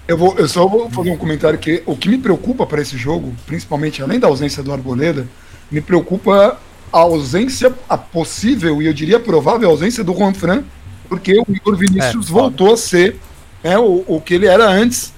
Eu, 0.06 0.18
vou, 0.18 0.34
eu 0.36 0.46
só 0.46 0.66
vou 0.68 0.90
fazer 0.90 1.10
um 1.10 1.16
comentário 1.16 1.58
que 1.58 1.82
o 1.86 1.96
que 1.96 2.10
me 2.10 2.18
preocupa 2.18 2.66
para 2.66 2.82
esse 2.82 2.96
jogo, 2.96 3.34
principalmente 3.46 4.02
além 4.02 4.20
da 4.20 4.28
ausência 4.28 4.62
do 4.62 4.70
Arboleda, 4.70 5.26
me 5.70 5.80
preocupa 5.80 6.58
a 6.92 6.98
ausência, 6.98 7.74
a 7.88 7.96
possível 7.96 8.82
e 8.82 8.86
eu 8.86 8.92
diria 8.92 9.18
provável 9.18 9.68
ausência 9.68 10.04
do 10.04 10.12
Juan 10.12 10.34
Fran, 10.34 10.62
porque 11.08 11.40
o 11.40 11.46
Igor 11.48 11.76
Vinícius 11.76 12.28
É, 12.28 12.32
voltou 12.32 12.74
a 12.74 12.76
ser 12.76 13.16
né, 13.62 13.78
o, 13.78 14.04
o 14.06 14.20
que 14.20 14.34
ele 14.34 14.46
era 14.46 14.68
antes. 14.68 15.12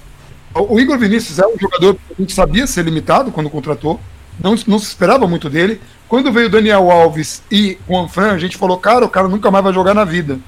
O, 0.59 0.79
Igor 0.79 0.97
Vinícius 0.97 1.39
é 1.39 1.47
um 1.47 1.57
jogador 1.57 1.95
que 1.95 2.13
a 2.17 2.21
gente 2.21 2.33
sabia 2.33 2.67
ser 2.67 2.83
limitado 2.83 3.31
quando 3.31 3.49
contratou, 3.49 3.99
não, 4.41 4.55
não 4.67 4.79
se 4.79 4.87
esperava 4.87 5.27
muito 5.27 5.49
dele. 5.49 5.81
Quando 6.07 6.31
veio 6.31 6.49
Daniel 6.49 6.89
Alves 6.89 7.41
e 7.51 7.77
Juan 7.87 8.07
Fran, 8.07 8.31
a 8.31 8.37
gente 8.37 8.57
falou, 8.57 8.77
cara, 8.77 9.05
o 9.05 9.09
cara 9.09 9.27
nunca 9.27 9.51
mais 9.51 9.63
vai 9.63 9.73
jogar 9.73 9.93
na 9.93 10.05
vida. 10.05 10.39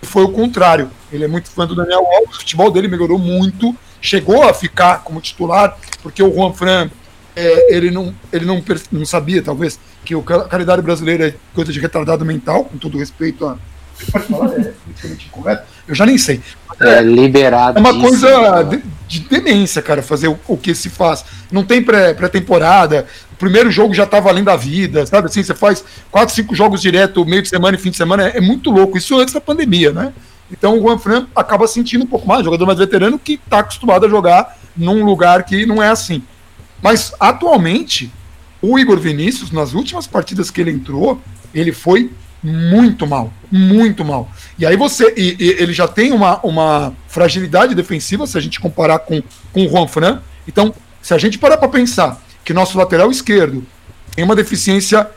E 0.00 0.06
foi 0.06 0.22
o 0.22 0.28
contrário. 0.28 0.90
Ele 1.12 1.24
é 1.24 1.28
muito 1.28 1.50
fã 1.50 1.66
do 1.66 1.74
Daniel 1.74 2.06
Alves, 2.06 2.36
o 2.36 2.40
futebol 2.40 2.70
dele 2.70 2.88
melhorou 2.88 3.18
muito, 3.18 3.74
chegou 4.00 4.48
a 4.48 4.54
ficar 4.54 5.02
como 5.02 5.20
titular, 5.20 5.76
porque 6.02 6.22
o 6.22 6.32
Juan 6.32 6.52
Fran, 6.52 6.90
é, 7.34 7.74
ele, 7.74 7.90
não, 7.90 8.14
ele 8.32 8.44
não, 8.44 8.62
não 8.92 9.04
sabia, 9.04 9.42
talvez, 9.42 9.78
que 10.04 10.14
o 10.14 10.22
ca- 10.22 10.44
calendário 10.44 10.82
brasileiro 10.82 11.24
é 11.24 11.34
coisa 11.54 11.72
de 11.72 11.80
retardado 11.80 12.24
mental, 12.24 12.64
com 12.64 12.78
todo 12.78 12.98
respeito 12.98 13.46
a. 13.46 13.56
Pode 14.12 14.26
falar, 14.26 14.46
é 14.52 14.72
politicamente 14.84 15.26
incorreto? 15.26 15.64
Eu 15.88 15.94
já 15.94 16.06
nem 16.06 16.16
sei. 16.16 16.40
É 16.80 17.02
liberado. 17.02 17.78
É 17.78 17.80
uma 17.80 18.00
coisa 18.00 18.62
de, 18.62 18.80
de 19.08 19.20
demência, 19.20 19.80
cara, 19.80 20.02
fazer 20.02 20.28
o, 20.28 20.38
o 20.46 20.56
que 20.56 20.74
se 20.74 20.90
faz. 20.90 21.24
Não 21.50 21.64
tem 21.64 21.82
pré- 21.82 22.12
pré-temporada, 22.12 23.06
o 23.32 23.36
primeiro 23.36 23.70
jogo 23.70 23.94
já 23.94 24.06
tá 24.06 24.20
valendo 24.20 24.50
a 24.50 24.56
vida, 24.56 25.06
sabe? 25.06 25.26
Assim, 25.26 25.42
você 25.42 25.54
faz 25.54 25.82
quatro, 26.10 26.34
cinco 26.34 26.54
jogos 26.54 26.82
direto, 26.82 27.24
meio 27.24 27.42
de 27.42 27.48
semana 27.48 27.76
e 27.76 27.80
fim 27.80 27.90
de 27.90 27.96
semana, 27.96 28.28
é, 28.28 28.36
é 28.36 28.40
muito 28.40 28.70
louco. 28.70 28.98
Isso 28.98 29.18
antes 29.18 29.32
da 29.32 29.40
pandemia, 29.40 29.92
né? 29.92 30.12
Então 30.50 30.78
o 30.78 30.82
Juan 30.82 31.26
acaba 31.34 31.66
sentindo 31.66 32.04
um 32.04 32.06
pouco 32.06 32.26
mais, 32.26 32.44
jogador 32.44 32.66
mais 32.66 32.78
veterano 32.78 33.18
que 33.18 33.38
tá 33.38 33.60
acostumado 33.60 34.06
a 34.06 34.08
jogar 34.08 34.58
num 34.76 35.04
lugar 35.04 35.42
que 35.44 35.66
não 35.66 35.82
é 35.82 35.88
assim. 35.88 36.22
Mas 36.82 37.12
atualmente, 37.18 38.12
o 38.60 38.78
Igor 38.78 38.98
Vinícius, 38.98 39.50
nas 39.50 39.72
últimas 39.72 40.06
partidas 40.06 40.50
que 40.50 40.60
ele 40.60 40.70
entrou, 40.70 41.20
ele 41.54 41.72
foi 41.72 42.10
muito 42.42 43.06
mal, 43.06 43.32
muito 43.50 44.04
mal. 44.04 44.30
E 44.58 44.64
aí 44.64 44.76
você, 44.76 45.12
e, 45.16 45.36
e 45.38 45.48
ele 45.62 45.72
já 45.72 45.88
tem 45.88 46.12
uma, 46.12 46.38
uma 46.44 46.94
fragilidade 47.08 47.74
defensiva 47.74 48.26
se 48.26 48.38
a 48.38 48.40
gente 48.40 48.60
comparar 48.60 49.00
com, 49.00 49.22
com 49.52 49.66
o 49.66 49.68
Juan 49.68 49.88
Fran. 49.88 50.20
Então, 50.46 50.74
se 51.02 51.14
a 51.14 51.18
gente 51.18 51.38
parar 51.38 51.56
para 51.56 51.68
pensar 51.68 52.20
que 52.44 52.52
nosso 52.54 52.78
lateral 52.78 53.10
esquerdo 53.10 53.64
tem 54.14 54.24
uma 54.24 54.36
deficiência 54.36 55.08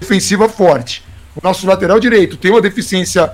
defensiva 0.00 0.48
forte, 0.48 1.02
o 1.36 1.40
nosso 1.42 1.66
lateral 1.66 2.00
direito 2.00 2.36
tem 2.36 2.50
uma 2.50 2.60
deficiência 2.60 3.32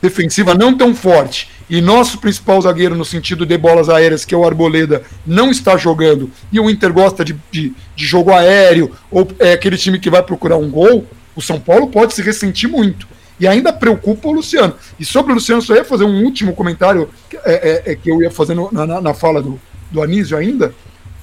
defensiva 0.00 0.54
não 0.54 0.76
tão 0.76 0.94
forte 0.94 1.48
e 1.68 1.80
nosso 1.80 2.18
principal 2.18 2.60
zagueiro 2.60 2.96
no 2.96 3.04
sentido 3.04 3.46
de 3.46 3.56
bolas 3.56 3.88
aéreas, 3.88 4.24
que 4.24 4.34
é 4.34 4.38
o 4.38 4.44
Arboleda, 4.44 5.02
não 5.26 5.50
está 5.50 5.76
jogando 5.76 6.30
e 6.50 6.58
o 6.58 6.68
Inter 6.68 6.92
gosta 6.92 7.24
de, 7.24 7.36
de, 7.50 7.72
de 7.94 8.06
jogo 8.06 8.32
aéreo 8.32 8.90
ou 9.10 9.28
é 9.38 9.52
aquele 9.52 9.76
time 9.76 9.98
que 9.98 10.10
vai 10.10 10.22
procurar 10.22 10.56
um 10.56 10.70
gol, 10.70 11.06
o 11.40 11.42
São 11.42 11.58
Paulo 11.58 11.88
pode 11.88 12.14
se 12.14 12.22
ressentir 12.22 12.68
muito. 12.68 13.08
E 13.40 13.48
ainda 13.48 13.72
preocupa 13.72 14.28
o 14.28 14.32
Luciano. 14.32 14.74
E 14.98 15.04
sobre 15.04 15.32
o 15.32 15.34
Luciano, 15.34 15.62
só 15.62 15.74
ia 15.74 15.84
fazer 15.84 16.04
um 16.04 16.22
último 16.22 16.52
comentário 16.54 17.08
que, 17.28 17.36
é, 17.38 17.82
é, 17.86 17.92
é, 17.92 17.96
que 17.96 18.10
eu 18.10 18.22
ia 18.22 18.30
fazer 18.30 18.54
no- 18.54 18.68
na, 18.70 19.00
na- 19.00 19.14
fala 19.14 19.42
do, 19.42 19.58
do 19.90 20.02
Anísio 20.02 20.36
ainda. 20.36 20.74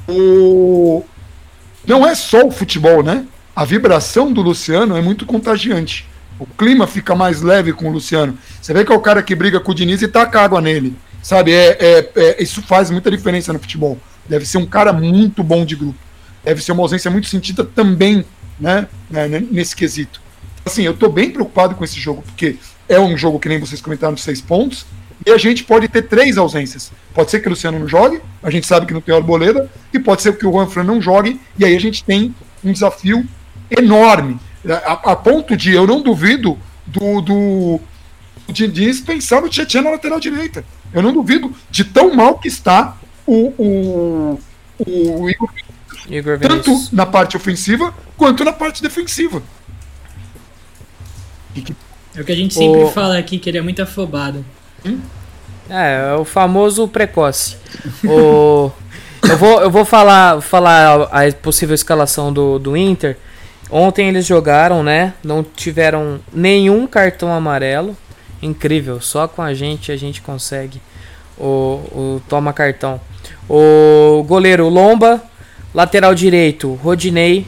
O... 0.07 1.03
Não 1.85 2.05
é 2.05 2.15
só 2.15 2.45
o 2.45 2.51
futebol, 2.51 3.03
né? 3.03 3.25
A 3.55 3.63
vibração 3.65 4.31
do 4.33 4.41
Luciano 4.41 4.97
é 4.97 5.01
muito 5.01 5.25
contagiante. 5.25 6.07
O 6.39 6.45
clima 6.45 6.85
fica 6.87 7.15
mais 7.15 7.41
leve 7.41 7.71
com 7.73 7.87
o 7.87 7.91
Luciano. 7.91 8.37
Você 8.61 8.73
vê 8.73 8.83
que 8.83 8.91
é 8.91 8.95
o 8.95 8.99
cara 8.99 9.21
que 9.23 9.35
briga 9.35 9.59
com 9.59 9.71
o 9.71 9.75
Diniz 9.75 10.01
e 10.01 10.07
taca 10.07 10.41
água 10.41 10.59
nele. 10.61 10.95
Sabe? 11.21 11.51
É, 11.53 11.77
é- 11.79 12.11
é- 12.15 12.43
isso 12.43 12.61
faz 12.61 12.89
muita 12.91 13.09
diferença 13.11 13.51
no 13.53 13.59
futebol. 13.59 13.97
Deve 14.27 14.45
ser 14.45 14.57
um 14.57 14.65
cara 14.65 14.91
muito 14.93 15.43
bom 15.43 15.65
de 15.65 15.75
grupo. 15.75 15.97
Deve 16.43 16.63
ser 16.63 16.71
uma 16.71 16.83
ausência 16.83 17.09
muito 17.11 17.27
sentida 17.27 17.63
também, 17.63 18.23
né? 18.59 18.87
né, 19.09 19.27
Nesse 19.51 19.75
quesito. 19.75 20.21
Assim, 20.65 20.83
eu 20.83 20.95
tô 20.95 21.09
bem 21.09 21.31
preocupado 21.31 21.75
com 21.75 21.83
esse 21.83 21.99
jogo, 21.99 22.21
porque 22.21 22.57
é 22.89 22.99
um 22.99 23.17
jogo 23.17 23.39
que 23.39 23.49
nem 23.49 23.59
vocês 23.59 23.81
comentaram 23.81 24.13
de 24.13 24.21
seis 24.21 24.41
pontos, 24.41 24.85
e 25.25 25.31
a 25.31 25.37
gente 25.37 25.63
pode 25.63 25.87
ter 25.87 26.03
três 26.03 26.37
ausências. 26.37 26.91
Pode 27.13 27.31
ser 27.31 27.39
que 27.39 27.47
o 27.47 27.49
Luciano 27.49 27.79
não 27.79 27.87
jogue, 27.87 28.21
a 28.41 28.49
gente 28.49 28.67
sabe 28.67 28.85
que 28.85 28.93
não 28.93 29.01
tem 29.01 29.15
Arboleda, 29.15 29.69
e 29.93 29.99
pode 29.99 30.21
ser 30.21 30.37
que 30.37 30.45
o 30.45 30.51
Juan 30.51 30.67
Fran 30.67 30.83
não 30.83 31.01
jogue, 31.01 31.39
e 31.57 31.65
aí 31.65 31.75
a 31.75 31.79
gente 31.79 32.03
tem 32.03 32.33
um 32.63 32.71
desafio 32.71 33.25
enorme. 33.69 34.39
A, 34.85 35.11
a 35.11 35.15
ponto 35.15 35.55
de, 35.55 35.73
eu 35.73 35.87
não 35.87 36.01
duvido 36.01 36.57
do, 36.85 37.21
do 37.21 37.81
de 38.47 38.67
dispensar 38.67 39.43
o 39.43 39.49
Tietchan 39.49 39.81
na 39.81 39.91
lateral 39.91 40.19
direita. 40.19 40.63
Eu 40.93 41.01
não 41.01 41.13
duvido 41.13 41.53
de 41.69 41.83
tão 41.83 42.13
mal 42.15 42.39
que 42.39 42.47
está 42.47 42.97
o, 43.25 43.53
o, 43.57 44.39
o 44.79 45.29
Igor, 45.29 45.49
Igor 46.09 46.39
tanto 46.39 46.63
Vinícius. 46.65 46.91
na 46.91 47.05
parte 47.05 47.35
ofensiva 47.37 47.93
quanto 48.15 48.43
na 48.43 48.53
parte 48.53 48.81
defensiva. 48.81 49.41
É 52.15 52.21
o 52.21 52.25
que 52.25 52.31
a 52.31 52.35
gente 52.35 52.53
sempre 52.53 52.83
O- 52.83 52.91
fala 52.91 53.17
aqui, 53.17 53.37
que 53.39 53.49
ele 53.49 53.57
é 53.57 53.61
muito 53.61 53.81
afobado. 53.81 54.43
É, 55.69 56.11
é 56.11 56.13
o 56.15 56.23
famoso 56.25 56.87
precoce. 56.87 57.57
O... 58.03 58.71
eu, 59.29 59.37
vou, 59.37 59.61
eu 59.61 59.69
vou 59.69 59.85
falar, 59.85 60.41
falar 60.41 61.07
a 61.11 61.27
a 61.27 61.31
possível 61.33 61.75
escalação 61.75 62.31
do, 62.31 62.57
do 62.57 62.77
Inter. 62.77 63.17
Ontem 63.69 64.07
eles 64.07 64.25
jogaram, 64.25 64.81
né? 64.81 65.13
Não 65.23 65.43
tiveram 65.43 66.19
nenhum 66.33 66.87
cartão 66.87 67.33
amarelo. 67.33 67.97
Incrível, 68.41 69.01
só 69.01 69.27
com 69.27 69.41
a 69.41 69.53
gente 69.53 69.91
a 69.91 69.97
gente 69.97 70.21
consegue 70.21 70.79
o, 71.37 71.45
o 71.91 72.21
toma 72.29 72.53
cartão. 72.53 73.01
O 73.49 74.23
goleiro 74.27 74.69
Lomba, 74.69 75.21
lateral 75.77 76.15
direito 76.15 76.73
Rodinei, 76.73 77.45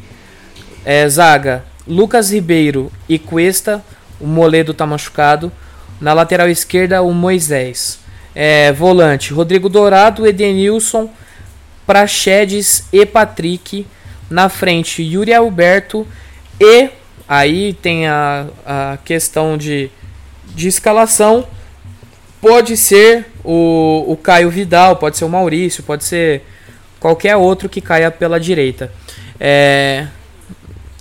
é, 0.86 1.10
zaga 1.10 1.66
Lucas 1.88 2.32
Ribeiro 2.32 2.92
e 3.08 3.18
Cuesta. 3.18 3.84
O 4.22 4.28
Moledo 4.28 4.72
tá 4.72 4.86
machucado. 4.86 5.52
Na 6.00 6.14
lateral 6.14 6.48
esquerda, 6.48 7.02
o 7.02 7.12
Moisés. 7.12 7.98
É, 8.36 8.72
volante, 8.72 9.34
Rodrigo 9.34 9.68
Dourado, 9.68 10.28
Edenilson, 10.28 11.10
Praxedes 11.88 12.88
e 12.94 13.04
Patrick. 13.04 13.88
Na 14.30 14.48
frente, 14.48 15.02
Yuri 15.02 15.34
Alberto. 15.34 16.06
E 16.60 16.90
aí 17.28 17.74
tem 17.74 18.06
a, 18.06 18.46
a 18.64 19.00
questão 19.04 19.58
de, 19.58 19.90
de 20.54 20.68
escalação. 20.68 21.48
Pode 22.40 22.78
ser 22.78 23.26
o, 23.44 24.06
o 24.08 24.16
Caio 24.16 24.52
Vidal, 24.52 24.98
pode 24.98 25.18
ser 25.18 25.26
o 25.26 25.30
Maurício, 25.30 25.82
pode 25.82 26.04
ser 26.04 26.44
qualquer 27.00 27.36
outro 27.36 27.70
que 27.70 27.82
caia 27.82 28.12
pela 28.12 28.40
direita. 28.40 28.92
É, 29.40 30.08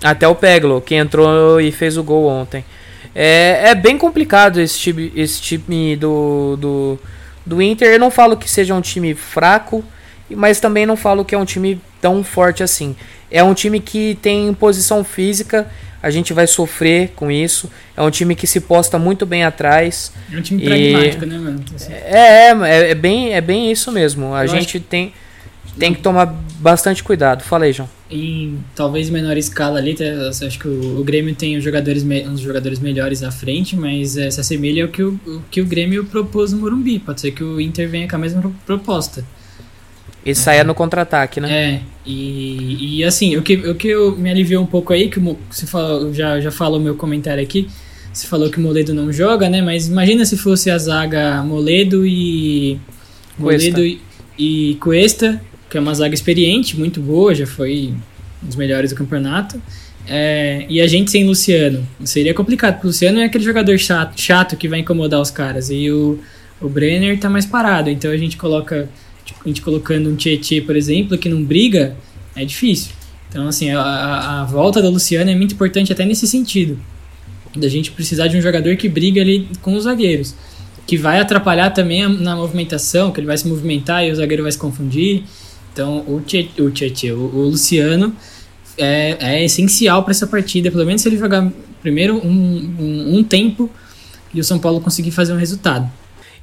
até 0.02 0.26
o 0.28 0.34
Peglo, 0.34 0.80
que 0.80 0.94
entrou 0.94 1.60
e 1.60 1.72
fez 1.72 1.96
o 1.96 2.02
gol 2.04 2.26
ontem. 2.26 2.64
É, 3.14 3.70
é 3.70 3.74
bem 3.74 3.98
complicado 3.98 4.60
esse 4.60 4.78
time, 4.78 5.12
esse 5.16 5.40
time 5.40 5.96
do, 5.96 6.56
do, 6.56 6.98
do 7.44 7.60
Inter. 7.62 7.88
Eu 7.88 7.98
não 7.98 8.10
falo 8.10 8.36
que 8.36 8.48
seja 8.48 8.74
um 8.74 8.80
time 8.80 9.14
fraco. 9.14 9.84
mas 10.30 10.60
também 10.60 10.86
não 10.86 10.96
falo 10.96 11.24
que 11.24 11.34
é 11.34 11.38
um 11.38 11.44
time 11.44 11.80
tão 12.00 12.22
forte 12.22 12.62
assim. 12.62 12.94
É 13.30 13.42
um 13.42 13.54
time 13.54 13.80
que 13.80 14.16
tem 14.22 14.54
posição 14.54 15.02
física, 15.04 15.66
a 16.02 16.10
gente 16.10 16.32
vai 16.32 16.46
sofrer 16.46 17.10
com 17.16 17.28
isso. 17.30 17.68
É 17.96 18.02
um 18.02 18.10
time 18.10 18.34
que 18.36 18.46
se 18.46 18.60
posta 18.60 18.98
muito 18.98 19.26
bem 19.26 19.42
atrás. 19.42 20.12
É 20.32 20.36
um 20.38 20.42
time 20.42 20.62
E- 20.62 20.66
pragmático, 20.92 21.26
né, 21.26 21.38
mano? 21.38 21.64
Assim, 21.74 21.92
É, 21.92 22.50
é, 22.52 22.90
é 22.90 22.94
bem, 22.94 23.34
é 23.34 23.40
bem 23.40 23.70
isso 23.72 23.90
mesmo. 23.90 24.32
A 24.32 24.44
Eu 24.44 24.48
gente 24.48 24.78
tem, 24.78 25.12
tem 25.78 25.94
que 25.94 26.00
tomar 26.02 26.26
bastante 26.60 27.02
cuidado. 27.02 27.42
Fala 27.42 27.64
aí, 27.64 27.72
João. 27.72 27.88
em 28.10 28.58
talvez 28.74 29.10
menor 29.10 29.36
escala 29.36 29.78
ali, 29.78 29.94
tá? 29.94 30.04
Acho 30.28 30.58
que 30.58 30.66
o, 30.66 31.00
o 31.00 31.04
Grêmio 31.04 31.34
tem 31.34 31.56
os 31.56 31.64
jogadores, 31.64 32.02
uns 32.02 32.40
jogadores 32.40 32.78
melhores 32.78 33.22
à 33.22 33.30
frente, 33.30 33.76
mas 33.76 34.16
é, 34.16 34.30
se 34.30 34.40
assemelha 34.40 34.84
ao 34.84 34.88
que 34.88 35.02
o, 35.02 35.18
o 35.26 35.42
que 35.50 35.60
o 35.60 35.66
Grêmio 35.66 36.04
propôs 36.04 36.52
no 36.52 36.58
Morumbi. 36.58 36.98
Pode 36.98 37.20
ser 37.20 37.30
que 37.32 37.44
o 37.44 37.60
Inter 37.60 37.88
venha 37.88 38.08
com 38.08 38.16
a 38.16 38.18
mesma 38.18 38.40
pro- 38.40 38.54
proposta. 38.66 39.24
E 40.24 40.34
saia 40.34 40.64
no 40.64 40.74
contra-ataque, 40.74 41.40
né? 41.40 41.50
É, 41.50 41.80
e, 42.04 42.98
e 42.98 43.04
assim, 43.04 43.36
o 43.36 43.42
que, 43.42 43.54
o 43.54 43.74
que 43.74 43.88
eu, 43.88 44.16
me 44.16 44.30
aliviou 44.30 44.62
um 44.62 44.66
pouco 44.66 44.92
aí, 44.92 45.08
que 45.08 45.20
você 45.20 45.66
falou, 45.66 46.12
já, 46.12 46.40
já 46.40 46.50
falou 46.50 46.80
meu 46.80 46.96
comentário 46.96 47.42
aqui, 47.42 47.68
você 48.12 48.26
falou 48.26 48.50
que 48.50 48.58
o 48.58 48.60
Moledo 48.60 48.92
não 48.92 49.12
joga, 49.12 49.48
né? 49.48 49.62
Mas 49.62 49.86
imagina 49.86 50.24
se 50.24 50.36
fosse 50.36 50.70
a 50.70 50.76
zaga 50.78 51.42
Moledo 51.42 52.04
e. 52.06 52.78
Cuesta. 53.40 53.70
Moledo 53.70 53.84
e, 53.86 54.00
e 54.38 54.74
Cuesta, 54.76 55.40
que 55.68 55.76
é 55.76 55.80
uma 55.80 55.94
zaga 55.94 56.14
experiente, 56.14 56.78
muito 56.78 57.00
boa, 57.00 57.34
já 57.34 57.46
foi 57.46 57.94
um 58.42 58.46
dos 58.46 58.56
melhores 58.56 58.90
do 58.90 58.96
campeonato. 58.96 59.60
É, 60.06 60.64
e 60.68 60.80
a 60.80 60.86
gente 60.86 61.10
sem 61.10 61.26
Luciano. 61.26 61.86
Seria 62.04 62.32
complicado, 62.32 62.74
porque 62.74 62.86
o 62.86 62.90
Luciano 62.90 63.20
é 63.20 63.24
aquele 63.24 63.44
jogador 63.44 63.78
chato, 63.78 64.18
chato 64.18 64.56
que 64.56 64.66
vai 64.66 64.78
incomodar 64.78 65.20
os 65.20 65.30
caras. 65.30 65.68
E 65.70 65.90
o, 65.90 66.18
o 66.60 66.68
Brenner 66.68 67.20
tá 67.20 67.28
mais 67.28 67.44
parado. 67.44 67.90
Então 67.90 68.10
a 68.10 68.16
gente 68.16 68.36
coloca. 68.36 68.88
A 69.44 69.48
gente 69.48 69.60
colocando 69.60 70.08
um 70.08 70.16
Tietê, 70.16 70.62
por 70.62 70.74
exemplo, 70.74 71.18
que 71.18 71.28
não 71.28 71.44
briga, 71.44 71.94
é 72.34 72.46
difícil. 72.46 72.92
Então, 73.28 73.46
assim, 73.46 73.70
a, 73.70 74.40
a, 74.40 74.44
volta 74.44 74.80
do 74.80 74.88
Luciano 74.88 75.30
é 75.30 75.34
muito 75.34 75.54
importante 75.54 75.92
até 75.92 76.04
nesse 76.04 76.26
sentido. 76.26 76.78
Da 77.54 77.68
gente 77.68 77.90
precisar 77.90 78.28
de 78.28 78.38
um 78.38 78.40
jogador 78.40 78.74
que 78.76 78.88
briga 78.88 79.20
ali 79.20 79.46
com 79.60 79.74
os 79.74 79.84
zagueiros. 79.84 80.34
Que 80.86 80.96
vai 80.96 81.20
atrapalhar 81.20 81.70
também 81.70 82.08
na 82.08 82.34
movimentação, 82.34 83.12
que 83.12 83.20
ele 83.20 83.26
vai 83.26 83.36
se 83.36 83.46
movimentar 83.46 84.02
e 84.06 84.10
o 84.10 84.16
zagueiro 84.16 84.42
vai 84.42 84.52
se 84.52 84.58
confundir. 84.58 85.24
Então, 85.72 86.04
o 86.06 86.20
Tietê, 86.20 87.12
o, 87.12 87.18
o, 87.18 87.36
o 87.36 87.42
Luciano 87.50 88.14
é, 88.76 89.16
é 89.20 89.44
essencial 89.44 90.02
para 90.02 90.12
essa 90.12 90.26
partida. 90.26 90.70
Pelo 90.70 90.84
menos 90.84 91.02
se 91.02 91.08
ele 91.08 91.16
jogar 91.16 91.50
primeiro 91.80 92.16
um, 92.16 92.74
um, 92.78 93.18
um 93.18 93.24
tempo 93.24 93.70
e 94.32 94.40
o 94.40 94.44
São 94.44 94.58
Paulo 94.58 94.80
conseguir 94.80 95.10
fazer 95.10 95.32
um 95.32 95.38
resultado. 95.38 95.90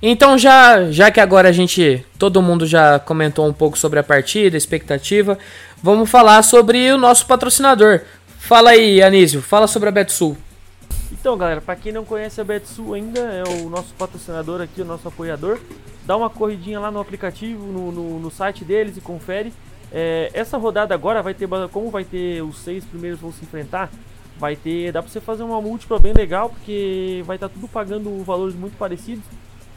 Então 0.02 0.38
já, 0.38 0.92
já 0.92 1.10
que 1.10 1.20
agora 1.20 1.50
a 1.50 1.52
gente, 1.52 2.04
todo 2.20 2.42
mundo 2.42 2.66
já 2.66 3.00
comentou 3.00 3.48
um 3.48 3.54
pouco 3.54 3.78
sobre 3.78 4.00
a 4.00 4.04
partida, 4.04 4.58
expectativa, 4.58 5.38
vamos 5.82 6.10
falar 6.10 6.44
sobre 6.44 6.92
o 6.92 6.98
nosso 6.98 7.26
patrocinador. 7.26 8.02
Fala 8.40 8.72
aí, 8.72 9.02
Anísio, 9.02 9.42
fala 9.42 9.68
sobre 9.68 9.90
a 9.90 9.92
Betsul. 9.92 10.38
Então, 11.12 11.38
galera, 11.38 11.62
pra 11.62 11.76
quem 11.76 11.92
não 11.92 12.04
conhece 12.04 12.42
a 12.42 12.44
Betsu 12.44 12.94
ainda, 12.94 13.20
é 13.20 13.44
o 13.44 13.70
nosso 13.70 13.94
patrocinador 13.94 14.62
aqui, 14.62 14.82
o 14.82 14.86
nosso 14.86 15.08
apoiador. 15.08 15.60
Dá 16.06 16.16
uma 16.16 16.30
corridinha 16.30 16.80
lá 16.80 16.92
no 16.92 17.00
aplicativo, 17.00 17.66
no, 17.66 17.92
no, 17.92 18.20
no 18.20 18.32
site 18.32 18.64
deles 18.64 18.98
e 18.98 19.02
confere. 19.02 19.54
É, 19.92 20.30
essa 20.34 20.58
rodada 20.58 20.94
agora 20.94 21.22
vai 21.22 21.34
ter, 21.34 21.48
como 21.72 21.90
vai 21.90 22.04
ter 22.04 22.42
os 22.42 22.58
seis 22.60 22.84
primeiros 22.84 23.20
vão 23.20 23.32
se 23.32 23.44
enfrentar, 23.44 23.90
vai 24.38 24.56
ter, 24.56 24.92
dá 24.92 25.02
pra 25.02 25.10
você 25.10 25.22
fazer 25.22 25.44
uma 25.44 25.62
múltipla 25.62 26.00
bem 26.00 26.14
legal, 26.14 26.50
porque 26.50 27.24
vai 27.26 27.38
estar 27.38 27.50
tudo 27.50 27.68
pagando 27.68 28.24
valores 28.24 28.56
muito 28.56 28.78
parecidos. 28.78 29.24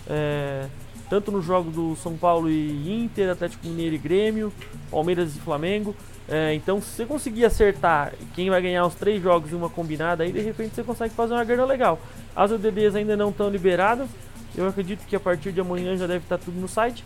É, 0.08 0.66
tanto 1.08 1.30
no 1.30 1.40
jogo 1.40 1.70
do 1.70 1.96
São 1.96 2.16
Paulo 2.16 2.50
e 2.50 3.02
Inter, 3.02 3.30
Atlético 3.30 3.66
Mineiro 3.66 3.94
e 3.94 3.98
Grêmio, 3.98 4.52
Palmeiras 4.90 5.36
e 5.36 5.40
Flamengo. 5.40 5.94
É, 6.30 6.52
então, 6.52 6.80
se 6.80 6.88
você 6.88 7.06
conseguir 7.06 7.46
acertar 7.46 8.12
quem 8.34 8.50
vai 8.50 8.60
ganhar 8.60 8.84
os 8.84 8.94
três 8.94 9.22
jogos 9.22 9.50
em 9.50 9.56
uma 9.56 9.70
combinada, 9.70 10.24
aí 10.24 10.30
de 10.30 10.40
repente 10.40 10.74
você 10.74 10.82
consegue 10.82 11.14
fazer 11.14 11.32
uma 11.32 11.44
grana 11.44 11.64
legal. 11.64 11.98
As 12.36 12.50
ODDs 12.50 12.94
ainda 12.94 13.16
não 13.16 13.30
estão 13.30 13.48
liberadas. 13.48 14.08
Eu 14.54 14.68
acredito 14.68 15.06
que 15.06 15.16
a 15.16 15.20
partir 15.20 15.52
de 15.52 15.60
amanhã 15.60 15.96
já 15.96 16.06
deve 16.06 16.24
estar 16.24 16.36
tudo 16.36 16.60
no 16.60 16.68
site. 16.68 17.02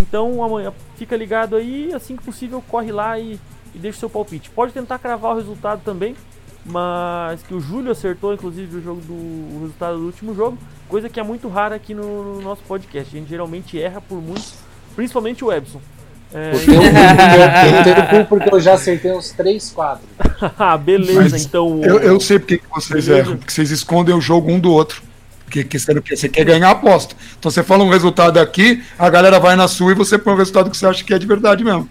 Então, 0.00 0.42
amanhã 0.42 0.74
fica 0.96 1.16
ligado 1.16 1.56
aí, 1.56 1.92
assim 1.94 2.16
que 2.16 2.24
possível, 2.24 2.62
corre 2.68 2.92
lá 2.92 3.18
e, 3.18 3.40
e 3.74 3.78
deixa 3.78 4.00
seu 4.00 4.10
palpite. 4.10 4.50
Pode 4.50 4.72
tentar 4.72 4.98
cravar 4.98 5.32
o 5.32 5.36
resultado 5.36 5.80
também, 5.82 6.14
mas 6.62 7.42
que 7.42 7.54
o 7.54 7.60
Júlio 7.60 7.92
acertou, 7.92 8.34
inclusive, 8.34 8.76
o 8.76 8.82
jogo 8.82 9.00
do 9.00 9.14
o 9.14 9.60
resultado 9.62 9.98
do 9.98 10.04
último 10.04 10.34
jogo, 10.34 10.58
coisa 10.86 11.08
que 11.08 11.18
é 11.18 11.22
muito 11.22 11.48
rara 11.48 11.76
aqui 11.76 11.94
no, 11.94 12.34
no 12.34 12.42
nosso 12.42 12.62
podcast. 12.64 13.16
A 13.16 13.18
gente 13.18 13.28
geralmente 13.30 13.80
erra 13.80 14.02
por 14.02 14.20
muito, 14.20 14.52
principalmente 14.94 15.42
o 15.42 15.50
Ebson. 15.50 15.80
É, 16.38 16.52
Eu 16.52 16.58
tenho, 16.60 16.82
eu 16.82 17.84
tenho 17.84 18.06
culpa 18.08 18.36
porque 18.44 18.54
eu 18.54 18.60
já 18.60 18.74
acertei 18.74 19.10
uns 19.12 19.30
3, 19.30 19.70
4. 19.70 20.02
ah, 20.58 20.76
beleza, 20.76 21.20
Mas 21.30 21.44
então. 21.46 21.80
Eu, 21.82 21.98
eu 21.98 22.20
sei 22.20 22.38
porque 22.38 22.58
que 22.58 22.64
vocês 22.68 23.06
Beleza. 23.06 23.16
erram, 23.30 23.36
porque 23.38 23.52
vocês 23.52 23.70
escondem 23.70 24.14
o 24.14 24.20
jogo 24.20 24.50
um 24.52 24.60
do 24.60 24.70
outro. 24.70 25.02
Porque 25.44 25.64
que 25.64 25.78
quer- 25.78 26.02
você 26.16 26.28
quer 26.28 26.44
ganhar 26.44 26.68
a 26.68 26.72
aposta. 26.72 27.14
Então 27.38 27.50
você 27.50 27.62
fala 27.62 27.82
um 27.84 27.88
resultado 27.88 28.38
aqui, 28.38 28.82
a 28.98 29.08
galera 29.08 29.40
vai 29.40 29.56
na 29.56 29.66
sua 29.66 29.92
e 29.92 29.94
você 29.94 30.18
põe 30.18 30.34
o 30.34 30.36
resultado 30.36 30.68
que 30.70 30.76
você 30.76 30.86
acha 30.86 31.02
que 31.02 31.14
é 31.14 31.18
de 31.18 31.26
verdade 31.26 31.64
mesmo. 31.64 31.88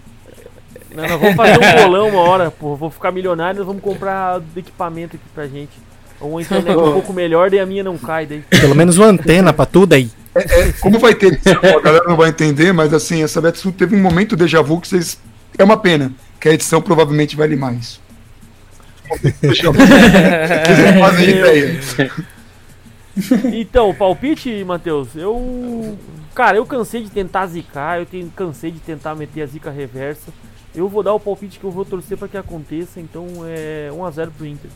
Não, 0.94 1.02
nós 1.08 1.20
vamos 1.20 1.34
fazer 1.36 1.58
um 1.58 1.82
bolão 1.84 2.08
uma 2.10 2.20
hora, 2.20 2.50
pô. 2.50 2.76
Vou 2.76 2.90
ficar 2.90 3.10
milionário, 3.10 3.58
nós 3.58 3.66
vamos 3.66 3.82
comprar 3.82 4.40
equipamento 4.56 5.16
aqui 5.16 5.24
pra 5.34 5.46
gente. 5.48 5.72
Uma 6.20 6.40
internet 6.40 6.76
um 6.76 6.92
pouco 6.92 7.12
melhor, 7.12 7.50
daí 7.50 7.58
a 7.58 7.66
minha 7.66 7.82
não 7.82 7.98
cai 7.98 8.26
daí. 8.26 8.42
Pelo 8.48 8.74
menos 8.76 8.96
uma 8.96 9.06
antena 9.08 9.52
pra 9.52 9.66
tudo 9.66 9.94
aí. 9.94 10.08
É, 10.36 10.72
como 10.80 10.98
vai 10.98 11.14
ter 11.14 11.40
a 11.46 11.80
galera 11.80 12.04
não 12.06 12.16
vai 12.16 12.28
entender, 12.28 12.72
mas 12.72 12.92
assim, 12.92 13.22
essa 13.22 13.40
Betsu 13.40 13.72
teve 13.72 13.96
um 13.96 14.02
momento 14.02 14.36
déjà 14.36 14.60
vu 14.60 14.80
que 14.80 14.88
vocês. 14.88 15.18
É 15.58 15.64
uma 15.64 15.76
pena, 15.76 16.12
que 16.38 16.48
a 16.48 16.52
edição 16.52 16.82
provavelmente. 16.82 17.36
Vocês 17.36 18.00
não 19.62 19.72
fazem 21.00 21.30
ideia. 21.30 21.80
Então, 23.52 23.94
palpite, 23.94 24.62
Matheus, 24.64 25.08
eu. 25.14 25.96
Cara, 26.34 26.58
eu 26.58 26.66
cansei 26.66 27.02
de 27.02 27.08
tentar 27.08 27.46
zicar, 27.46 27.98
eu 27.98 28.04
tenho, 28.04 28.30
cansei 28.36 28.70
de 28.70 28.78
tentar 28.78 29.14
meter 29.14 29.40
a 29.40 29.46
zica 29.46 29.70
reversa. 29.70 30.30
Eu 30.74 30.86
vou 30.86 31.02
dar 31.02 31.14
o 31.14 31.20
palpite 31.20 31.58
que 31.58 31.64
eu 31.64 31.70
vou 31.70 31.86
torcer 31.86 32.18
pra 32.18 32.28
que 32.28 32.36
aconteça, 32.36 33.00
então 33.00 33.26
é 33.46 33.88
1x0 33.90 34.30
pro 34.36 34.46
Inter. 34.46 34.70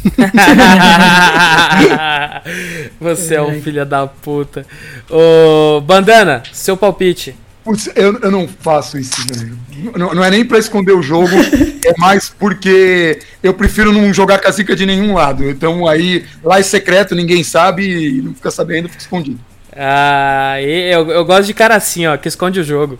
Você 3.00 3.34
é 3.34 3.42
um 3.42 3.60
filho 3.60 3.84
da 3.84 4.06
puta. 4.06 4.64
Ô, 5.08 5.80
Bandana, 5.80 6.42
seu 6.52 6.76
palpite. 6.76 7.34
Putz, 7.62 7.90
eu, 7.94 8.18
eu 8.20 8.30
não 8.30 8.48
faço 8.48 8.98
isso, 8.98 9.16
velho. 9.28 9.58
Não, 9.96 10.14
não 10.14 10.24
é 10.24 10.30
nem 10.30 10.44
pra 10.44 10.58
esconder 10.58 10.92
o 10.92 11.02
jogo, 11.02 11.28
é 11.84 11.92
mais 11.98 12.30
porque 12.30 13.18
eu 13.42 13.52
prefiro 13.52 13.92
não 13.92 14.12
jogar 14.12 14.38
com 14.38 14.48
a 14.48 14.50
zica 14.50 14.74
de 14.74 14.86
nenhum 14.86 15.14
lado. 15.14 15.48
Então 15.48 15.86
aí, 15.86 16.24
lá 16.42 16.58
é 16.58 16.62
secreto, 16.62 17.14
ninguém 17.14 17.44
sabe 17.44 18.18
e 18.18 18.22
não 18.22 18.34
fica 18.34 18.50
sabendo, 18.50 18.88
fica 18.88 19.02
escondido. 19.02 19.38
Ah, 19.76 20.60
eu, 20.62 21.10
eu 21.10 21.24
gosto 21.24 21.46
de 21.46 21.54
cara 21.54 21.76
assim, 21.76 22.06
ó, 22.06 22.16
que 22.16 22.28
esconde 22.28 22.60
o 22.60 22.64
jogo. 22.64 22.98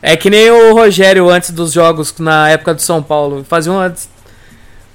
É 0.00 0.16
que 0.16 0.30
nem 0.30 0.50
o 0.50 0.74
Rogério 0.74 1.28
antes 1.28 1.50
dos 1.50 1.72
jogos, 1.72 2.14
na 2.18 2.48
época 2.48 2.74
do 2.74 2.82
São 2.82 3.02
Paulo. 3.02 3.44
Fazia 3.48 3.72
uma. 3.72 3.92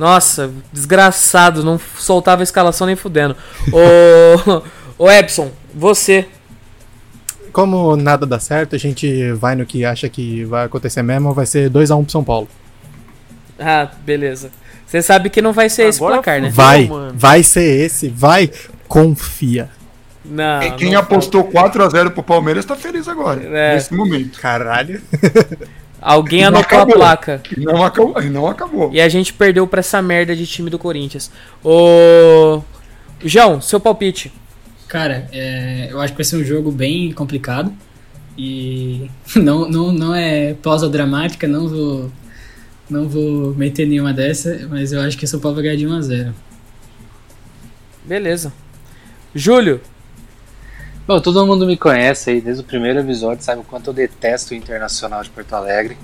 Nossa, 0.04 0.52
desgraçado, 0.74 1.64
não 1.64 1.80
soltava 1.98 2.42
a 2.42 2.44
escalação 2.44 2.86
nem 2.86 2.96
fudendo. 2.98 3.38
Ô, 3.72 4.62
ô 5.06 5.10
Epson, 5.10 5.50
você. 5.74 6.28
Como 7.54 7.96
nada 7.96 8.26
dá 8.26 8.38
certo, 8.38 8.76
a 8.76 8.78
gente 8.78 9.32
vai 9.32 9.56
no 9.56 9.66
que 9.66 9.86
acha 9.86 10.10
que 10.10 10.44
vai 10.44 10.66
acontecer 10.66 11.02
mesmo, 11.02 11.34
vai 11.34 11.46
ser 11.46 11.70
2x1 11.70 12.04
pro 12.04 12.12
São 12.12 12.22
Paulo. 12.22 12.50
Ah, 13.58 13.90
beleza. 14.06 14.52
Você 14.86 15.02
sabe 15.02 15.30
que 15.30 15.42
não 15.42 15.54
vai 15.54 15.70
ser 15.70 15.84
esse 15.88 16.00
Agora 16.00 16.16
placar, 16.16 16.42
né? 16.42 16.50
Vai, 16.50 16.86
mano. 16.86 17.14
vai 17.16 17.42
ser 17.42 17.64
esse, 17.86 18.10
vai, 18.10 18.52
confia. 18.90 19.70
Não. 20.26 20.60
Quem- 20.60 20.76
Quem 20.76 20.92
não- 20.92 21.00
apostou 21.00 21.46
4x0 21.46 22.10
pro 22.10 22.24
Palmeiras 22.24 22.66
tá 22.66 22.76
feliz 22.76 23.08
agora, 23.08 23.42
É. 23.42 23.76
nesse 23.76 23.94
momento. 23.94 24.38
Caralho. 24.38 25.02
Alguém 26.04 26.42
Não 26.42 26.50
anotou 26.50 26.80
a 26.80 26.86
placa. 26.86 27.42
E 27.56 27.62
não 27.62 27.84
acabou. 27.84 28.22
e 28.22 28.30
Não 28.30 28.48
acabou. 28.48 28.94
E 28.94 29.00
a 29.00 29.08
gente 29.08 29.34
perdeu 29.34 29.66
pra 29.66 29.80
essa 29.80 30.02
merda 30.02 30.36
de 30.36 30.46
time 30.46 30.70
do 30.70 30.78
Corinthians. 30.78 31.32
Ô. 31.64 32.62
João, 33.24 33.62
seu 33.62 33.80
palpite. 33.80 34.32
Cara, 34.90 35.30
é, 35.32 35.88
eu 35.90 36.02
acho 36.02 36.12
que 36.12 36.18
vai 36.18 36.26
ser 36.26 36.36
um 36.36 36.44
jogo 36.44 36.72
bem 36.72 37.14
complicado. 37.14 37.74
E 38.38 39.10
não, 39.34 39.70
não, 39.70 39.92
não 39.94 40.14
é 40.14 40.54
pausa 40.56 40.90
dramática, 40.90 41.48
não 41.48 41.70
vou, 41.70 42.12
não 42.90 43.08
vou 43.08 43.56
meter 43.56 43.88
nenhuma 43.88 44.12
dessa, 44.12 44.68
mas 44.70 44.92
eu 44.92 45.00
acho 45.00 45.18
que 45.18 45.24
o 45.24 45.28
São 45.28 45.40
Paulo 45.40 45.56
vai 45.56 45.64
ganhar 45.64 45.78
de 45.78 45.88
1 45.88 45.94
a 45.94 46.02
0 46.02 46.36
Beleza. 48.04 48.52
Júlio. 49.34 49.80
Bom, 51.06 51.20
todo 51.20 51.46
mundo 51.46 51.66
me 51.66 51.76
conhece 51.76 52.30
aí 52.30 52.40
desde 52.40 52.62
o 52.62 52.66
primeiro 52.66 53.00
episódio, 53.00 53.44
sabe 53.44 53.60
o 53.60 53.64
quanto 53.64 53.90
eu 53.90 53.94
detesto 53.94 54.54
o 54.54 54.58
Internacional 54.58 55.22
de 55.22 55.30
Porto 55.30 55.54
Alegre. 55.54 55.98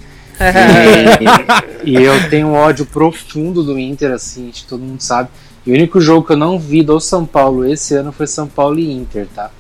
E, 1.86 1.88
e 1.92 1.96
eu 1.96 2.30
tenho 2.30 2.48
um 2.48 2.54
ódio 2.54 2.86
profundo 2.86 3.64
do 3.64 3.80
Inter, 3.80 4.12
assim, 4.12 4.52
todo 4.68 4.82
mundo 4.82 5.02
sabe. 5.02 5.30
E 5.66 5.72
o 5.72 5.74
único 5.74 6.02
jogo 6.02 6.28
que 6.28 6.34
eu 6.34 6.38
não 6.38 6.60
vi 6.60 6.84
do 6.84 7.00
São 7.00 7.26
Paulo 7.26 7.66
esse 7.66 7.96
ano 7.96 8.12
foi 8.12 8.28
São 8.28 8.46
Paulo 8.46 8.78
e 8.78 8.92
Inter, 8.92 9.26
tá? 9.34 9.52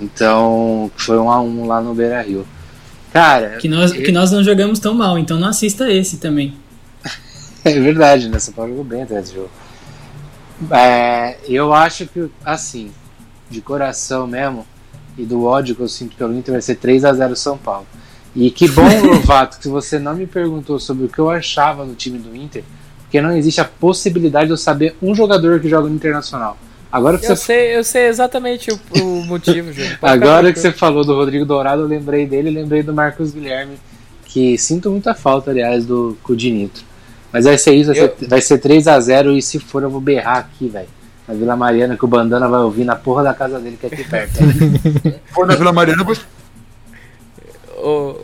Então, 0.00 0.90
foi 0.96 1.18
um 1.18 1.30
a 1.30 1.40
um 1.42 1.66
lá 1.66 1.82
no 1.82 1.94
Beira 1.94 2.22
Rio. 2.22 2.46
Cara, 3.12 3.58
Que 3.58 3.68
nós, 3.68 3.92
que 3.92 4.12
nós 4.12 4.30
não 4.30 4.42
jogamos 4.42 4.78
tão 4.78 4.94
mal, 4.94 5.18
então 5.18 5.38
não 5.38 5.48
assista 5.48 5.90
esse 5.90 6.16
também. 6.16 6.54
É 7.62 7.78
verdade, 7.78 8.30
né? 8.30 8.38
São 8.38 8.54
Paulo 8.54 8.70
jogou 8.70 8.84
bem 8.84 9.02
até 9.02 9.20
esse 9.20 9.34
jogo. 9.34 9.50
É, 10.70 11.36
eu 11.46 11.74
acho 11.74 12.06
que, 12.06 12.30
assim, 12.42 12.90
de 13.50 13.60
coração 13.60 14.26
mesmo, 14.26 14.64
e 15.20 15.24
do 15.26 15.44
ódio 15.44 15.74
que 15.74 15.82
eu 15.82 15.88
sinto 15.88 16.16
pelo 16.16 16.34
Inter, 16.34 16.52
vai 16.52 16.62
ser 16.62 16.76
3 16.76 17.04
a 17.04 17.12
0 17.12 17.36
São 17.36 17.58
Paulo. 17.58 17.86
E 18.34 18.50
que 18.50 18.68
bom, 18.68 18.88
Lovato, 19.04 19.58
que 19.58 19.68
você 19.68 19.98
não 19.98 20.14
me 20.14 20.26
perguntou 20.26 20.78
sobre 20.78 21.04
o 21.04 21.08
que 21.08 21.18
eu 21.18 21.28
achava 21.28 21.84
no 21.84 21.94
time 21.94 22.18
do 22.18 22.34
Inter, 22.34 22.64
porque 23.02 23.20
não 23.20 23.36
existe 23.36 23.60
a 23.60 23.64
possibilidade 23.64 24.46
de 24.46 24.52
eu 24.52 24.56
saber 24.56 24.96
um 25.02 25.14
jogador 25.14 25.60
que 25.60 25.68
joga 25.68 25.88
no 25.88 25.94
Internacional. 25.94 26.56
Agora 26.92 27.18
que 27.18 27.26
Eu 27.26 27.36
você 27.36 27.44
sei, 27.44 27.76
eu 27.76 27.84
sei 27.84 28.06
exatamente 28.06 28.70
o, 28.70 28.80
o 29.00 29.22
motivo, 29.26 29.72
Júlio. 29.72 29.98
Agora 30.02 30.52
que 30.52 30.58
você 30.58 30.72
falou 30.72 31.04
do 31.04 31.14
Rodrigo 31.14 31.44
Dourado, 31.44 31.82
eu 31.82 31.86
lembrei 31.86 32.26
dele 32.26 32.50
e 32.50 32.54
lembrei 32.54 32.82
do 32.82 32.92
Marcos 32.92 33.32
Guilherme, 33.32 33.76
que 34.24 34.56
sinto 34.58 34.90
muita 34.90 35.14
falta, 35.14 35.50
aliás, 35.50 35.84
do 35.84 36.16
Cudinito. 36.22 36.82
Mas 37.32 37.44
vai 37.44 37.56
ser 37.58 37.74
isso, 37.74 37.92
vai, 37.92 37.96
ser, 37.96 38.14
vai 38.28 38.40
ser 38.40 38.60
3x0 38.60 39.36
e 39.36 39.42
se 39.42 39.60
for 39.60 39.82
eu 39.82 39.90
vou 39.90 40.00
berrar 40.00 40.38
aqui, 40.38 40.68
velho. 40.68 40.88
Na 41.30 41.36
Vila 41.36 41.54
Mariana, 41.54 41.96
que 41.96 42.04
o 42.04 42.08
Bandana 42.08 42.48
vai 42.48 42.58
ouvir 42.60 42.84
na 42.84 42.96
porra 42.96 43.22
da 43.22 43.32
casa 43.32 43.60
dele, 43.60 43.78
que 43.80 43.86
é 43.86 43.88
aqui 43.88 44.02
perto. 44.02 44.34
For 45.32 45.46
na 45.46 45.54
Vila 45.54 45.72
Mariana, 45.72 46.02
eu 46.02 46.04
vou 46.04 46.16
Ô, 47.78 48.16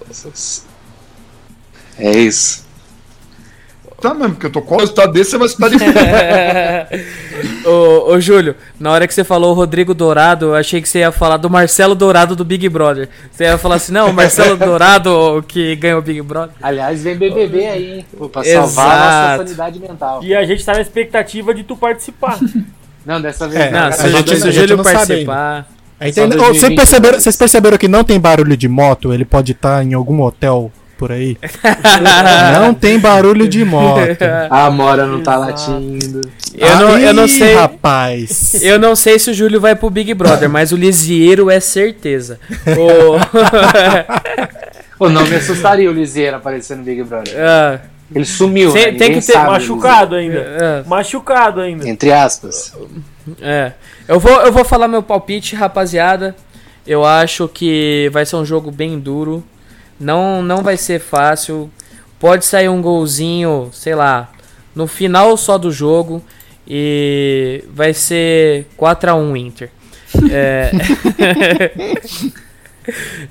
é 1.98 2.18
isso. 2.18 2.66
escutar 3.84 4.12
mesmo, 4.12 4.32
porque 4.34 4.46
eu 4.46 4.50
tô 4.52 4.61
com 4.61 4.74
o 4.74 4.78
resultado 4.80 5.12
desse, 5.12 5.30
você 5.30 5.38
vai 5.38 5.46
escutar 5.46 5.70
de 5.70 5.76
ô, 7.64 8.11
ô, 8.12 8.20
Júlio, 8.20 8.57
na 8.78 8.90
hora 8.90 9.07
que 9.07 9.14
você 9.14 9.22
falou 9.22 9.52
o 9.52 9.54
Rodrigo 9.54 9.94
Dourado, 9.94 10.46
eu 10.46 10.54
achei 10.57 10.82
que 10.82 10.88
você 10.88 10.98
ia 10.98 11.12
falar 11.12 11.36
do 11.36 11.48
Marcelo 11.48 11.94
Dourado 11.94 12.34
do 12.34 12.44
Big 12.44 12.68
Brother. 12.68 13.09
Você 13.30 13.44
ia 13.44 13.57
falar 13.57 13.76
assim, 13.76 13.92
não, 13.92 14.11
o 14.11 14.12
Marcelo 14.12 14.57
Dourado 14.59 15.44
que 15.46 15.76
ganhou 15.76 16.00
o 16.00 16.02
Big 16.02 16.20
Brother. 16.22 16.57
Aliás, 16.61 17.04
vem 17.04 17.16
BBB 17.16 17.66
aí, 17.66 17.92
hein? 17.98 18.07
Pô, 18.18 18.28
Pra 18.28 18.42
salvar 18.42 18.86
a 18.86 18.98
nossa 18.98 19.44
Exato. 19.44 19.44
sanidade 19.44 19.78
mental. 19.78 20.24
E 20.24 20.34
a 20.34 20.44
gente 20.44 20.64
tá 20.64 20.72
na 20.74 20.80
expectativa 20.80 21.54
de 21.54 21.62
tu 21.62 21.76
participar. 21.76 22.36
Não, 23.07 23.20
dessa 23.22 23.46
vez 23.48 23.61
É, 23.66 23.70
não. 23.70 23.78
Não, 23.80 23.86
a 23.86 23.90
o- 23.90 24.09
gente- 24.11 24.36
se 24.40 24.48
o 24.48 24.52
Júlio 24.52 24.82
participar. 24.82 25.66
Aí 25.98 26.11
Ô, 26.11 26.14
2020, 26.26 26.59
vocês, 26.61 26.74
perceberam, 26.74 27.20
vocês 27.20 27.36
perceberam 27.36 27.78
que 27.78 27.88
não 27.88 28.04
tem 28.04 28.20
barulho 28.20 28.57
de 28.57 28.68
moto? 28.68 29.14
Ele 29.14 29.24
pode 29.24 29.52
estar 29.52 29.82
em 29.84 29.94
algum 29.94 30.20
hotel 30.20 30.70
por 30.98 31.11
aí? 31.12 31.38
não 32.61 32.74
tem 32.74 32.98
barulho 32.98 33.48
de 33.48 33.64
moto. 33.64 34.00
A 34.50 34.64
Amora 34.66 35.07
não 35.07 35.22
tá 35.22 35.36
latindo. 35.36 36.20
Eu 36.54 36.76
não, 36.76 36.98
eu 36.98 37.14
não 37.14 37.22
Aí, 37.24 37.28
sei. 37.28 37.54
rapaz. 37.54 38.62
Eu 38.62 38.78
não 38.78 38.94
sei 38.96 39.18
se 39.18 39.30
o 39.30 39.34
Júlio 39.34 39.61
vai 39.61 39.74
pro 39.76 39.88
Big 39.88 40.12
Brother, 40.14 40.48
mas 40.50 40.72
o 40.72 40.76
Lisieiro 40.76 41.50
é 41.50 41.61
certeza. 41.61 42.38
Ô, 42.78 43.18
Pô, 44.98 45.09
não 45.11 45.26
me 45.26 45.36
assustaria 45.36 45.90
o 45.90 45.92
Liseiro 45.94 46.36
aparecendo 46.36 46.78
no 46.78 46.84
Big 46.84 47.02
Brother. 47.04 47.34
ah, 47.38 47.78
Ele 48.14 48.24
sumiu, 48.24 48.72
Tem- 48.72 48.92
né? 48.92 48.98
tem 48.98 49.09
que 49.12 49.26
ter 49.26 49.32
sabe, 49.32 49.50
Machucado 49.50 50.14
ainda. 50.14 50.38
é, 50.38 50.84
Machucado 50.86 51.61
ainda. 51.61 51.88
Entre 51.88 52.12
aspas. 52.12 52.72
é. 53.40 53.72
Eu 54.07 54.20
vou, 54.20 54.32
eu 54.42 54.52
vou 54.52 54.64
falar 54.64 54.86
meu 54.86 55.02
palpite, 55.02 55.57
rapaziada. 55.57 56.34
Eu 56.86 57.04
acho 57.04 57.48
que 57.48 58.09
vai 58.12 58.24
ser 58.24 58.36
um 58.36 58.44
jogo 58.44 58.70
bem 58.70 58.98
duro. 58.98 59.42
Não, 59.98 60.40
não 60.42 60.62
vai 60.62 60.76
ser 60.76 61.00
fácil. 61.00 61.68
Pode 62.20 62.44
sair 62.44 62.68
um 62.68 62.80
golzinho, 62.80 63.70
sei 63.72 63.94
lá, 63.94 64.30
no 64.74 64.86
final 64.86 65.36
só 65.36 65.59
do 65.59 65.72
jogo. 65.72 66.22
E 66.68 67.64
vai 67.72 67.92
ser 67.92 68.66
4x1 68.78 69.36
Inter. 69.36 69.70
É, 70.30 70.70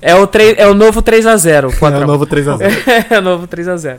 é, 0.02 0.14
o, 0.14 0.26
3, 0.26 0.54
é 0.58 0.66
o 0.66 0.74
novo 0.74 1.02
3x0. 1.02 1.72
É 1.92 2.04
o 2.04 2.06
novo 2.06 2.26
3x0. 2.26 2.60
é 3.10 3.18
o 3.18 3.22
novo 3.22 3.48
3x0. 3.48 3.98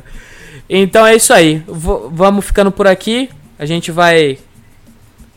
Então 0.69 1.05
é 1.05 1.15
isso 1.15 1.33
aí. 1.33 1.63
V- 1.67 2.09
vamos 2.11 2.45
ficando 2.45 2.71
por 2.71 2.87
aqui. 2.87 3.29
A 3.57 3.65
gente 3.65 3.91
vai. 3.91 4.37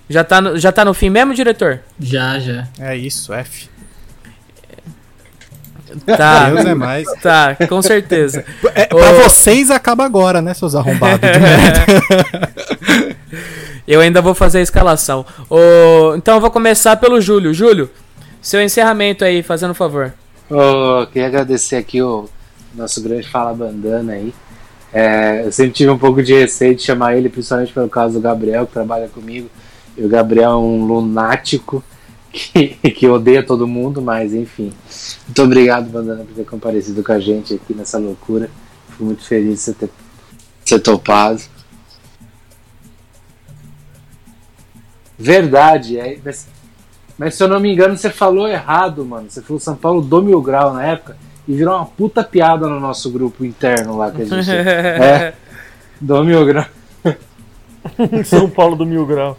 Já 0.09 0.25
tá, 0.25 0.41
no, 0.41 0.59
já 0.59 0.73
tá 0.73 0.85
no 0.85 0.93
fim 0.93 1.09
mesmo, 1.09 1.35
diretor? 1.35 1.81
Já, 1.99 2.39
já. 2.41 2.67
É 2.81 2.97
isso, 2.97 3.33
F. 3.33 3.69
Tá. 6.17 6.51
Deus 6.51 6.67
é 6.67 6.75
mais. 6.75 7.07
Tá, 7.23 7.57
com 7.69 7.81
certeza. 7.83 8.45
É, 8.75 8.87
pra 8.87 8.99
Ô. 9.11 9.23
vocês 9.23 9.71
acaba 9.71 10.05
agora, 10.05 10.41
né, 10.41 10.55
seus 10.55 10.75
arrombados 10.77 11.21
de 11.21 11.39
merda. 11.41 12.53
Eu 13.87 14.01
ainda 14.01 14.23
vou 14.23 14.33
fazer 14.35 14.59
a 14.59 14.63
escalação. 14.63 15.27
Ô, 15.49 16.15
então 16.15 16.35
eu 16.37 16.41
vou 16.41 16.51
começar 16.51 16.97
pelo 16.97 17.21
Júlio. 17.21 17.53
Júlio, 17.53 17.91
seu 18.41 18.63
encerramento 18.63 19.25
aí, 19.25 19.43
fazendo 19.43 19.73
um 19.73 19.75
favor. 19.75 20.13
Ô, 20.49 21.05
queria 21.07 21.27
agradecer 21.27 21.77
aqui 21.77 22.01
o 22.01 22.29
nosso 22.75 23.03
grande 23.03 23.27
Fala 23.29 23.53
Bandana 23.53 24.13
aí. 24.13 24.33
É, 24.93 25.47
eu 25.47 25.53
sempre 25.53 25.73
tive 25.73 25.91
um 25.91 25.99
pouco 25.99 26.23
de 26.23 26.35
receio 26.35 26.75
de 26.75 26.83
chamar 26.83 27.17
ele, 27.17 27.29
principalmente 27.29 27.73
pelo 27.73 27.89
caso 27.89 28.15
do 28.15 28.21
Gabriel, 28.21 28.67
que 28.67 28.73
trabalha 28.73 29.09
comigo. 29.09 29.49
E 29.97 30.05
o 30.05 30.09
Gabriel 30.09 30.51
é 30.51 30.57
um 30.57 30.85
lunático 30.85 31.83
que, 32.33 32.69
que 32.91 33.09
odeia 33.09 33.43
todo 33.43 33.69
mundo, 33.69 34.03
mas 34.03 34.35
enfim. 34.35 34.73
Muito 35.27 35.43
obrigado, 35.43 35.89
Bandana, 35.91 36.25
por 36.25 36.35
ter 36.35 36.45
comparecido 36.45 37.03
com 37.03 37.13
a 37.13 37.21
gente 37.21 37.55
aqui 37.55 37.75
nessa 37.75 37.99
loucura. 37.99 38.51
Fui 38.91 39.07
muito 39.07 39.25
feliz 39.25 39.55
de 39.55 39.61
você 39.61 39.73
ter, 39.75 39.91
ter 40.65 40.79
topado. 40.81 41.41
Verdade, 45.17 45.99
é, 45.99 46.19
mas, 46.25 46.49
mas 47.19 47.35
se 47.35 47.43
eu 47.43 47.49
não 47.49 47.61
me 47.61 47.73
engano, 47.73 47.97
você 47.97 48.11
falou 48.11 48.49
errado, 48.49 49.05
mano. 49.05 49.31
Você 49.31 49.43
falou 49.43 49.61
São 49.61 49.77
Paulo 49.77 50.01
do 50.01 50.23
Mil 50.23 50.41
Grau 50.41 50.73
na 50.73 50.85
época 50.85 51.17
e 51.51 51.53
virou 51.53 51.75
uma 51.75 51.85
puta 51.85 52.23
piada 52.23 52.69
no 52.69 52.79
nosso 52.79 53.11
grupo 53.11 53.45
interno 53.45 53.97
lá 53.97 54.13
que 54.13 54.23
a 54.23 54.25
gente. 54.25 54.49
é, 54.55 55.35
do 56.01 56.23
Mil 56.23 56.47
Grau. 56.47 56.65
São 58.25 58.49
Paulo 58.49 58.77
do 58.77 58.87
Mil 58.87 59.05
Grau. 59.05 59.37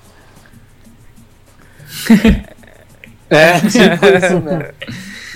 É, 3.30 3.62
tipo 3.62 4.06
isso 4.06 4.42
mesmo. 4.42 4.66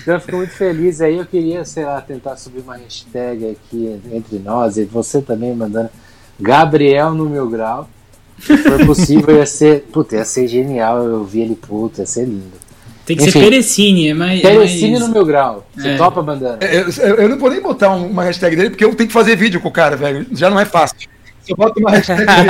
Então 0.01 0.15
eu 0.15 0.19
fico 0.19 0.36
muito 0.36 0.51
feliz 0.51 0.99
aí. 0.99 1.17
Eu 1.17 1.26
queria, 1.26 1.63
sei 1.63 1.86
lá, 1.86 2.01
tentar 2.01 2.36
subir 2.36 2.59
uma 2.59 2.76
hashtag 2.76 3.51
aqui 3.51 3.97
entre 4.11 4.38
nós 4.39 4.76
e 4.76 4.84
você 4.84 5.21
também 5.21 5.55
mandando 5.55 5.89
Gabriel 6.38 7.13
no 7.13 7.30
Mil 7.30 7.49
Grau. 7.49 7.89
Se 8.38 8.57
for 8.57 8.86
possível, 8.86 9.38
ia 9.38 9.45
ser. 9.45 9.84
Puta, 9.93 10.17
ia 10.17 10.26
ser 10.26 10.45
genial. 10.49 11.01
Eu 11.05 11.23
vi 11.23 11.39
ele 11.39 11.55
puta, 11.55 12.01
ia 12.01 12.05
ser 12.05 12.26
lindo. 12.26 12.64
Tem 13.06 13.16
que 13.16 13.24
Enfim. 13.24 13.32
ser 13.34 13.39
Perecine, 13.49 14.10
é 14.10 14.14
mais. 14.16 14.39
é 14.39 14.49
Telecine 14.49 14.91
mais- 14.93 15.08
no 15.08 15.14
Mil 15.14 15.26
Grau. 15.26 15.68
Você 15.76 15.89
É. 15.89 15.95
topa, 15.97 16.22
bandana? 16.24 16.58
Eu, 16.62 16.89
eu- 16.89 17.16
eu 17.18 17.30
não 17.30 17.38
vou 17.38 17.51
nem 17.51 17.62
botar 17.62 17.91
um- 17.91 18.08
uma 18.08 18.24
hashtag 18.24 18.56
dele, 18.56 18.70
porque 18.72 18.84
eu 18.84 18.95
tenho 18.95 19.08
que 19.08 19.14
fazer 19.14 19.36
vídeo 19.36 19.62
com 19.62 19.68
o 19.68 19.72
cara, 19.72 19.95
velho. 19.95 20.26
Já 20.32 20.49
não 20.49 20.60
é 20.60 20.66
fácil. 20.66 20.97
Se 21.43 21.51
eu 21.51 21.56
boto 21.56 21.80
uma 21.80 21.91
hashtag 21.91 22.26
dele 22.26 22.49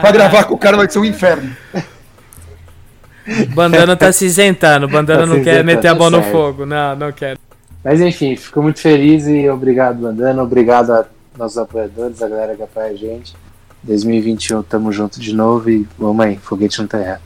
pra- 0.00 0.12
gravar 0.12 0.44
com 0.44 0.54
o 0.54 0.58
cara, 0.58 0.76
vai 0.76 0.90
ser 0.90 0.98
um 0.98 1.04
inferno. 1.06 1.50
Bandana 3.54 3.96
tá 3.96 4.10
se 4.12 4.26
isentando. 4.26 4.88
Bandana 4.88 5.20
Tá 5.20 5.26
não 5.26 5.42
quer 5.42 5.64
meter 5.64 5.88
a 5.88 5.92
tá 5.92 5.98
mão 5.98 6.10
no 6.10 6.22
fogo. 6.22 6.66
Não, 6.66 6.96
não 6.96 7.12
quero. 7.12 7.38
Mas 7.84 8.00
enfim, 8.00 8.36
fico 8.36 8.62
muito 8.62 8.80
feliz 8.80 9.26
e 9.26 9.48
obrigado, 9.48 10.00
Bandana. 10.02 10.42
Obrigado 10.42 10.90
a 10.92 11.04
nossos 11.38 11.58
apoiadores, 11.58 12.22
a 12.22 12.28
galera 12.28 12.54
que 12.54 12.62
apoia 12.62 12.88
a 12.90 12.94
gente. 12.94 13.34
2021 13.82 14.62
tamo 14.62 14.92
junto 14.92 15.18
de 15.18 15.34
novo 15.34 15.68
e 15.70 15.86
vamos 15.98 16.24
aí, 16.24 16.36
foguete 16.40 16.80
no 16.80 16.86
terra. 16.86 17.20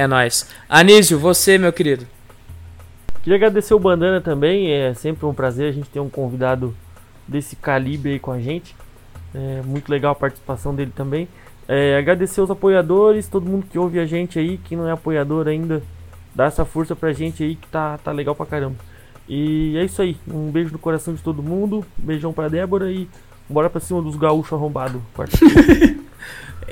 É 0.00 0.06
nóis. 0.06 0.46
Anísio, 0.66 1.18
você, 1.18 1.58
meu 1.58 1.74
querido. 1.74 2.06
Queria 3.22 3.36
agradecer 3.36 3.74
o 3.74 3.78
Bandana 3.78 4.18
também, 4.18 4.72
é 4.72 4.94
sempre 4.94 5.26
um 5.26 5.34
prazer 5.34 5.68
a 5.68 5.72
gente 5.72 5.90
ter 5.90 6.00
um 6.00 6.08
convidado 6.08 6.74
desse 7.28 7.54
calibre 7.54 8.12
aí 8.12 8.18
com 8.18 8.32
a 8.32 8.40
gente. 8.40 8.74
É 9.34 9.60
muito 9.60 9.90
legal 9.90 10.12
a 10.12 10.14
participação 10.14 10.74
dele 10.74 10.90
também. 10.96 11.28
É, 11.68 11.98
agradecer 11.98 12.40
os 12.40 12.50
apoiadores, 12.50 13.28
todo 13.28 13.44
mundo 13.44 13.66
que 13.70 13.78
ouve 13.78 14.00
a 14.00 14.06
gente 14.06 14.38
aí, 14.38 14.56
que 14.56 14.74
não 14.74 14.88
é 14.88 14.92
apoiador 14.92 15.46
ainda, 15.46 15.82
dá 16.34 16.46
essa 16.46 16.64
força 16.64 16.96
pra 16.96 17.12
gente 17.12 17.42
aí 17.42 17.54
que 17.54 17.68
tá, 17.68 17.98
tá 17.98 18.10
legal 18.10 18.34
pra 18.34 18.46
caramba. 18.46 18.76
E 19.28 19.76
é 19.76 19.84
isso 19.84 20.00
aí, 20.00 20.16
um 20.26 20.50
beijo 20.50 20.72
no 20.72 20.78
coração 20.78 21.12
de 21.12 21.20
todo 21.20 21.42
mundo, 21.42 21.84
beijão 21.98 22.32
pra 22.32 22.48
Débora 22.48 22.90
e 22.90 23.06
bora 23.46 23.68
pra 23.68 23.82
cima 23.82 24.00
dos 24.00 24.16
gaúchos 24.16 24.54
arrombados. 24.54 25.02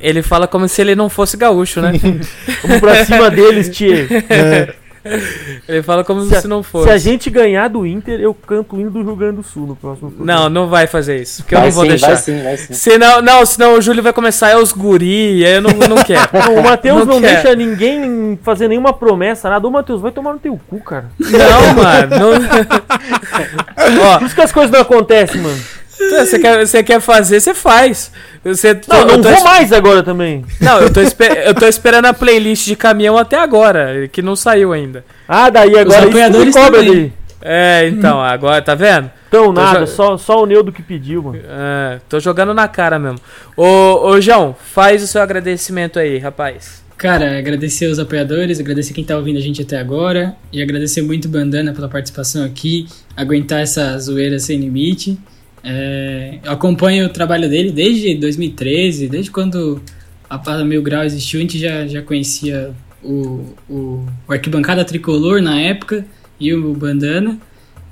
Ele 0.01 0.23
fala 0.23 0.47
como 0.47 0.69
se 0.69 0.81
ele 0.81 0.95
não 0.95 1.09
fosse 1.09 1.37
gaúcho, 1.37 1.81
né? 1.81 1.93
Vamos 2.63 2.81
pra 2.81 3.05
cima 3.05 3.31
deles, 3.31 3.69
tio. 3.69 4.09
Ele 5.69 5.83
fala 5.83 6.05
como 6.05 6.23
Se 6.23 6.41
se, 6.41 6.49
não 6.49 6.63
Se 6.63 6.71
fosse. 6.71 6.91
a 6.91 6.99
gente 6.99 7.31
ganhar 7.31 7.69
do 7.69 7.87
Inter, 7.87 8.21
eu 8.21 8.35
canto 8.35 8.77
o 8.77 8.81
hino 8.81 8.91
do 8.91 9.03
Rio 9.03 9.17
Grande 9.17 9.37
do 9.37 9.43
Sul 9.43 9.67
no 9.67 9.77
próximo 9.77 10.11
programa. 10.11 10.41
Não, 10.41 10.51
não 10.51 10.69
vai 10.69 10.87
fazer 10.87 11.23
isso. 11.23 11.43
Porque 11.43 11.55
eu 11.55 11.61
vai 11.61 11.69
não 11.69 11.75
vou 11.75 11.85
sim, 11.85 11.91
deixar. 11.91 12.07
vai 12.09 12.17
sim, 12.17 12.43
vai 12.43 12.57
sim. 12.57 12.75
Senão, 12.75 13.23
não, 13.23 13.47
senão 13.47 13.75
o 13.75 13.81
Júlio 13.81 14.03
vai 14.03 14.13
começar, 14.13 14.51
é 14.51 14.57
os 14.57 14.73
guri, 14.73 15.45
aí 15.45 15.55
eu 15.55 15.63
não, 15.63 15.71
não 15.71 16.05
quero. 16.05 16.29
Não, 16.33 16.57
o 16.57 16.63
Matheus 16.63 17.07
Não 17.07 17.15
não, 17.15 17.21
deixa 17.21 17.55
ninguém 17.55 18.39
fazer 18.43 18.69
nenhuma 18.69 18.93
promessa, 18.93 19.49
nada. 19.49 19.67
Ô, 19.67 19.71
Matheus, 19.71 20.01
vai 20.01 20.11
tomar 20.11 20.33
no 20.33 20.39
teu 20.39 20.59
cu, 20.69 20.81
cara. 20.81 21.07
Não, 21.19 21.75
mano. 21.75 22.19
Não... 22.19 22.33
Por 24.19 24.27
isso 24.27 24.35
que 24.35 24.41
as 24.41 24.53
coisas 24.53 24.71
não 24.71 24.81
acontecem, 24.81 25.41
mano. 25.41 25.59
Ó, 26.01 26.25
você 26.25 26.39
quer, 26.39 26.67
você 26.67 26.83
quer 26.83 27.01
fazer, 27.01 27.41
você 27.41 27.55
faz. 27.55 28.11
Você, 28.45 28.79
Não, 28.89 28.99
eu 28.99 29.07
não 29.07 29.21
tô 29.21 29.31
vou 29.31 29.45
mais 29.45 29.73
agora 29.73 30.03
também. 30.03 30.45
Não, 30.61 30.81
eu 30.81 30.93
tô, 30.93 31.01
eu 31.01 31.55
tô 31.55 31.67
esperando 31.67 32.07
a 32.07 32.15
playlist 32.15 32.67
de 32.67 32.77
caminhão 32.77 33.19
até 33.19 33.37
agora, 33.37 34.09
que 34.11 34.23
não 34.23 34.37
saiu 34.37 34.73
ainda. 34.73 35.05
Ah, 35.27 35.51
daí 35.51 35.79
agora 35.79 36.01
isso 36.01 36.09
apoiadores 36.09 36.55
cobra 36.55 36.81
também. 36.81 36.95
daí. 36.95 37.13
É, 37.41 37.89
então, 37.89 38.21
agora, 38.21 38.61
tá 38.61 38.75
vendo? 38.75 39.11
Então, 39.29 39.53
nada, 39.53 39.87
só, 39.87 40.17
só 40.17 40.43
o 40.43 40.47
Neudo 40.47 40.73
que 40.73 40.83
pediu, 40.83 41.23
mano. 41.23 41.39
É, 41.45 42.01
tô 42.09 42.19
jogando 42.19 42.53
na 42.55 42.67
cara 42.67 42.99
mesmo. 42.99 43.21
Ô, 43.57 44.09
ô, 44.09 44.21
João, 44.21 44.57
faz 44.73 45.03
o 45.03 45.07
seu 45.07 45.21
agradecimento 45.21 45.99
aí, 45.99 46.19
rapaz. 46.19 46.83
Cara, 46.97 47.39
agradecer 47.39 47.87
aos 47.87 48.01
apoiadores, 48.01 48.59
agradecer 48.59 48.93
quem 48.93 49.05
tá 49.05 49.17
ouvindo 49.17 49.37
a 49.37 49.41
gente 49.41 49.63
até 49.63 49.79
agora 49.79 50.35
e 50.53 50.61
agradecer 50.61 51.01
muito 51.03 51.27
o 51.27 51.29
Bandana 51.29 51.73
pela 51.73 51.89
participação 51.89 52.45
aqui, 52.45 52.89
aguentar 53.17 53.61
essa 53.61 53.97
zoeira 53.99 54.39
sem 54.41 54.59
limite. 54.59 55.17
É, 55.63 56.39
eu 56.43 56.53
acompanho 56.53 57.07
o 57.07 57.09
trabalho 57.09 57.49
dele 57.49 57.71
desde 57.71 58.15
2013, 58.15 59.09
desde 59.09 59.31
quando 59.31 59.83
a 60.29 60.39
Parada 60.39 60.65
Mil 60.65 60.83
Grau 60.83 61.05
existiu, 61.05 61.39
a 61.39 61.43
gente 61.43 61.59
já, 61.59 61.87
já 61.87 62.03
conhecia 62.03 62.75
o, 63.03 63.55
o, 63.69 64.07
o 64.27 64.33
Arquibancada 64.33 64.85
Tricolor 64.85 65.41
na 65.41 65.61
época 65.61 66.05
e 66.39 66.53
o 66.53 66.75
Bandana. 66.75 67.39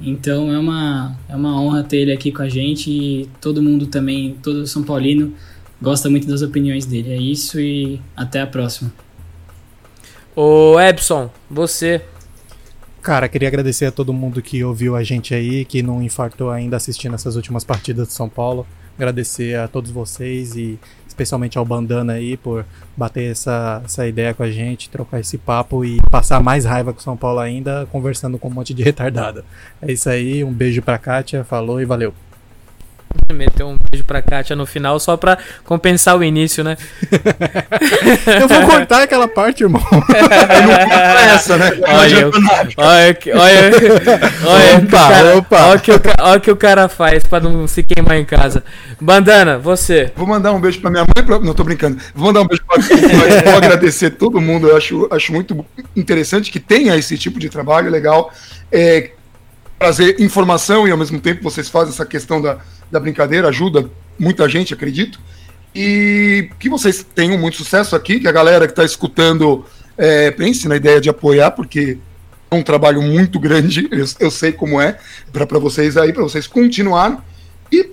Então 0.01 0.53
é 0.53 0.59
uma, 0.59 1.17
é 1.29 1.35
uma 1.35 1.61
honra 1.61 1.83
ter 1.83 1.99
ele 1.99 2.13
aqui 2.13 2.31
com 2.31 2.43
a 2.43 2.49
gente 2.49 2.91
e 2.91 3.29
todo 3.41 3.63
mundo 3.63 3.87
também, 3.87 4.37
todo 4.43 4.67
São 4.67 4.83
Paulino, 4.83 5.33
gosta 5.81 6.11
muito 6.11 6.27
das 6.27 6.43
opiniões 6.43 6.85
dele. 6.85 7.13
É 7.13 7.17
isso 7.17 7.59
e 7.59 8.01
até 8.15 8.43
a 8.43 8.47
próxima. 8.47 8.93
Ô, 10.35 10.79
Epson, 10.79 11.31
você. 11.51 12.03
Cara, 13.07 13.29
queria 13.29 13.47
agradecer 13.47 13.87
a 13.87 13.93
todo 13.93 14.13
mundo 14.13 14.43
que 14.43 14.65
ouviu 14.65 14.97
a 14.97 15.05
gente 15.05 15.33
aí, 15.33 15.65
que 15.65 15.81
não 15.81 16.03
infartou 16.03 16.51
ainda 16.51 16.77
assistindo 16.77 17.15
essas 17.15 17.37
últimas 17.37 17.63
partidas 17.63 18.09
de 18.09 18.15
São 18.15 18.29
Paulo. 18.29 18.67
Agradecer 18.99 19.57
a 19.57 19.69
todos 19.69 19.93
vocês 19.93 20.57
e 20.57 20.77
especialmente 21.07 21.57
ao 21.57 21.65
Bandana 21.65 22.15
aí 22.15 22.37
por 22.37 22.67
bater 22.97 23.31
essa, 23.31 23.81
essa 23.85 24.09
ideia 24.09 24.35
com 24.35 24.43
a 24.43 24.51
gente, 24.51 24.91
trocar 24.91 25.21
esse 25.21 25.39
papo 25.39 25.85
e 25.85 26.01
passar 26.11 26.43
mais 26.43 26.65
raiva 26.65 26.93
com 26.93 26.99
São 26.99 27.17
Paulo 27.17 27.39
ainda, 27.39 27.87
conversando 27.93 28.41
com 28.41 28.49
um 28.49 28.55
monte 28.55 28.75
de 28.75 28.83
retardada. 28.83 29.45
É 29.81 29.93
isso 29.93 30.11
aí, 30.11 30.43
um 30.43 30.53
beijo 30.53 30.83
pra 30.83 30.99
Kátia, 30.99 31.45
falou 31.45 31.81
e 31.81 31.85
valeu. 31.85 32.13
Meteu 33.33 33.69
um 33.69 33.77
beijo 33.91 34.05
pra 34.05 34.23
Kátia 34.23 34.57
no 34.57 34.67
final 34.67 34.99
só 34.99 35.17
pra 35.17 35.39
compensar 35.65 36.17
o 36.17 36.25
início, 36.25 36.63
né? 36.63 36.77
Eu 38.41 38.49
vou 38.49 38.63
cortar 38.67 39.03
aquela 39.03 39.29
parte, 39.29 39.63
irmão. 39.63 39.83
essa, 41.35 41.57
né? 41.57 41.71
Não 41.73 41.89
Olha, 41.95 42.27
olha, 42.27 42.35
olha, 42.77 43.15
olha, 43.15 43.15
que 43.15 43.31
o 43.31 43.37
Opa, 44.87 45.09
cara, 45.09 45.37
opa. 45.37 45.67
olha, 45.67 45.79
que 45.81 45.91
o, 45.91 46.01
olha 46.21 46.39
o 46.39 46.41
que 46.41 46.51
o 46.51 46.57
cara 46.57 46.89
faz 46.89 47.25
pra 47.25 47.41
não 47.41 47.67
se 47.67 47.83
queimar 47.83 48.17
em 48.17 48.25
casa. 48.25 48.63
Bandana, 49.01 49.59
você. 49.59 50.13
Vou 50.17 50.27
mandar 50.27 50.53
um 50.53 50.61
beijo 50.61 50.81
pra 50.81 50.91
minha 50.91 51.05
mãe. 51.05 51.25
Pra... 51.25 51.39
Não, 51.39 51.55
tô 51.55 51.65
brincando. 51.65 51.99
Vou 52.15 52.27
mandar 52.27 52.43
um 52.43 52.47
beijo 52.47 52.63
pra 52.67 52.79
mas 52.79 52.89
Vou 52.89 53.57
agradecer 53.57 54.11
todo 54.11 54.41
mundo. 54.41 54.69
Eu 54.69 54.77
acho, 54.77 55.09
acho 55.11 55.33
muito 55.33 55.65
interessante 55.95 56.51
que 56.51 56.61
tenha 56.61 56.97
esse 56.97 57.17
tipo 57.19 57.39
de 57.39 57.49
trabalho 57.49 57.91
legal. 57.91 58.33
É, 58.71 59.11
trazer 59.79 60.21
informação 60.21 60.87
e 60.89 60.91
ao 60.91 60.97
mesmo 60.97 61.21
tempo 61.21 61.43
vocês 61.43 61.69
fazem 61.69 61.93
essa 61.93 62.07
questão 62.07 62.41
da, 62.41 62.59
da 62.91 63.01
brincadeira, 63.01 63.49
ajuda 63.49 63.91
muita 64.19 64.49
gente, 64.49 64.75
acredito. 64.75 65.21
E 65.75 66.49
que 66.59 66.69
vocês 66.69 67.05
tenham 67.15 67.39
muito 67.39 67.59
sucesso 67.59 67.95
aqui, 67.95 68.19
que 68.21 68.29
a 68.29 68.33
galera 68.33 68.67
que 68.67 68.73
está 68.73 68.85
escutando 68.85 69.65
é, 69.97 70.31
pense 70.31 70.67
na 70.69 70.77
ideia 70.77 71.01
de 71.01 71.09
apoiar, 71.09 71.51
porque 71.51 71.99
é 72.51 72.55
um 72.55 72.63
trabalho 72.63 73.03
muito 73.03 73.39
grande, 73.39 73.89
eu, 73.93 74.07
eu 74.21 74.31
sei 74.31 74.53
como 74.53 74.81
é, 74.81 74.99
para 75.33 75.59
vocês 75.59 75.97
aí, 75.97 76.13
para 76.13 76.23
vocês 76.23 76.47
continuarem. 76.47 77.19
E 77.71 77.91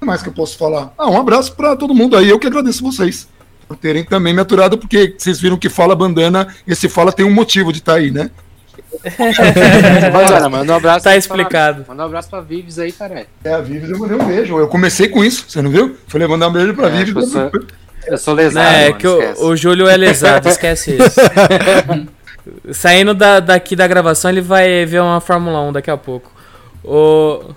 o 0.00 0.06
mais 0.06 0.22
que 0.22 0.28
eu 0.28 0.32
posso 0.32 0.58
falar? 0.58 0.92
Ah, 0.98 1.08
um 1.08 1.18
abraço 1.18 1.54
para 1.54 1.76
todo 1.76 1.94
mundo 1.94 2.16
aí, 2.16 2.28
eu 2.28 2.38
que 2.38 2.46
agradeço 2.46 2.82
vocês 2.82 3.28
por 3.66 3.76
terem 3.76 4.04
também 4.04 4.34
me 4.34 4.40
aturado, 4.40 4.76
porque 4.76 5.14
vocês 5.16 5.40
viram 5.40 5.56
que 5.56 5.70
Fala 5.70 5.96
Bandana, 5.96 6.54
esse 6.66 6.88
Fala 6.88 7.12
tem 7.12 7.24
um 7.24 7.32
motivo 7.32 7.72
de 7.72 7.78
estar 7.78 7.94
aí, 7.94 8.10
né? 8.10 8.30
Manda 10.50 10.72
um 10.72 10.76
abraço. 10.76 10.98
Tá 11.04 11.10
pra- 11.10 11.16
explicado. 11.16 11.84
Manda 11.88 12.02
um 12.02 12.06
abraço 12.06 12.28
pra 12.30 12.40
Vives 12.40 12.78
aí, 12.78 12.92
cara. 12.92 13.26
É, 13.44 13.52
a 13.54 13.58
Vives 13.60 13.90
eu 13.90 13.98
mandei 13.98 14.16
um 14.16 14.24
beijo. 14.24 14.58
Eu 14.58 14.68
comecei 14.68 15.08
com 15.08 15.24
isso, 15.24 15.44
você 15.48 15.60
não 15.62 15.70
viu? 15.70 15.96
Falei 16.06 16.26
mandar 16.28 16.48
um 16.48 16.52
beijo 16.52 16.74
pra 16.74 16.88
É, 16.88 16.90
Vives. 16.90 17.14
eu 17.16 17.22
sou- 17.30 17.50
Eu 18.06 18.18
sou 18.18 18.34
lesado, 18.34 18.66
é 18.66 18.86
mano, 18.88 18.96
que 18.98 19.06
o, 19.06 19.46
o 19.46 19.56
Júlio 19.56 19.88
é 19.88 19.96
lesado, 19.96 20.48
esquece 20.48 20.96
isso. 20.96 21.20
Saindo 22.72 23.14
da, 23.14 23.38
daqui 23.38 23.76
da 23.76 23.86
gravação, 23.86 24.30
ele 24.30 24.40
vai 24.40 24.84
ver 24.84 25.00
uma 25.00 25.20
Fórmula 25.20 25.60
1 25.62 25.72
daqui 25.72 25.90
a 25.90 25.96
pouco. 25.96 26.30
Ô, 26.82 27.50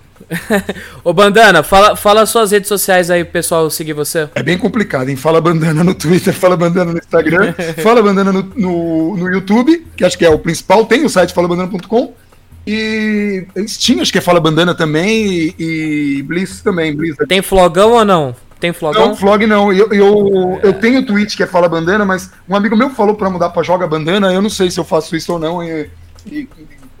Ô 1.04 1.12
Bandana, 1.12 1.62
fala, 1.62 1.96
fala 1.96 2.26
suas 2.26 2.50
redes 2.50 2.68
sociais 2.68 3.10
aí 3.10 3.24
pro 3.24 3.34
pessoal 3.34 3.68
seguir 3.70 3.92
você. 3.92 4.28
É 4.34 4.42
bem 4.42 4.58
complicado, 4.58 5.08
hein? 5.08 5.16
Fala 5.16 5.40
Bandana 5.40 5.84
no 5.84 5.94
Twitter, 5.94 6.32
Fala 6.34 6.56
Bandana 6.56 6.92
no 6.92 6.98
Instagram, 6.98 7.54
Fala 7.82 8.02
Bandana 8.02 8.32
no, 8.32 8.42
no, 8.56 9.16
no 9.16 9.32
YouTube, 9.32 9.86
que 9.96 10.04
acho 10.04 10.18
que 10.18 10.24
é 10.24 10.30
o 10.30 10.38
principal. 10.38 10.84
Tem 10.86 11.04
o 11.04 11.08
site 11.08 11.32
falabandana.com. 11.32 12.14
E 12.66 13.46
Steam, 13.68 14.00
acho 14.00 14.10
que 14.10 14.18
é 14.18 14.20
Fala 14.20 14.40
Bandana 14.40 14.74
também. 14.74 15.24
E, 15.26 15.54
e 16.18 16.22
Bliss 16.22 16.60
também. 16.62 16.94
Bliss. 16.94 17.16
Tem 17.28 17.40
flogão 17.40 17.92
ou 17.92 18.04
não? 18.04 18.34
Tem 18.58 18.72
flogão? 18.72 19.08
Não, 19.08 19.14
vlog 19.14 19.46
não. 19.46 19.72
Eu, 19.72 19.92
eu, 19.92 20.60
eu 20.62 20.72
tenho 20.72 21.00
o 21.00 21.06
Twitch 21.06 21.36
que 21.36 21.42
é 21.42 21.46
Fala 21.46 21.68
Bandana, 21.68 22.04
mas 22.04 22.30
um 22.48 22.56
amigo 22.56 22.76
meu 22.76 22.90
falou 22.90 23.14
pra 23.14 23.28
mudar 23.28 23.50
pra 23.50 23.62
Joga 23.62 23.86
Bandana. 23.86 24.32
Eu 24.32 24.40
não 24.40 24.48
sei 24.50 24.70
se 24.70 24.80
eu 24.80 24.84
faço 24.84 25.14
isso 25.14 25.34
ou 25.34 25.38
não. 25.38 25.62
E, 25.62 25.90
e- 26.26 26.48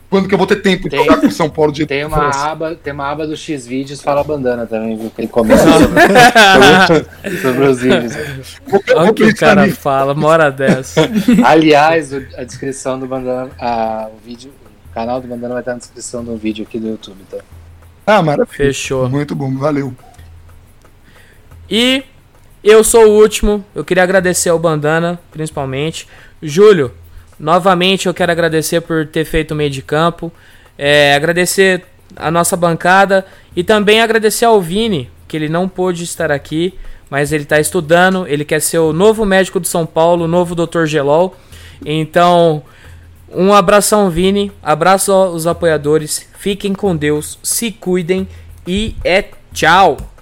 quando 0.08 0.28
que 0.28 0.34
eu 0.34 0.38
vou 0.38 0.46
ter 0.46 0.56
tempo 0.62 0.84
de 0.84 0.90
Tem- 0.90 1.04
jogar 1.04 1.20
com 1.20 1.30
São 1.30 1.50
Paulo 1.50 1.72
de 1.72 1.84
Tem 1.86 2.04
uma 2.04 2.28
aba, 2.30 2.74
tem 2.76 2.92
uma 2.92 3.10
aba 3.10 3.26
do 3.26 3.36
X 3.36 3.66
vídeos 3.66 4.00
fala 4.00 4.22
bandana 4.22 4.66
também, 4.66 4.96
viu? 4.96 5.10
Que 5.10 5.22
ele 5.22 5.28
comenta 5.28 5.62
sobre, 6.86 7.38
sobre 7.42 7.64
os 7.66 7.80
vídeos. 7.80 8.12
Olha 8.94 9.10
o 9.10 9.14
que 9.14 9.24
o 9.24 9.34
cara 9.34 9.66
nisso. 9.66 9.80
fala, 9.80 10.12
uma 10.12 10.28
hora 10.28 10.50
dessa. 10.50 11.00
Aliás, 11.44 12.12
o- 12.12 12.24
a 12.36 12.44
descrição 12.44 12.98
do 12.98 13.06
bandana, 13.06 13.50
a, 13.58 14.08
o 14.12 14.18
vídeo, 14.24 14.52
o 14.90 14.94
canal 14.94 15.20
do 15.20 15.26
bandana 15.28 15.54
vai 15.54 15.62
estar 15.62 15.72
na 15.72 15.78
descrição 15.78 16.24
do 16.24 16.36
vídeo 16.36 16.64
aqui 16.66 16.78
do 16.78 16.88
YouTube, 16.88 17.18
tá? 17.30 17.38
Ah, 18.06 18.22
maravilha. 18.22 18.46
Fechou. 18.56 19.08
Muito 19.10 19.34
bom, 19.34 19.56
valeu. 19.56 19.92
E 21.68 22.04
eu 22.62 22.84
sou 22.84 23.04
o 23.06 23.20
último. 23.20 23.64
Eu 23.74 23.84
queria 23.84 24.02
agradecer 24.04 24.48
ao 24.50 24.58
Bandana, 24.58 25.18
principalmente. 25.32 26.06
Júlio, 26.40 26.92
novamente 27.38 28.06
eu 28.06 28.14
quero 28.14 28.32
agradecer 28.32 28.80
por 28.80 29.06
ter 29.06 29.24
feito 29.24 29.52
o 29.52 29.54
meio 29.54 29.70
de 29.70 29.82
campo. 29.82 30.32
É, 30.78 31.14
agradecer 31.14 31.84
a 32.14 32.30
nossa 32.30 32.56
bancada 32.56 33.26
e 33.54 33.64
também 33.64 34.00
agradecer 34.00 34.44
ao 34.44 34.60
Vini, 34.60 35.10
que 35.26 35.36
ele 35.36 35.48
não 35.48 35.68
pôde 35.68 36.04
estar 36.04 36.30
aqui, 36.30 36.74
mas 37.10 37.32
ele 37.32 37.44
está 37.44 37.58
estudando. 37.58 38.26
Ele 38.26 38.44
quer 38.44 38.60
ser 38.60 38.78
o 38.78 38.92
novo 38.92 39.24
médico 39.24 39.60
de 39.60 39.68
São 39.68 39.86
Paulo, 39.86 40.24
o 40.24 40.28
novo 40.28 40.54
Dr. 40.54 40.84
Gelol. 40.84 41.36
Então, 41.84 42.62
um 43.32 43.52
abração, 43.52 44.10
Vini. 44.10 44.52
Abraço 44.62 45.12
aos 45.12 45.46
apoiadores. 45.46 46.28
Fiquem 46.38 46.72
com 46.72 46.96
Deus, 46.96 47.38
se 47.42 47.70
cuidem 47.72 48.28
e 48.66 48.94
é 49.04 49.24
tchau. 49.52 50.15